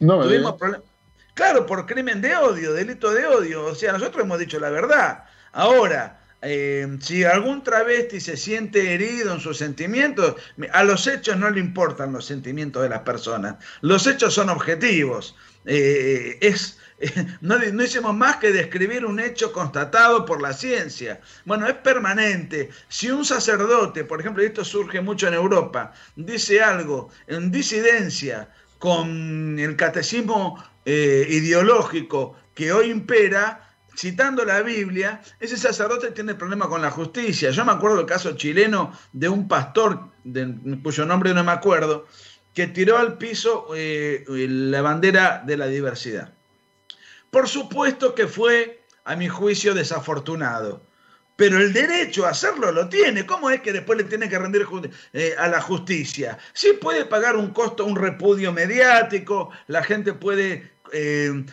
No, 0.00 0.22
tuvimos 0.22 0.54
Claro, 1.34 1.66
por 1.66 1.86
crimen 1.86 2.20
de 2.20 2.34
odio, 2.34 2.72
delito 2.72 3.12
de 3.12 3.26
odio. 3.26 3.66
O 3.66 3.74
sea, 3.74 3.92
nosotros 3.92 4.24
hemos 4.24 4.40
dicho 4.40 4.58
la 4.58 4.70
verdad. 4.70 5.24
Ahora, 5.52 6.20
eh, 6.40 6.98
si 7.00 7.24
algún 7.24 7.64
travesti 7.64 8.20
se 8.20 8.36
siente 8.36 8.94
herido 8.94 9.34
en 9.34 9.40
sus 9.40 9.58
sentimientos, 9.58 10.36
a 10.72 10.84
los 10.84 11.06
hechos 11.06 11.36
no 11.36 11.50
le 11.50 11.60
importan 11.60 12.12
los 12.12 12.26
sentimientos 12.26 12.82
de 12.82 12.88
las 12.88 13.00
personas. 13.00 13.56
Los 13.80 14.06
hechos 14.06 14.34
son 14.34 14.48
objetivos. 14.48 15.36
Eh, 15.64 16.38
es, 16.40 16.78
no, 17.40 17.58
no, 17.58 17.82
hicimos 17.82 18.14
más 18.14 18.36
que 18.36 18.52
describir 18.52 19.04
un 19.04 19.20
hecho 19.20 19.52
constatado 19.52 20.24
por 20.24 20.40
la 20.40 20.52
ciencia. 20.52 21.20
Bueno, 21.44 21.66
es 21.66 21.74
permanente. 21.74 22.70
Si 22.88 23.10
un 23.10 23.24
sacerdote, 23.24 24.04
por 24.04 24.20
ejemplo, 24.20 24.42
esto 24.42 24.64
surge 24.64 25.00
mucho 25.00 25.28
en 25.28 25.34
Europa, 25.34 25.92
dice 26.16 26.62
algo 26.62 27.10
en 27.26 27.50
disidencia 27.50 28.48
con 28.78 29.58
el 29.58 29.74
catecismo 29.76 30.62
eh, 30.84 31.26
ideológico 31.28 32.36
que 32.54 32.72
hoy 32.72 32.90
impera, 32.90 33.67
citando 33.98 34.44
la 34.44 34.62
Biblia, 34.62 35.20
ese 35.40 35.56
sacerdote 35.56 36.12
tiene 36.12 36.36
problema 36.36 36.68
con 36.68 36.80
la 36.80 36.90
justicia. 36.90 37.50
Yo 37.50 37.64
me 37.64 37.72
acuerdo 37.72 37.96
del 37.96 38.06
caso 38.06 38.36
chileno 38.36 38.92
de 39.12 39.28
un 39.28 39.48
pastor, 39.48 40.10
cuyo 40.84 41.04
nombre 41.04 41.34
no 41.34 41.42
me 41.42 41.50
acuerdo, 41.50 42.06
que 42.54 42.68
tiró 42.68 42.96
al 42.96 43.18
piso 43.18 43.66
eh, 43.74 44.24
la 44.28 44.82
bandera 44.82 45.42
de 45.44 45.56
la 45.56 45.66
diversidad. 45.66 46.32
Por 47.30 47.48
supuesto 47.48 48.14
que 48.14 48.28
fue, 48.28 48.84
a 49.04 49.16
mi 49.16 49.28
juicio, 49.28 49.74
desafortunado. 49.74 50.86
Pero 51.34 51.58
el 51.58 51.72
derecho 51.72 52.26
a 52.26 52.30
hacerlo 52.30 52.72
lo 52.72 52.88
tiene. 52.88 53.26
¿Cómo 53.26 53.50
es 53.50 53.60
que 53.60 53.72
después 53.72 53.98
le 53.98 54.04
tiene 54.04 54.28
que 54.28 54.38
rendir 54.38 54.66
eh, 55.12 55.34
a 55.38 55.48
la 55.48 55.60
justicia? 55.60 56.38
Sí 56.52 56.72
puede 56.80 57.04
pagar 57.04 57.36
un 57.36 57.50
costo, 57.50 57.84
un 57.84 57.96
repudio 57.96 58.52
mediático, 58.52 59.50
la 59.66 59.82
gente 59.82 60.12
puede 60.14 60.77
eh, 60.92 61.44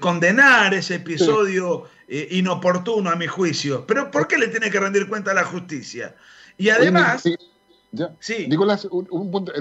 condenar 0.00 0.74
ese 0.74 0.96
episodio 0.96 1.84
eh, 2.08 2.28
inoportuno 2.32 3.10
a 3.10 3.16
mi 3.16 3.26
juicio. 3.26 3.86
Pero 3.86 4.10
¿por 4.10 4.26
qué 4.26 4.38
le 4.38 4.48
tiene 4.48 4.70
que 4.70 4.80
rendir 4.80 5.08
cuenta 5.08 5.32
a 5.32 5.34
la 5.34 5.44
justicia? 5.44 6.14
Y 6.58 6.68
además... 6.70 7.22
sí, 8.18 8.46
Nicolás, 8.48 8.86
un, 8.90 9.30
punto, 9.30 9.52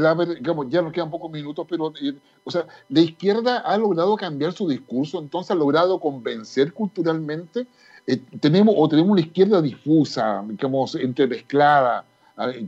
ya 0.70 0.82
nos 0.82 0.94
quedan 0.94 1.10
pocos 1.10 1.32
minutos, 1.32 1.66
pero, 1.70 1.94
eh, 2.02 2.14
o 2.44 2.52
sea, 2.52 2.66
la 2.90 3.00
izquierda 3.02 3.60
ha 3.60 3.78
logrado 3.78 4.16
cambiar 4.16 4.54
su 4.54 4.68
discurso, 4.68 5.20
entonces 5.20 5.52
ha 5.52 5.56
logrado 5.56 6.00
convencer 6.00 6.74
culturalmente. 6.74 7.68
tenemos, 8.40 8.76
o 8.78 8.88
tenemos 8.88 9.12
una 9.12 9.22
izquierda 9.22 9.62
difusa, 9.62 10.44
digamos, 10.48 10.96
entremezclada, 10.96 12.06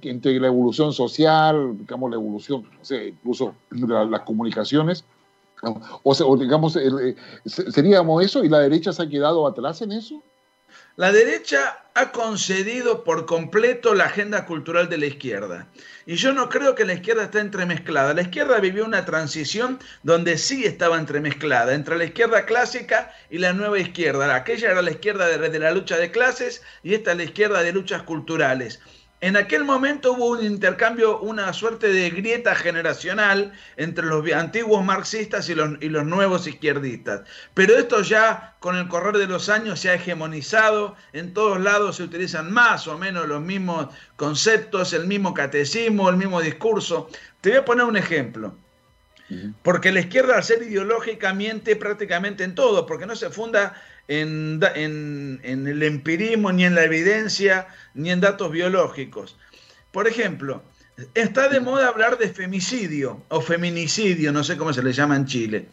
entre 0.02 0.39
la 0.39 0.48
evolución 0.48 0.92
social, 0.92 1.78
digamos, 1.78 2.10
la 2.10 2.18
evolución, 2.18 2.64
no 2.78 2.84
sé, 2.84 3.10
incluso 3.10 3.56
las 3.70 4.22
comunicaciones, 4.22 5.06
o, 5.62 6.16
sea, 6.16 6.26
digamos, 6.39 6.76
eh, 6.76 7.16
¿seríamos 7.45 8.24
eso 8.24 8.43
y 8.43 8.49
la 8.49 8.59
derecha 8.59 8.91
se 8.91 9.03
ha 9.03 9.09
quedado 9.09 9.47
atrás 9.47 9.82
en 9.82 9.91
eso? 9.91 10.24
La 10.97 11.12
derecha 11.12 11.86
ha 11.93 12.12
concedido 12.12 13.03
por 13.03 13.26
completo 13.26 13.93
la 13.93 14.05
agenda 14.05 14.45
cultural 14.45 14.89
de 14.89 14.97
la 14.97 15.05
izquierda. 15.05 15.68
Y 16.05 16.16
yo 16.16 16.34
no 16.34 16.49
creo 16.49 16.76
que 16.76 16.86
la 16.86 16.93
izquierda 16.93 17.24
esté 17.24 17.39
entremezclada. 17.39 18.14
La 18.14 18.24
izquierda 18.24 18.59
vivió 18.59 18.86
una 18.86 19.05
transición 19.05 19.80
donde 20.03 20.38
sí 20.38 20.66
estaba 20.66 20.97
entremezclada, 20.97 21.74
entre 21.74 21.97
la 21.97 22.05
izquierda 22.05 22.45
clásica 22.45 23.14
y 23.30 23.38
la 23.38 23.53
nueva 23.53 23.80
izquierda. 23.80 24.36
Aquella 24.36 24.72
era 24.72 24.82
la 24.82 24.91
izquierda 24.91 25.28
de, 25.28 25.49
de 25.49 25.59
la 25.59 25.72
lucha 25.72 25.97
de 25.97 26.12
clases 26.12 26.62
y 26.84 26.93
esta 26.93 27.16
la 27.16 27.24
izquierda 27.24 27.64
de 27.64 27.72
luchas 27.72 28.03
culturales. 28.03 28.80
En 29.22 29.38
aquel 29.38 29.63
momento 29.63 30.13
hubo 30.13 30.30
un 30.30 30.43
intercambio, 30.43 31.19
una 31.19 31.53
suerte 31.53 31.93
de 31.93 32.09
grieta 32.09 32.55
generacional 32.55 33.53
entre 33.78 34.07
los 34.07 34.28
antiguos 34.32 34.84
marxistas 34.84 35.47
y 35.47 35.53
los, 35.53 36.05
nuevos 36.05 36.47
izquierdistas. 36.47 37.22
Pero 37.53 37.78
esto 37.78 38.01
ya 38.01 38.55
con 38.59 38.76
el 38.76 38.88
correr 38.88 39.17
de 39.17 39.28
los 39.28 39.47
años 39.47 39.80
se 39.80 39.91
ha 39.91 39.93
hegemonizado, 39.93 40.95
en 41.13 41.36
todos 41.36 41.59
lados 41.59 41.97
se 41.97 42.03
utilizan 42.03 42.51
más 42.51 42.88
o 42.88 42.97
menos 42.97 43.28
los 43.28 43.41
mismos 43.41 43.89
conceptos, 44.15 44.91
el 44.91 45.05
mismo 45.05 45.36
catecismo, 45.36 46.09
el 46.09 46.17
mismo 46.17 46.41
discurso. 46.41 47.07
Te 47.41 47.49
voy 47.49 47.59
a 47.59 47.65
poner 47.65 47.86
un 47.86 47.97
ejemplo. 47.97 48.55
Porque 49.61 49.93
la 49.93 50.01
izquierda 50.01 50.36
al 50.36 50.43
ser 50.43 50.63
ideológica 50.63 51.34
miente 51.34 51.78
prácticamente 51.78 52.43
en 52.43 52.53
todo, 52.53 52.86
porque 52.86 53.05
no 53.05 53.15
se 53.15 53.30
funda 53.30 53.82
en, 54.08 55.39
el 55.43 55.84
empirismo, 55.84 56.52
ni 56.52 56.66
en 56.66 56.76
la 56.76 56.84
evidencia, 56.84 57.68
ni 57.93 58.12
en 58.12 58.22
datos 58.22 58.52
biológicos. 58.52 59.38
Por 59.91 60.08
ejemplo, 60.08 60.64
está 61.14 61.49
de 61.49 61.60
moda 61.60 61.88
hablar 61.88 62.18
de 62.18 62.30
femicidio 62.30 63.24
o 63.30 63.41
feminicidio, 63.41 64.32
no 64.32 64.43
sé 64.43 64.58
cómo 64.58 64.74
se 64.74 64.84
le 64.84 64.93
llama 64.93 65.16
en 65.16 65.26
Chile. 65.26 65.68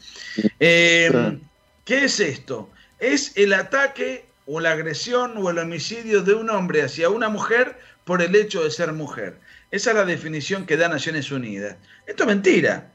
Eh, 0.60 1.38
¿Qué 1.84 2.04
es 2.04 2.20
esto? 2.20 2.70
Es 2.98 3.32
el 3.36 3.52
ataque 3.52 4.26
o 4.46 4.60
la 4.60 4.72
agresión 4.72 5.34
o 5.36 5.50
el 5.50 5.58
homicidio 5.58 6.22
de 6.22 6.34
un 6.34 6.50
hombre 6.50 6.82
hacia 6.82 7.10
una 7.10 7.28
mujer 7.28 7.78
por 8.04 8.22
el 8.22 8.34
hecho 8.34 8.64
de 8.64 8.70
ser 8.70 8.92
mujer. 8.92 9.38
Esa 9.70 9.90
es 9.90 9.96
la 9.96 10.04
definición 10.04 10.64
que 10.64 10.76
da 10.76 10.88
Naciones 10.88 11.30
Unidas. 11.30 11.76
Esto 12.06 12.22
es 12.22 12.28
mentira. 12.28 12.90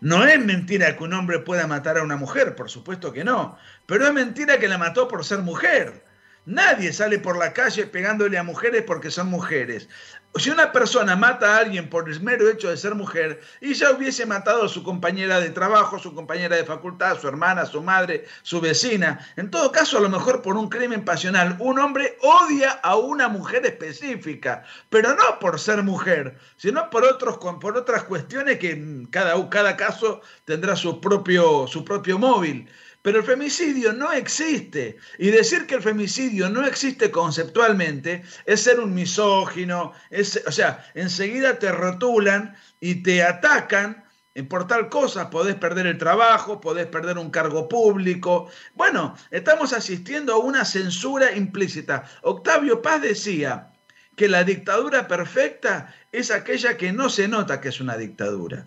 No 0.00 0.26
es 0.26 0.38
mentira 0.44 0.96
que 0.96 1.04
un 1.04 1.12
hombre 1.14 1.38
pueda 1.40 1.66
matar 1.66 1.98
a 1.98 2.02
una 2.02 2.16
mujer, 2.16 2.54
por 2.56 2.70
supuesto 2.70 3.12
que 3.12 3.24
no, 3.24 3.58
pero 3.86 4.06
es 4.06 4.12
mentira 4.12 4.58
que 4.58 4.68
la 4.68 4.78
mató 4.78 5.08
por 5.08 5.24
ser 5.24 5.40
mujer. 5.40 6.03
Nadie 6.46 6.92
sale 6.92 7.18
por 7.18 7.38
la 7.38 7.54
calle 7.54 7.86
pegándole 7.86 8.36
a 8.36 8.42
mujeres 8.42 8.82
porque 8.86 9.10
son 9.10 9.28
mujeres. 9.28 9.88
Si 10.36 10.50
una 10.50 10.72
persona 10.72 11.16
mata 11.16 11.54
a 11.54 11.58
alguien 11.60 11.88
por 11.88 12.10
el 12.10 12.20
mero 12.20 12.50
hecho 12.50 12.68
de 12.68 12.76
ser 12.76 12.94
mujer 12.94 13.40
y 13.62 13.72
ya 13.72 13.92
hubiese 13.92 14.26
matado 14.26 14.64
a 14.64 14.68
su 14.68 14.82
compañera 14.82 15.40
de 15.40 15.50
trabajo, 15.50 15.98
su 15.98 16.12
compañera 16.12 16.56
de 16.56 16.64
facultad, 16.64 17.18
su 17.18 17.28
hermana, 17.28 17.64
su 17.64 17.80
madre, 17.80 18.26
su 18.42 18.60
vecina, 18.60 19.26
en 19.36 19.50
todo 19.50 19.72
caso 19.72 19.96
a 19.96 20.00
lo 20.00 20.10
mejor 20.10 20.42
por 20.42 20.56
un 20.56 20.68
crimen 20.68 21.04
pasional, 21.04 21.56
un 21.60 21.78
hombre 21.78 22.18
odia 22.20 22.72
a 22.82 22.96
una 22.96 23.28
mujer 23.28 23.64
específica, 23.64 24.64
pero 24.90 25.14
no 25.14 25.38
por 25.38 25.58
ser 25.58 25.82
mujer, 25.82 26.36
sino 26.56 26.90
por, 26.90 27.04
otros, 27.04 27.38
por 27.38 27.76
otras 27.76 28.02
cuestiones 28.02 28.58
que 28.58 29.06
cada, 29.10 29.48
cada 29.48 29.76
caso 29.76 30.20
tendrá 30.44 30.76
su 30.76 31.00
propio, 31.00 31.66
su 31.68 31.84
propio 31.84 32.18
móvil. 32.18 32.68
Pero 33.04 33.18
el 33.18 33.24
femicidio 33.26 33.92
no 33.92 34.14
existe. 34.14 34.96
Y 35.18 35.30
decir 35.30 35.66
que 35.66 35.74
el 35.74 35.82
femicidio 35.82 36.48
no 36.48 36.64
existe 36.64 37.10
conceptualmente 37.10 38.22
es 38.46 38.62
ser 38.62 38.80
un 38.80 38.94
misógino. 38.94 39.92
Es, 40.08 40.42
o 40.46 40.50
sea, 40.50 40.90
enseguida 40.94 41.58
te 41.58 41.70
rotulan 41.70 42.56
y 42.80 43.02
te 43.02 43.22
atacan 43.22 44.04
por 44.48 44.66
tal 44.66 44.88
cosa. 44.88 45.28
Podés 45.28 45.56
perder 45.56 45.86
el 45.86 45.98
trabajo, 45.98 46.62
podés 46.62 46.86
perder 46.86 47.18
un 47.18 47.28
cargo 47.28 47.68
público. 47.68 48.50
Bueno, 48.72 49.14
estamos 49.30 49.74
asistiendo 49.74 50.32
a 50.32 50.38
una 50.38 50.64
censura 50.64 51.36
implícita. 51.36 52.04
Octavio 52.22 52.80
Paz 52.80 53.02
decía 53.02 53.70
que 54.16 54.28
la 54.28 54.44
dictadura 54.44 55.06
perfecta 55.06 55.94
es 56.10 56.30
aquella 56.30 56.78
que 56.78 56.90
no 56.90 57.10
se 57.10 57.28
nota 57.28 57.60
que 57.60 57.68
es 57.68 57.82
una 57.82 57.98
dictadura. 57.98 58.66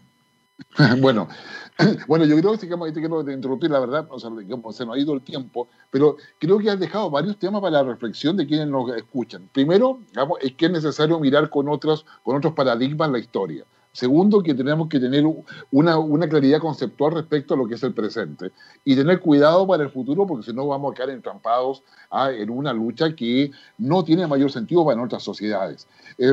bueno, 0.97 1.27
bueno, 2.07 2.25
yo 2.25 2.37
creo 2.37 2.51
que 2.53 2.57
sí, 2.57 2.67
te 2.67 2.99
quiero 2.99 3.31
interrumpir, 3.31 3.69
la 3.69 3.79
verdad, 3.79 4.07
o 4.09 4.19
sea, 4.19 4.29
se 4.29 4.85
nos 4.85 4.95
ha 4.95 4.99
ido 4.99 5.13
el 5.13 5.21
tiempo, 5.21 5.67
pero 5.91 6.17
creo 6.39 6.57
que 6.57 6.71
has 6.71 6.79
dejado 6.79 7.09
varios 7.09 7.37
temas 7.37 7.61
para 7.61 7.83
la 7.83 7.83
reflexión 7.83 8.35
de 8.35 8.47
quienes 8.47 8.67
nos 8.67 8.89
escuchan. 8.95 9.47
Primero, 9.53 9.99
digamos, 10.09 10.39
es 10.41 10.53
que 10.53 10.65
es 10.65 10.71
necesario 10.71 11.19
mirar 11.19 11.49
con 11.49 11.69
otros, 11.69 12.05
con 12.23 12.35
otros 12.35 12.53
paradigmas 12.53 13.11
la 13.11 13.19
historia. 13.19 13.65
Segundo, 13.97 14.43
que 14.43 14.53
tenemos 14.53 14.89
que 14.89 14.99
tener 14.99 15.25
una, 15.71 16.29
claridad 16.29 16.59
conceptual 16.59 17.13
respecto 17.13 17.55
a 17.55 17.57
lo 17.57 17.67
que 17.67 17.73
es 17.73 17.81
el 17.81 17.95
presente 17.95 18.51
y 18.85 18.95
tener 18.95 19.19
cuidado 19.19 19.65
para 19.65 19.81
el 19.81 19.89
futuro 19.89 20.27
porque 20.27 20.45
si 20.45 20.53
no 20.53 20.67
vamos 20.67 20.91
a 20.91 20.95
quedar 20.95 21.09
entrampados 21.09 21.81
ah, 22.11 22.29
en 22.31 22.51
una 22.51 22.73
lucha 22.73 23.15
que 23.15 23.49
no 23.79 24.03
tiene 24.03 24.27
mayor 24.27 24.51
sentido 24.51 24.85
para 24.85 24.97
nuestras 24.97 25.23
sociedades. 25.23 25.87
Eh, 26.19 26.31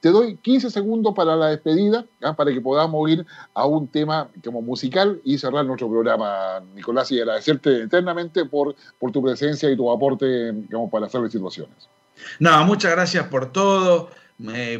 te 0.00 0.10
doy 0.10 0.38
15 0.38 0.70
segundos 0.70 1.12
para 1.14 1.36
la 1.36 1.48
despedida, 1.48 2.06
ah, 2.22 2.34
para 2.34 2.50
que 2.50 2.62
podamos 2.62 3.10
ir 3.10 3.26
a 3.52 3.66
un 3.66 3.88
tema 3.88 4.30
como 4.42 4.62
musical 4.62 5.20
y 5.22 5.36
cerrar 5.36 5.66
nuestro 5.66 5.90
programa, 5.90 6.62
Nicolás, 6.74 7.12
y 7.12 7.20
agradecerte 7.20 7.82
eternamente 7.82 8.46
por, 8.46 8.74
por 8.98 9.12
tu 9.12 9.22
presencia 9.22 9.70
y 9.70 9.76
tu 9.76 9.90
aporte 9.90 10.52
digamos, 10.52 10.90
para 10.90 11.08
hacer 11.08 11.20
las 11.20 11.32
situaciones. 11.32 11.90
No, 12.38 12.64
muchas 12.64 12.92
gracias 12.92 13.26
por 13.26 13.52
todo 13.52 14.08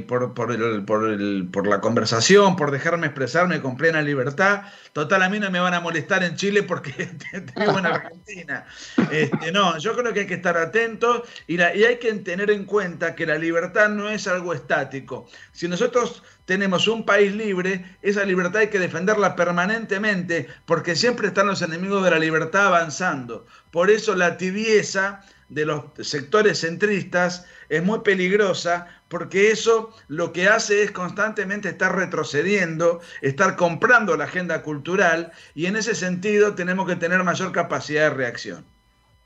por, 0.06 0.34
por, 0.34 0.52
el, 0.52 0.84
por, 0.84 1.08
el, 1.08 1.48
por, 1.52 1.66
la 1.66 1.80
conversación, 1.80 2.56
por 2.56 2.70
dejarme 2.70 3.06
expresarme 3.06 3.60
con 3.60 3.76
plena 3.76 4.02
libertad. 4.02 4.62
Total, 4.92 5.22
a 5.22 5.28
mí 5.28 5.38
no 5.38 5.50
me 5.50 5.60
van 5.60 5.74
a 5.74 5.80
molestar 5.80 6.24
en 6.24 6.36
Chile 6.36 6.62
porque 6.62 7.10
vivo 7.56 7.78
en 7.78 7.86
Argentina. 7.86 8.64
Este, 9.10 9.52
no, 9.52 9.78
yo 9.78 9.96
creo 9.96 10.12
que 10.12 10.20
hay 10.20 10.26
que 10.26 10.34
estar 10.34 10.56
atentos 10.56 11.22
y, 11.46 11.56
y 11.56 11.62
hay 11.62 11.98
que 11.98 12.12
tener 12.14 12.50
en 12.50 12.64
cuenta 12.64 13.14
que 13.14 13.26
la 13.26 13.38
libertad 13.38 13.88
no 13.88 14.08
es 14.08 14.26
algo 14.26 14.52
estático. 14.52 15.28
Si 15.52 15.68
nosotros 15.68 16.22
tenemos 16.44 16.88
un 16.88 17.04
país 17.04 17.34
libre, 17.34 17.96
esa 18.02 18.24
libertad 18.24 18.62
hay 18.62 18.68
que 18.68 18.78
defenderla 18.78 19.36
permanentemente 19.36 20.48
porque 20.66 20.96
siempre 20.96 21.28
están 21.28 21.46
los 21.46 21.62
enemigos 21.62 22.04
de 22.04 22.10
la 22.10 22.18
libertad 22.18 22.66
avanzando. 22.66 23.46
Por 23.70 23.90
eso 23.90 24.14
la 24.14 24.36
tibieza 24.36 25.20
de 25.54 25.66
los 25.66 25.84
sectores 26.00 26.60
centristas 26.60 27.46
es 27.68 27.82
muy 27.82 28.00
peligrosa 28.00 28.88
porque 29.08 29.50
eso 29.50 29.90
lo 30.08 30.32
que 30.32 30.48
hace 30.48 30.82
es 30.82 30.90
constantemente 30.90 31.68
estar 31.68 31.94
retrocediendo, 31.94 33.00
estar 33.20 33.56
comprando 33.56 34.16
la 34.16 34.24
agenda 34.24 34.62
cultural 34.62 35.32
y 35.54 35.66
en 35.66 35.76
ese 35.76 35.94
sentido 35.94 36.54
tenemos 36.54 36.88
que 36.88 36.96
tener 36.96 37.22
mayor 37.22 37.52
capacidad 37.52 38.10
de 38.10 38.16
reacción. 38.16 38.64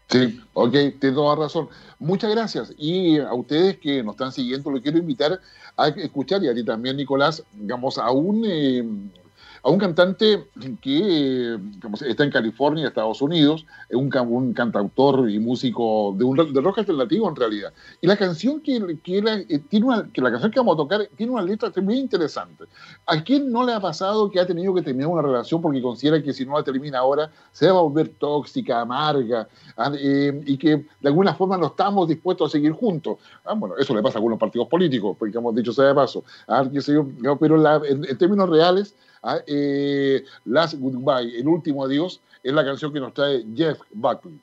Sí, 0.09 0.41
ok, 0.55 0.73
tienes 0.73 1.15
toda 1.15 1.37
razón. 1.37 1.69
Muchas 1.99 2.31
gracias. 2.31 2.73
Y 2.79 3.19
a 3.19 3.33
ustedes 3.33 3.79
que 3.79 4.03
nos 4.03 4.15
están 4.15 4.33
siguiendo, 4.33 4.71
les 4.71 4.83
quiero 4.83 4.99
invitar 4.99 5.41
a 5.77 5.89
escuchar, 5.89 6.43
y 6.43 6.49
a 6.49 6.55
ti 6.55 6.65
también, 6.65 6.97
Nicolás, 6.97 7.43
digamos, 7.53 7.99
a 7.99 8.11
un... 8.11 8.45
Eh, 8.47 8.85
a 9.67 9.71
un 9.71 9.79
cantante 9.81 10.47
que 10.81 11.59
está 12.07 12.23
en 12.23 12.31
California, 12.31 12.87
Estados 12.87 13.21
Unidos, 13.21 13.67
es 13.89 13.97
un, 13.97 14.17
un, 14.29 14.53
cantautor 14.53 15.29
y 15.29 15.41
músico 15.41 16.15
de, 16.17 16.23
un, 16.23 16.37
de 16.37 16.61
rock 16.61 16.79
alternativo 16.79 17.29
en 17.29 17.35
realidad. 17.35 17.73
Y 18.01 18.07
la 18.07 18.17
canción 18.17 18.61
que, 18.61 18.97
que, 19.03 19.21
la, 19.21 19.39
eh, 19.39 19.59
tiene 19.69 19.87
una, 19.87 20.09
que 20.13 20.21
la 20.21 20.31
canción 20.31 20.53
que 20.53 20.61
vamos 20.61 20.75
a 20.75 20.77
tocar 20.77 21.09
tiene 21.17 21.33
una 21.33 21.43
letra 21.43 21.73
muy 21.83 21.99
interesante. 21.99 22.67
¿A 23.07 23.25
quién 23.25 23.51
no 23.51 23.67
le 23.67 23.73
ha 23.73 23.81
pasado 23.81 24.31
que 24.31 24.39
ha 24.39 24.47
tenido 24.47 24.73
que 24.73 24.83
terminar 24.83 25.09
una 25.09 25.23
relación 25.23 25.61
porque 25.61 25.83
considera 25.83 26.23
que 26.23 26.33
si 26.33 26.47
no 26.47 26.57
la 26.57 26.63
termina 26.63 27.01
ahora 27.01 27.29
se 27.51 27.69
va 27.69 27.81
a 27.81 27.83
volver 27.83 28.11
tóxica, 28.21 28.81
amarga, 28.81 29.49
ah, 29.77 29.91
eh, 29.99 30.43
y 30.47 30.57
que 30.59 30.77
de 30.77 31.09
alguna 31.09 31.35
forma 31.35 31.59
no 31.59 31.67
estamos 31.67 32.07
dispuestos 32.07 32.51
a 32.51 32.53
seguir 32.53 32.71
juntos? 32.71 33.19
Ah, 33.45 33.55
bueno, 33.55 33.75
eso 33.77 33.93
le 33.97 34.03
pasa 34.03 34.19
a 34.19 34.19
algunos 34.19 34.39
partidos 34.39 34.69
políticos, 34.69 35.17
porque 35.19 35.37
hemos 35.37 35.57
dicho 35.57 35.73
sea 35.73 35.87
de 35.87 35.95
paso. 35.97 36.23
Ah, 36.47 36.65
pero 37.41 37.85
en 37.85 38.17
términos 38.17 38.49
reales, 38.49 38.95
eh, 39.47 40.25
Last 40.45 40.75
Goodbye, 40.79 41.39
el 41.39 41.49
último 41.49 41.85
adiós, 41.85 42.21
es 42.43 42.53
la 42.53 42.65
canción 42.65 42.93
que 42.93 43.01
nos 43.01 43.15
trae 43.15 43.45
Jeff 43.55 43.81
Buckley. 43.93 44.39